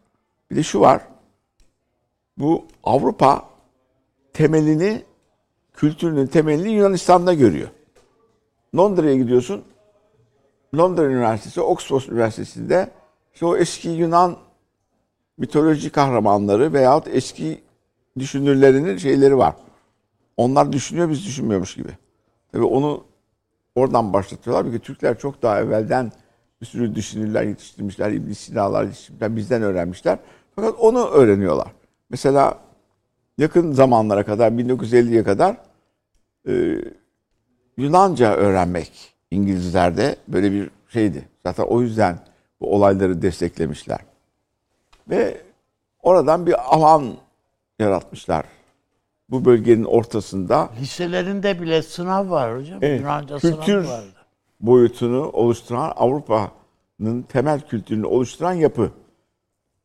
[0.51, 1.03] Bir de şu var.
[2.37, 3.45] Bu Avrupa
[4.33, 5.03] temelini,
[5.73, 7.69] kültürünün temelini Yunanistan'da görüyor.
[8.77, 9.65] Londra'ya gidiyorsun.
[10.77, 12.91] Londra Üniversitesi, Oxford Üniversitesi'nde
[13.35, 14.37] işte o eski Yunan
[15.39, 17.61] mitoloji kahramanları veyahut eski
[18.19, 19.55] düşünürlerinin şeyleri var.
[20.37, 21.91] Onlar düşünüyor, biz düşünmüyormuş gibi.
[22.53, 23.05] Tabii onu
[23.75, 24.65] oradan başlatıyorlar.
[24.65, 26.13] Çünkü Türkler çok daha evvelden
[26.61, 30.19] bir sürü düşünürler yetiştirmişler, İbn Sina'lar yetiştirmişler, bizden öğrenmişler.
[30.57, 31.69] Fakat onu öğreniyorlar.
[32.11, 32.59] Mesela
[33.39, 35.57] yakın zamanlara kadar, 1950'ye kadar
[36.49, 36.79] e,
[37.77, 41.29] Yunanca öğrenmek İngilizlerde böyle bir şeydi.
[41.43, 42.19] Zaten o yüzden
[42.61, 43.99] bu olayları desteklemişler.
[45.11, 45.43] Ve
[46.03, 47.17] oradan bir alan
[47.79, 48.45] yaratmışlar.
[49.31, 52.79] Bu bölgenin ortasında Liselerinde bile sınav var hocam.
[52.83, 54.13] Evet, Yunanca kültür- sınavı vardı.
[54.61, 58.93] boyutunu oluşturan Avrupa'nın temel kültürünü oluşturan yapı.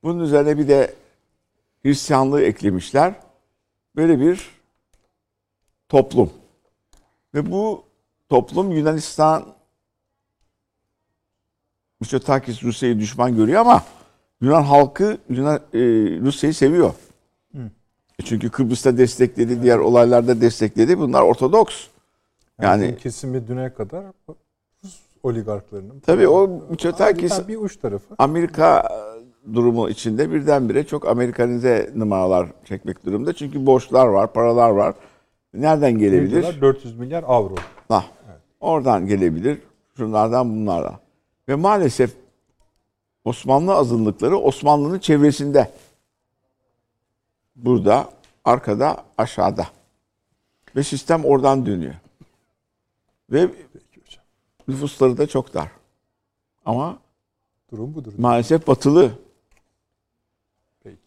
[0.04, 0.94] Bunun üzerine bir de
[1.84, 3.14] Hristiyanlığı eklemişler.
[3.96, 4.50] Böyle bir
[5.90, 6.34] toplum.
[7.34, 7.84] Ve bu
[8.30, 9.46] toplum Yunanistan
[12.00, 13.84] Mitsotakis Rusya'yı düşman görüyor ama
[14.44, 15.80] Yunan halkı Yunan, e,
[16.22, 16.94] Rusya'yı seviyor.
[18.20, 21.00] E Çünkü Kıbrıs'ta destekledi, diğer olaylarda destekledi.
[21.00, 21.88] Bunlar Ortodoks.
[22.62, 24.04] Yani, Yani kesimi düne kadar
[24.84, 26.00] Rus oligarklarının.
[26.00, 28.16] tabii o Mitsotakis bir uç tarafı.
[28.18, 28.90] Amerika
[29.54, 33.34] durumu içinde birdenbire çok Amerikanize numaralar çekmek durumda.
[33.34, 34.94] Çünkü borçlar var, paralar var.
[35.54, 36.32] Nereden Ne gelebilir?
[36.32, 36.62] diyorlar?
[36.62, 37.56] 400 milyar avro.
[37.88, 38.06] Ha,
[38.60, 39.58] oradan gelebilir.
[39.98, 40.96] Şunlardan bunlardan.
[41.50, 42.12] Ve maalesef
[43.26, 45.72] Osmanlı azınlıkları Osmanlı'nın çevresinde.
[47.56, 48.10] burada,
[48.46, 49.68] arkada, aşağıda.
[50.76, 51.94] Ve sistem oradan dönüyor.
[53.32, 53.50] Ve
[54.68, 55.72] nüfusları da çok dar.
[56.66, 57.00] Ama
[57.72, 58.14] Durum budur.
[58.18, 59.12] maalesef batılı.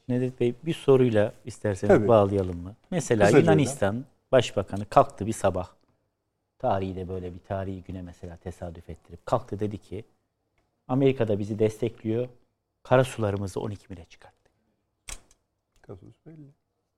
[0.09, 2.09] Nedret Bey bir soruyla isterseniz Tabii.
[2.09, 2.75] bağlayalım mı?
[2.91, 5.69] Mesela Kısaca Yunanistan Başbakanı kalktı bir sabah.
[6.59, 10.05] Tarihi de böyle bir tarihi güne mesela tesadüf ettirip kalktı dedi ki
[10.89, 12.29] Amerika'da bizi destekliyor.
[12.83, 14.51] Kara sularımızı 12 mile çıkarttı.
[15.83, 16.55] Kasus belli.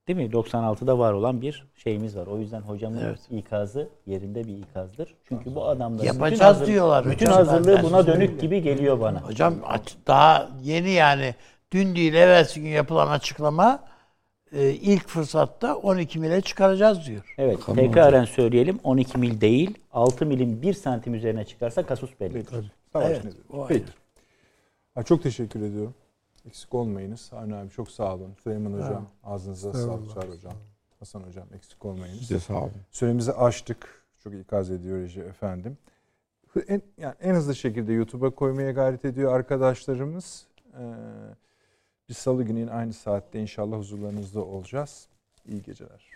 [0.08, 0.30] Değil mi?
[0.32, 2.26] 96'da var olan bir şeyimiz var.
[2.26, 3.18] O yüzden hocamın Evet.
[3.30, 5.14] ikazı yerinde bir ikazdır.
[5.28, 7.46] Çünkü bu adamların Yapacağız bütün, hazır- diyorlar bütün hocam.
[7.46, 9.20] hazırlığı buna dönük gibi geliyor bana.
[9.20, 9.54] Hocam
[10.06, 11.34] daha yeni yani
[11.72, 13.84] dün değil evvelsi gün yapılan açıklama
[14.52, 17.34] e, ilk fırsatta 12 mile çıkaracağız diyor.
[17.38, 22.44] Evet, tekraren söyleyelim 12 mil değil, 6 milin 1 santim üzerine çıkarsa kasus belli.
[22.92, 23.40] Savaş Evet, nedir?
[23.50, 23.66] o.
[23.66, 23.92] Peki.
[24.94, 25.94] Ha, çok teşekkür ediyorum.
[26.46, 27.30] Eksik olmayınız.
[27.32, 28.34] Avni abi çok sağ olun.
[28.42, 30.14] Süleyman Hocam ağzınıza sağlık.
[30.14, 30.52] Çağrı Hocam.
[30.98, 32.20] Hasan Hocam eksik olmayınız.
[32.20, 32.72] Size sağ olun.
[32.90, 34.04] Süremizi aştık.
[34.18, 35.78] Çok ikaz ediyor Reji efendim.
[36.68, 40.46] En, yani en hızlı şekilde YouTube'a koymaya gayret ediyor arkadaşlarımız.
[40.78, 40.94] Ee,
[42.08, 45.08] biz salı günü yine aynı saatte inşallah huzurlarınızda olacağız.
[45.46, 46.08] İyi geceler.